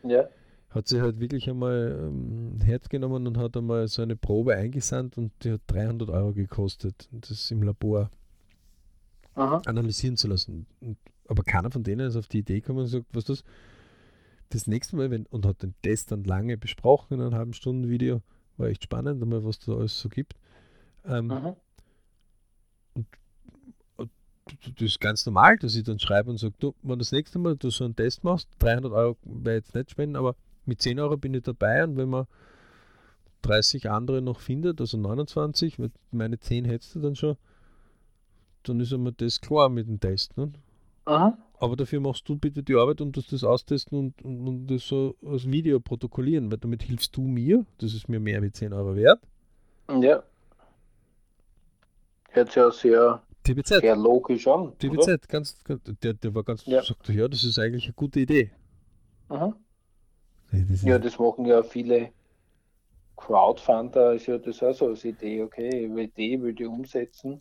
Ja. 0.02 0.28
Hat 0.74 0.88
sich 0.88 1.00
halt 1.00 1.20
wirklich 1.20 1.48
einmal 1.50 1.98
ähm, 2.00 2.58
Herz 2.62 2.88
genommen 2.88 3.26
und 3.26 3.36
hat 3.36 3.56
einmal 3.56 3.88
so 3.88 4.02
eine 4.02 4.16
Probe 4.16 4.56
eingesandt 4.56 5.18
und 5.18 5.32
die 5.44 5.52
hat 5.52 5.60
300 5.66 6.08
Euro 6.10 6.32
gekostet. 6.32 7.08
Das 7.12 7.50
im 7.50 7.62
Labor 7.62 8.10
Aha. 9.34 9.60
analysieren 9.66 10.16
zu 10.16 10.28
lassen. 10.28 10.66
Und 10.80 10.96
aber 11.28 11.44
keiner 11.44 11.70
von 11.70 11.82
denen 11.82 12.06
ist 12.06 12.16
auf 12.16 12.28
die 12.28 12.40
Idee 12.40 12.60
gekommen 12.60 12.80
und 12.80 12.86
sagt, 12.86 13.06
was 13.12 13.24
das, 13.24 13.44
das 14.50 14.66
nächste 14.66 14.96
Mal, 14.96 15.10
wenn, 15.10 15.26
und 15.26 15.46
hat 15.46 15.62
den 15.62 15.74
Test 15.82 16.12
dann 16.12 16.24
lange 16.24 16.58
besprochen 16.58 17.14
in 17.14 17.20
einer 17.20 17.36
halben 17.36 17.54
Stunden 17.54 17.88
Video, 17.88 18.20
war 18.56 18.68
echt 18.68 18.84
spannend, 18.84 19.22
einmal 19.22 19.44
was 19.44 19.58
da 19.58 19.72
alles 19.72 19.98
so 19.98 20.08
gibt. 20.08 20.34
Ähm, 21.06 21.30
und, 22.94 23.06
und, 23.96 24.10
das 24.46 24.82
ist 24.82 25.00
ganz 25.00 25.24
normal, 25.24 25.56
dass 25.56 25.74
ich 25.74 25.84
dann 25.84 25.98
schreibe 25.98 26.30
und 26.30 26.38
sage, 26.38 26.54
du, 26.58 26.74
wenn 26.82 26.98
das 26.98 27.12
nächste 27.12 27.38
Mal 27.38 27.56
du 27.56 27.70
so 27.70 27.84
einen 27.84 27.96
Test 27.96 28.24
machst, 28.24 28.48
300 28.58 28.92
Euro 28.92 29.16
werde 29.24 29.58
ich 29.58 29.64
jetzt 29.66 29.74
nicht 29.74 29.90
spenden, 29.90 30.16
aber 30.16 30.36
mit 30.64 30.80
10 30.80 31.00
Euro 31.00 31.16
bin 31.16 31.34
ich 31.34 31.42
dabei 31.42 31.84
und 31.84 31.96
wenn 31.96 32.08
man 32.08 32.26
30 33.42 33.90
andere 33.90 34.22
noch 34.22 34.40
findet, 34.40 34.80
also 34.80 34.96
29, 34.96 35.78
meine 36.10 36.38
10 36.38 36.64
hättest 36.64 36.94
du 36.94 37.00
dann 37.00 37.16
schon, 37.16 37.36
dann 38.62 38.80
ist 38.80 38.92
einmal 38.92 39.12
das 39.16 39.40
klar 39.40 39.68
mit 39.68 39.88
dem 39.88 39.98
Test. 39.98 40.36
Ne? 40.36 40.52
Aha. 41.04 41.36
Aber 41.58 41.76
dafür 41.76 42.00
machst 42.00 42.28
du 42.28 42.36
bitte 42.36 42.62
die 42.62 42.74
Arbeit 42.74 43.00
und 43.00 43.16
das 43.16 43.44
austesten 43.44 43.98
und, 43.98 44.22
und, 44.22 44.48
und, 44.48 44.66
das 44.66 44.86
so 44.86 45.16
als 45.24 45.48
Video 45.50 45.78
protokollieren, 45.80 46.50
weil 46.50 46.58
damit 46.58 46.82
hilfst 46.82 47.16
du 47.16 47.22
mir. 47.22 47.64
Das 47.78 47.94
ist 47.94 48.08
mir 48.08 48.20
mehr 48.20 48.42
wie 48.42 48.50
10 48.50 48.72
Euro 48.72 48.96
wert. 48.96 49.20
Ja. 50.00 50.22
Hört 52.30 52.48
sich 52.48 52.56
ja 52.56 52.70
sehr, 52.70 53.22
TBZ. 53.44 53.80
sehr 53.80 53.96
logisch 53.96 54.46
an. 54.48 54.72
TBZ, 54.78 55.28
ganz, 55.28 55.62
ganz, 55.64 55.82
der, 56.02 56.14
der 56.14 56.34
war 56.34 56.42
ganz, 56.42 56.64
ja. 56.66 56.82
sagte, 56.82 57.12
ja, 57.12 57.28
das 57.28 57.44
ist 57.44 57.58
eigentlich 57.58 57.84
eine 57.84 57.94
gute 57.94 58.20
Idee. 58.20 58.50
Aha. 59.28 59.54
Das 60.52 60.82
ja, 60.82 60.98
das 60.98 61.18
machen 61.18 61.46
ja 61.46 61.62
viele 61.62 62.10
Crowdfunder, 63.16 64.14
ist 64.14 64.26
ja 64.26 64.38
das 64.38 64.62
auch 64.62 64.74
so 64.74 64.88
als 64.88 65.04
Idee, 65.04 65.42
okay, 65.42 65.86
ich 65.86 65.94
will 65.94 66.08
die, 66.08 66.40
will 66.42 66.52
die 66.52 66.66
umsetzen. 66.66 67.40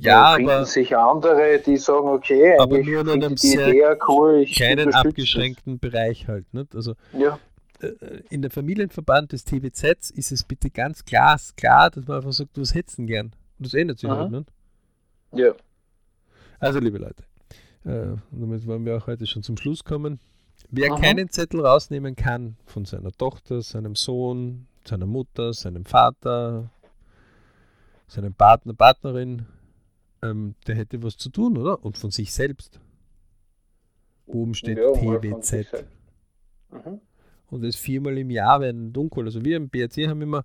Ja, 0.00 0.36
da 0.36 0.42
aber 0.42 0.64
sich 0.64 0.96
andere, 0.96 1.60
die 1.64 1.76
sagen, 1.76 2.08
okay, 2.08 2.58
aber 2.58 2.78
nur 2.82 3.00
in 3.02 3.08
einem 3.10 3.36
sehr 3.36 3.96
cool, 4.08 4.44
kleinen 4.46 4.92
abgeschränkten 4.92 5.78
das. 5.80 5.90
Bereich 5.90 6.26
halt. 6.26 6.52
Nicht? 6.52 6.74
Also 6.74 6.94
ja. 7.12 7.38
Äh, 7.80 8.22
in 8.30 8.42
der 8.42 8.50
Familienverband 8.50 9.32
des 9.32 9.44
TWZ 9.44 10.10
ist 10.10 10.32
es 10.32 10.44
bitte 10.44 10.70
ganz 10.70 11.04
klar, 11.04 11.38
klar, 11.56 11.90
dass 11.90 12.06
man 12.06 12.18
einfach 12.18 12.32
sagt, 12.32 12.58
was 12.58 12.74
hätten 12.74 13.06
gern. 13.06 13.32
Und 13.58 13.66
das 13.66 13.74
ändert 13.74 13.98
sich 13.98 14.10
Aha. 14.10 14.18
halt. 14.18 14.30
Nicht? 14.32 14.48
Ja. 15.34 15.52
Also, 16.58 16.78
liebe 16.78 16.98
Leute, 16.98 17.24
äh, 17.84 18.16
damit 18.30 18.66
wollen 18.66 18.84
wir 18.84 18.96
auch 18.96 19.06
heute 19.06 19.26
schon 19.26 19.42
zum 19.42 19.56
Schluss 19.56 19.84
kommen. 19.84 20.20
Wer 20.74 20.90
Aha. 20.90 21.00
keinen 21.00 21.28
Zettel 21.28 21.60
rausnehmen 21.60 22.16
kann 22.16 22.56
von 22.64 22.86
seiner 22.86 23.12
Tochter, 23.12 23.60
seinem 23.60 23.94
Sohn, 23.94 24.68
seiner 24.86 25.04
Mutter, 25.04 25.52
seinem 25.52 25.84
Vater, 25.84 26.70
seinem 28.06 28.32
Partner, 28.32 28.72
Partnerin, 28.72 29.44
ähm, 30.22 30.54
der 30.66 30.76
hätte 30.76 31.02
was 31.02 31.18
zu 31.18 31.28
tun, 31.28 31.58
oder? 31.58 31.84
Und 31.84 31.98
von 31.98 32.10
sich 32.10 32.32
selbst. 32.32 32.80
Oben 34.24 34.54
steht 34.54 34.78
ja, 34.78 34.92
TWZ. 34.92 35.84
Mhm. 36.70 37.00
Und 37.50 37.62
das 37.62 37.76
viermal 37.76 38.16
im 38.16 38.30
Jahr 38.30 38.62
werden 38.62 38.94
dunkel. 38.94 39.26
Also 39.26 39.44
wir 39.44 39.58
im 39.58 39.68
BRC 39.68 40.08
haben 40.08 40.22
immer, 40.22 40.42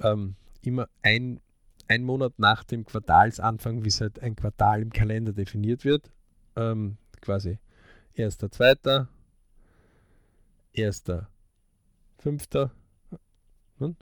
ähm, 0.00 0.34
immer 0.62 0.88
ein, 1.02 1.38
ein 1.86 2.02
Monat 2.02 2.32
nach 2.38 2.64
dem 2.64 2.84
Quartalsanfang, 2.84 3.84
wie 3.84 3.88
es 3.88 4.00
halt 4.00 4.18
ein 4.18 4.34
Quartal 4.34 4.82
im 4.82 4.90
Kalender 4.90 5.32
definiert 5.32 5.84
wird, 5.84 6.10
ähm, 6.56 6.96
quasi 7.20 7.60
erster, 8.14 8.50
zweiter, 8.50 9.08
erster, 10.72 11.28
fünfter, 12.18 12.72
hm? 13.78 13.96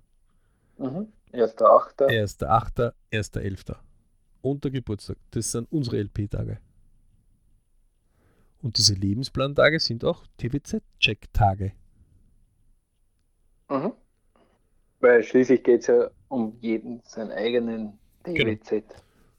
mhm. 0.79 1.13
erster, 1.33 1.71
achter, 1.71 2.09
erster, 2.09 2.51
achter, 2.51 2.95
erster, 3.11 3.43
elfter 3.43 3.83
und 4.43 4.65
der 4.65 4.71
Geburtstag. 4.71 5.17
Das 5.31 5.53
sind 5.53 5.71
unsere 5.71 5.99
LP-Tage. 5.99 6.59
Und 8.63 8.77
diese 8.77 8.95
Lebensplantage 8.95 9.81
sind 9.81 10.05
auch 10.05 10.27
TWZ-Check-Tage. 10.37 11.73
Mhm. 13.71 13.93
Weil 15.01 15.23
schließlich 15.23 15.63
geht 15.63 15.81
es 15.81 15.87
ja 15.87 16.11
um 16.29 16.57
jeden 16.61 17.01
seinen 17.05 17.33
eigenen 17.33 17.99
TWZ. 18.25 18.69
Genau. 18.71 18.85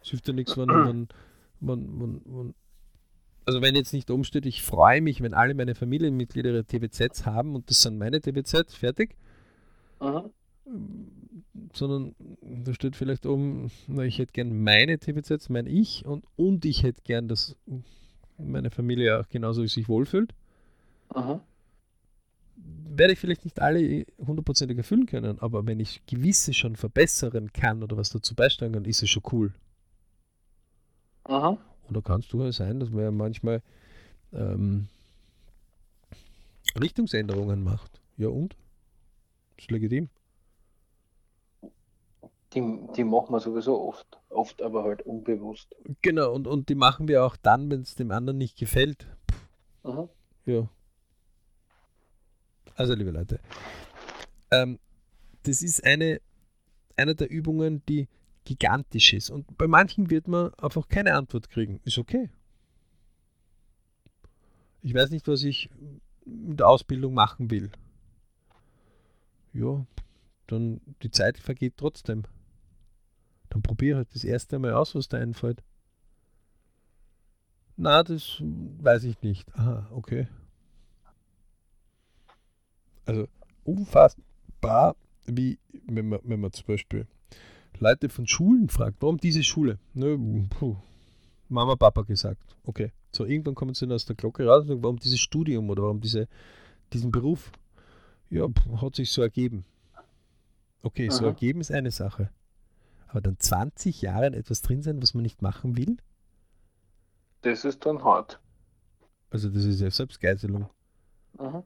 Es 0.02 0.10
hilft 0.10 0.28
ja 0.28 0.34
nichts, 0.34 0.58
wenn 0.58 0.68
man, 0.68 1.08
man, 1.60 2.22
man, 2.26 2.56
also 3.52 3.62
wenn 3.62 3.76
jetzt 3.76 3.94
nicht 3.94 4.10
umsteht, 4.12 4.46
ich 4.46 4.62
freue 4.62 5.02
mich, 5.02 5.22
wenn 5.22 5.34
alle 5.34 5.54
meine 5.54 5.76
Familienmitglieder 5.76 6.52
ihre 6.52 6.66
TWZs 6.66 7.26
haben 7.26 7.56
und 7.56 7.70
das 7.70 7.82
sind 7.82 7.98
meine 7.98 8.20
TWZs, 8.20 8.76
fertig. 8.76 9.16
Mhm 10.00 10.32
sondern 11.74 12.16
da 12.42 12.74
steht 12.74 12.96
vielleicht 12.96 13.26
oben, 13.26 13.72
na, 13.88 14.04
ich 14.04 14.20
hätte 14.20 14.34
gern 14.34 14.64
meine 14.64 15.00
TVZs, 15.00 15.50
mein 15.50 15.68
Ich 15.68 16.06
und, 16.06 16.26
und 16.36 16.66
ich 16.66 16.84
hätte 16.84 17.02
gern, 17.04 17.28
dass 17.28 17.56
meine 18.38 18.72
Familie 18.72 19.20
auch 19.20 19.30
genauso 19.30 19.66
sich 19.66 19.88
wohlfühlt. 19.88 20.34
Aha. 21.10 21.42
Werde 22.56 23.14
ich 23.14 23.20
vielleicht 23.20 23.46
nicht 23.46 23.60
alle 23.60 24.06
hundertprozentig 24.18 24.78
erfüllen 24.78 25.06
können, 25.06 25.40
aber 25.40 25.66
wenn 25.66 25.80
ich 25.80 26.06
gewisse 26.06 26.54
schon 26.54 26.76
verbessern 26.76 27.52
kann 27.54 27.84
oder 27.84 27.98
was 27.98 28.10
dazu 28.10 28.36
beisteuern 28.36 28.74
kann, 28.74 28.86
ist 28.86 29.02
es 29.02 29.10
schon 29.10 29.24
cool. 29.32 29.54
Aha. 31.24 31.58
Und 31.92 31.98
da 31.98 32.02
kann 32.02 32.22
es 32.22 32.30
durchaus 32.30 32.56
sein, 32.56 32.80
dass 32.80 32.90
man 32.90 33.04
ja 33.04 33.12
manchmal 33.12 33.62
ähm, 34.32 34.88
Richtungsänderungen 36.80 37.66
macht. 37.66 38.00
Ja 38.16 38.30
und? 38.30 38.56
Das 39.58 39.66
ist 39.66 39.72
legitim. 39.72 40.08
Die, 42.54 42.80
die 42.96 43.04
machen 43.04 43.34
wir 43.34 43.42
sowieso 43.42 43.78
oft, 43.90 44.08
oft 44.30 44.62
aber 44.62 44.86
halt 44.86 45.02
unbewusst. 45.02 45.76
Genau, 46.02 46.34
und, 46.34 46.48
und 46.48 46.70
die 46.70 46.76
machen 46.76 47.10
wir 47.10 47.26
auch 47.26 47.36
dann, 47.36 47.70
wenn 47.70 47.82
es 47.82 47.96
dem 47.96 48.12
anderen 48.12 48.38
nicht 48.38 48.58
gefällt. 48.58 49.06
Aha. 49.84 50.08
Ja. 50.46 50.70
Also, 52.76 52.94
liebe 52.94 53.12
Leute, 53.12 53.42
ähm, 54.50 54.80
das 55.44 55.62
ist 55.62 55.84
eine, 55.84 56.22
eine 56.96 57.16
der 57.16 57.30
Übungen, 57.30 57.84
die 57.90 58.08
gigantisch 58.46 59.14
ist. 59.14 59.30
Und 59.30 59.58
bei 59.58 59.68
manchen 59.68 60.10
wird 60.10 60.28
man 60.28 60.54
einfach 60.56 60.88
keine 60.88 61.14
Antwort 61.16 61.50
kriegen. 61.50 61.80
Ist 61.84 61.98
okay. 61.98 62.30
Ich 64.82 64.94
weiß 64.94 65.12
nicht, 65.12 65.28
was 65.28 65.44
ich 65.44 65.70
in 66.26 66.58
der 66.58 66.68
Ausbildung 66.68 67.14
machen 67.14 67.52
will. 67.52 67.72
Ja, 69.54 69.86
dann 70.48 70.82
die 71.04 71.12
Zeit 71.12 71.38
vergeht 71.38 71.76
trotzdem. 71.78 72.24
Dann 73.50 73.62
probiere 73.62 73.98
halt 73.98 74.16
das 74.16 74.24
erste 74.24 74.60
Mal 74.60 74.74
aus, 74.74 74.96
was 74.96 75.08
da 75.10 75.18
einfällt. 75.18 75.62
Na, 77.76 78.04
das 78.04 78.38
weiß 78.42 79.04
ich 79.04 79.22
nicht. 79.22 79.54
Aha, 79.56 79.88
okay. 79.92 80.28
Also 83.06 83.28
unfassbar, 83.64 84.96
wie 85.26 85.60
wenn 85.88 86.10
man, 86.10 86.20
wenn 86.24 86.40
man 86.40 86.54
zum 86.54 86.66
Beispiel 86.66 87.08
Leute 87.82 88.10
von 88.10 88.28
Schulen 88.28 88.70
fragt, 88.70 89.02
warum 89.02 89.18
diese 89.18 89.44
Schule? 89.44 89.80
Ne, 89.94 90.48
puh, 90.50 90.78
Mama, 91.50 91.76
Papa 91.76 92.04
gesagt. 92.04 92.56
Okay. 92.64 92.92
So, 93.12 93.26
irgendwann 93.26 93.56
kommen 93.56 93.74
sie 93.74 93.86
dann 93.86 93.96
aus 93.96 94.06
der 94.06 94.16
Glocke 94.16 94.46
raus 94.46 94.62
und 94.62 94.68
sagen, 94.68 94.84
warum 94.84 95.00
dieses 95.00 95.20
Studium 95.20 95.70
oder 95.70 95.84
warum 95.84 96.00
diese, 96.00 96.28
diesen 96.94 97.12
Beruf? 97.12 97.52
Ja, 98.30 98.48
hat 98.82 98.96
sich 98.96 99.12
so 99.12 99.22
ergeben. 99.22 99.66
Okay, 100.84 101.10
Aha. 101.10 101.18
so 101.18 101.26
ergeben 101.26 101.60
ist 101.60 101.72
eine 101.72 101.92
Sache. 101.92 102.30
Aber 103.08 103.20
dann 103.20 103.38
20 103.38 104.02
Jahre 104.02 104.28
in 104.28 104.34
etwas 104.34 104.62
drin 104.62 104.82
sein, 104.84 105.02
was 105.02 105.14
man 105.14 105.24
nicht 105.24 105.42
machen 105.42 105.76
will? 105.76 105.98
Das 107.42 107.66
ist 107.66 107.86
dann 107.86 108.04
hart. 108.04 108.40
Also 109.32 109.50
das 109.50 109.66
ist 109.66 109.82
ja 109.82 109.90
Selbstgeißelung. 109.90 110.70
Mhm. 111.40 111.64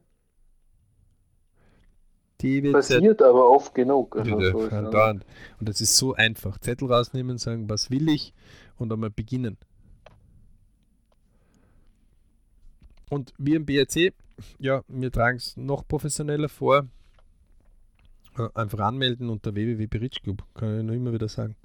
Die 2.41 2.61
Passiert 2.61 3.21
aber 3.21 3.49
oft 3.49 3.73
genug. 3.73 4.15
Also 4.17 4.39
ja, 4.39 4.51
so 4.51 4.59
und 5.59 5.69
das 5.69 5.79
ist 5.79 5.95
so 5.95 6.13
einfach. 6.13 6.57
Zettel 6.59 6.91
rausnehmen, 6.91 7.37
sagen, 7.37 7.69
was 7.69 7.89
will 7.89 8.09
ich 8.09 8.33
und 8.77 8.91
einmal 8.91 9.09
beginnen. 9.09 9.57
Und 13.09 13.33
wir 13.37 13.55
im 13.55 13.65
BRC, 13.65 14.13
ja, 14.59 14.83
wir 14.87 15.11
tragen 15.11 15.37
es 15.37 15.55
noch 15.55 15.87
professioneller 15.87 16.49
vor. 16.49 16.87
Äh, 18.37 18.49
einfach 18.53 18.79
anmelden 18.79 19.29
unter 19.29 19.55
www.berichclub, 19.55 20.43
kann 20.55 20.79
ich 20.79 20.83
nur 20.83 20.95
immer 20.95 21.13
wieder 21.13 21.29
sagen. 21.29 21.55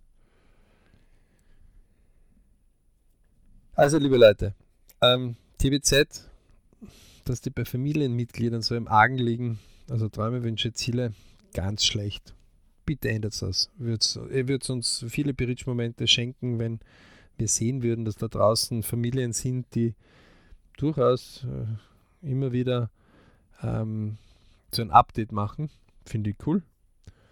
Also, 3.75 3.99
liebe 3.99 4.19
Leute, 4.19 4.55
ähm, 5.01 5.37
TBZ, 5.59 6.29
dass 7.25 7.41
die 7.41 7.51
bei 7.51 7.65
Familienmitgliedern 7.65 8.63
so 8.63 8.75
im 8.75 8.87
Argen 8.87 9.19
liegen, 9.19 9.59
also 9.91 10.09
Träume, 10.09 10.43
Wünsche, 10.43 10.73
Ziele, 10.73 11.13
ganz 11.53 11.85
schlecht. 11.85 12.35
Bitte 12.87 13.11
ändert 13.11 13.41
das. 13.43 13.71
Ihr 13.79 14.49
würdet 14.49 14.71
uns 14.71 15.05
viele 15.09 15.35
Berichtsmomente 15.35 16.07
schenken, 16.07 16.59
wenn 16.59 16.81
wir 17.37 17.49
sehen 17.49 17.83
würden, 17.83 18.05
dass 18.05 18.17
da 18.17 18.29
draußen 18.29 18.83
Familien 18.83 19.33
sind, 19.33 19.67
die 19.75 19.95
durchaus 20.77 21.45
äh, 21.45 22.27
immer 22.29 22.53
wieder 22.53 22.91
ähm, 23.63 24.17
so 24.73 24.83
ein 24.83 24.91
Update 24.91 25.33
machen 25.33 25.71
Finde 26.05 26.31
ich 26.31 26.37
cool. 26.47 26.63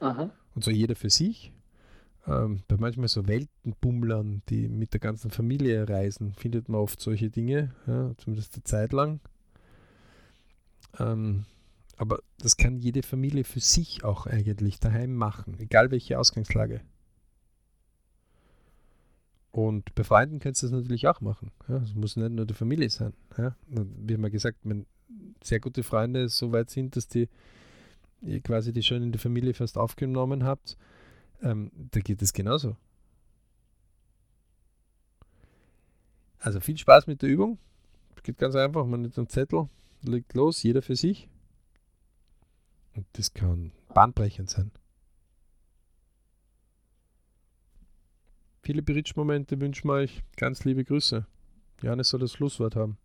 Aha. 0.01 0.31
Und 0.55 0.65
so 0.65 0.71
jeder 0.71 0.95
für 0.95 1.11
sich. 1.11 1.53
Ähm, 2.27 2.63
bei 2.69 2.77
manchmal 2.77 3.09
so 3.09 3.27
Weltenbummlern, 3.27 4.43
die 4.49 4.69
mit 4.69 4.93
der 4.93 5.01
ganzen 5.01 5.31
Familie 5.31 5.89
reisen, 5.89 6.35
findet 6.35 6.69
man 6.69 6.81
oft 6.81 7.01
solche 7.01 7.31
Dinge, 7.31 7.75
ja, 7.87 8.13
zumindest 8.19 8.55
eine 8.55 8.65
Zeit 8.65 8.93
lang. 8.93 9.21
Ähm, 10.99 11.45
aber 11.99 12.21
das 12.39 12.57
kann 12.57 12.79
jede 12.79 13.03
Familie 13.03 13.45
für 13.45 13.61
sich 13.61 14.05
auch 14.05 14.27
eigentlich 14.27 14.79
daheim 14.79 15.15
machen, 15.15 15.59
egal 15.59 15.91
welche 15.91 16.19
Ausgangslage. 16.19 16.81
Und 19.51 19.95
bei 19.97 20.05
Freunden 20.05 20.39
kannst 20.39 20.63
du 20.63 20.67
das 20.67 20.73
natürlich 20.73 21.09
auch 21.09 21.21
machen. 21.21 21.51
Ja, 21.67 21.79
es 21.79 21.95
muss 21.95 22.17
nicht 22.17 22.31
nur 22.31 22.47
die 22.47 22.55
Familie 22.55 22.89
sein. 22.89 23.13
Ja. 23.37 23.57
Wie 23.67 24.15
haben 24.15 24.23
wir 24.23 24.31
gesagt, 24.31 24.59
wenn 24.63 24.87
sehr 25.43 25.59
gute 25.59 25.83
Freunde 25.83 26.29
so 26.29 26.53
weit 26.53 26.71
sind, 26.71 26.95
dass 26.95 27.09
die 27.09 27.29
ihr 28.23 28.41
quasi 28.41 28.73
die 28.73 28.83
schon 28.83 29.03
in 29.03 29.11
der 29.11 29.21
Familie 29.21 29.55
fast 29.55 29.77
aufgenommen 29.77 30.45
habt, 30.45 30.77
ähm, 31.43 31.73
da 31.91 32.01
geht 32.01 32.23
es 32.23 32.33
genauso. 32.33 32.77
Also 36.39 36.61
viel 36.61 36.79
Spaß 36.79 37.09
mit 37.09 37.23
der 37.23 37.29
Übung. 37.29 37.59
Geht 38.23 38.39
ganz 38.39 38.55
einfach, 38.55 38.85
man 38.87 39.03
nimmt 39.03 39.17
einen 39.19 39.29
Zettel, 39.29 39.69
legt 40.03 40.35
los, 40.35 40.63
jeder 40.63 40.83
für 40.83 40.95
sich. 40.95 41.29
Und 42.95 43.07
das 43.13 43.33
kann 43.33 43.73
bahnbrechend 43.95 44.51
sein. 44.51 44.71
Viele 48.63 48.83
Bridge-Momente 48.83 49.61
wünschen 49.61 49.89
wir 49.89 49.95
euch 49.95 50.23
ganz 50.37 50.65
liebe 50.65 50.85
Grüße. 50.85 51.27
Johannes 51.83 52.09
soll 52.09 52.21
das 52.21 52.33
Schlusswort 52.33 52.77
haben. 52.77 52.99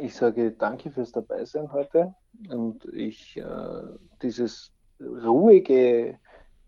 Ich 0.00 0.14
sage 0.14 0.52
danke 0.52 0.90
fürs 0.90 1.12
Dabeisein 1.12 1.72
heute 1.72 2.14
und 2.48 2.84
ich 2.86 3.36
äh, 3.36 3.82
dieses 4.22 4.72
ruhige 5.00 6.18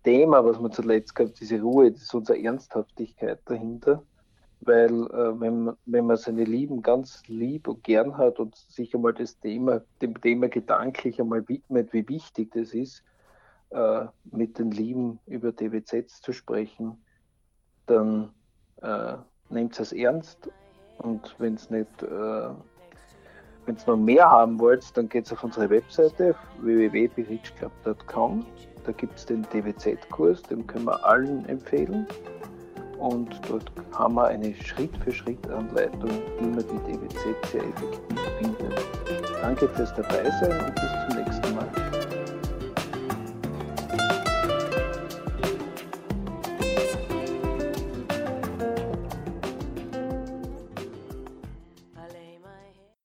Thema, 0.05 0.45
was 0.45 0.59
wir 0.59 0.71
zuletzt 0.71 1.15
gehabt, 1.15 1.41
diese 1.41 1.61
Ruhe, 1.61 1.93
das 1.93 2.03
ist 2.03 2.15
unsere 2.15 2.43
Ernsthaftigkeit 2.43 3.41
dahinter, 3.45 4.03
weil 4.61 5.07
äh, 5.07 5.41
wenn, 5.41 5.73
wenn 5.87 6.07
man 6.07 6.17
seine 6.17 6.45
Lieben 6.45 6.83
ganz 6.83 7.23
lieb 7.27 7.69
und 7.69 7.83
gern 7.85 8.17
hat 8.17 8.39
und 8.39 8.55
sich 8.57 8.95
einmal 8.95 9.15
das 9.15 9.39
Thema, 9.41 9.83
dem 10.03 10.21
Thema 10.21 10.49
gedanklich 10.49 11.21
einmal 11.21 11.49
widmet, 11.49 11.93
wie 11.93 12.09
wichtig 12.09 12.53
das 12.53 12.75
ist, 12.75 13.03
äh, 13.71 14.07
mit 14.31 14.59
den 14.59 14.71
Lieben 14.71 15.19
über 15.27 15.53
DWZs 15.53 16.21
zu 16.21 16.33
sprechen, 16.33 17.03
dann 17.87 18.31
äh, 18.83 19.17
nehmt 19.49 19.79
es 19.81 19.93
ernst 19.93 20.51
und 20.99 21.35
wenn 21.39 21.55
es 21.55 21.71
nicht 21.71 22.03
äh, 22.03 22.51
wenn 23.67 23.77
ihr 23.77 23.87
noch 23.87 23.97
mehr 23.97 24.31
haben 24.31 24.59
wollt, 24.59 24.97
dann 24.97 25.09
geht 25.09 25.31
auf 25.33 25.45
unsere 25.45 25.71
Webseite 25.71 26.35
www.berichclub.com. 26.61 28.47
Da 28.85 28.93
gibt 28.93 29.17
es 29.17 29.27
den 29.27 29.43
DWZ-Kurs, 29.43 30.43
den 30.43 30.67
können 30.67 30.87
wir 30.87 31.05
allen 31.05 31.45
empfehlen. 31.47 32.07
Und 33.01 33.41
dort 33.49 33.73
haben 33.95 34.15
wir 34.15 34.27
eine 34.27 34.55
Schritt-für-Schritt-Anleitung, 34.55 36.11
wie 36.39 36.47
man 36.47 36.59
die 36.59 36.93
DWZ 36.93 37.51
sehr 37.51 37.63
effektiv 37.63 38.21
findet. 38.39 38.85
Danke 39.41 39.69
fürs 39.71 39.95
Dabeisein 39.95 40.53
und 40.67 40.75
bis 40.75 40.85
zum 40.85 41.09
nächsten 41.09 41.15
Mal. 41.15 41.20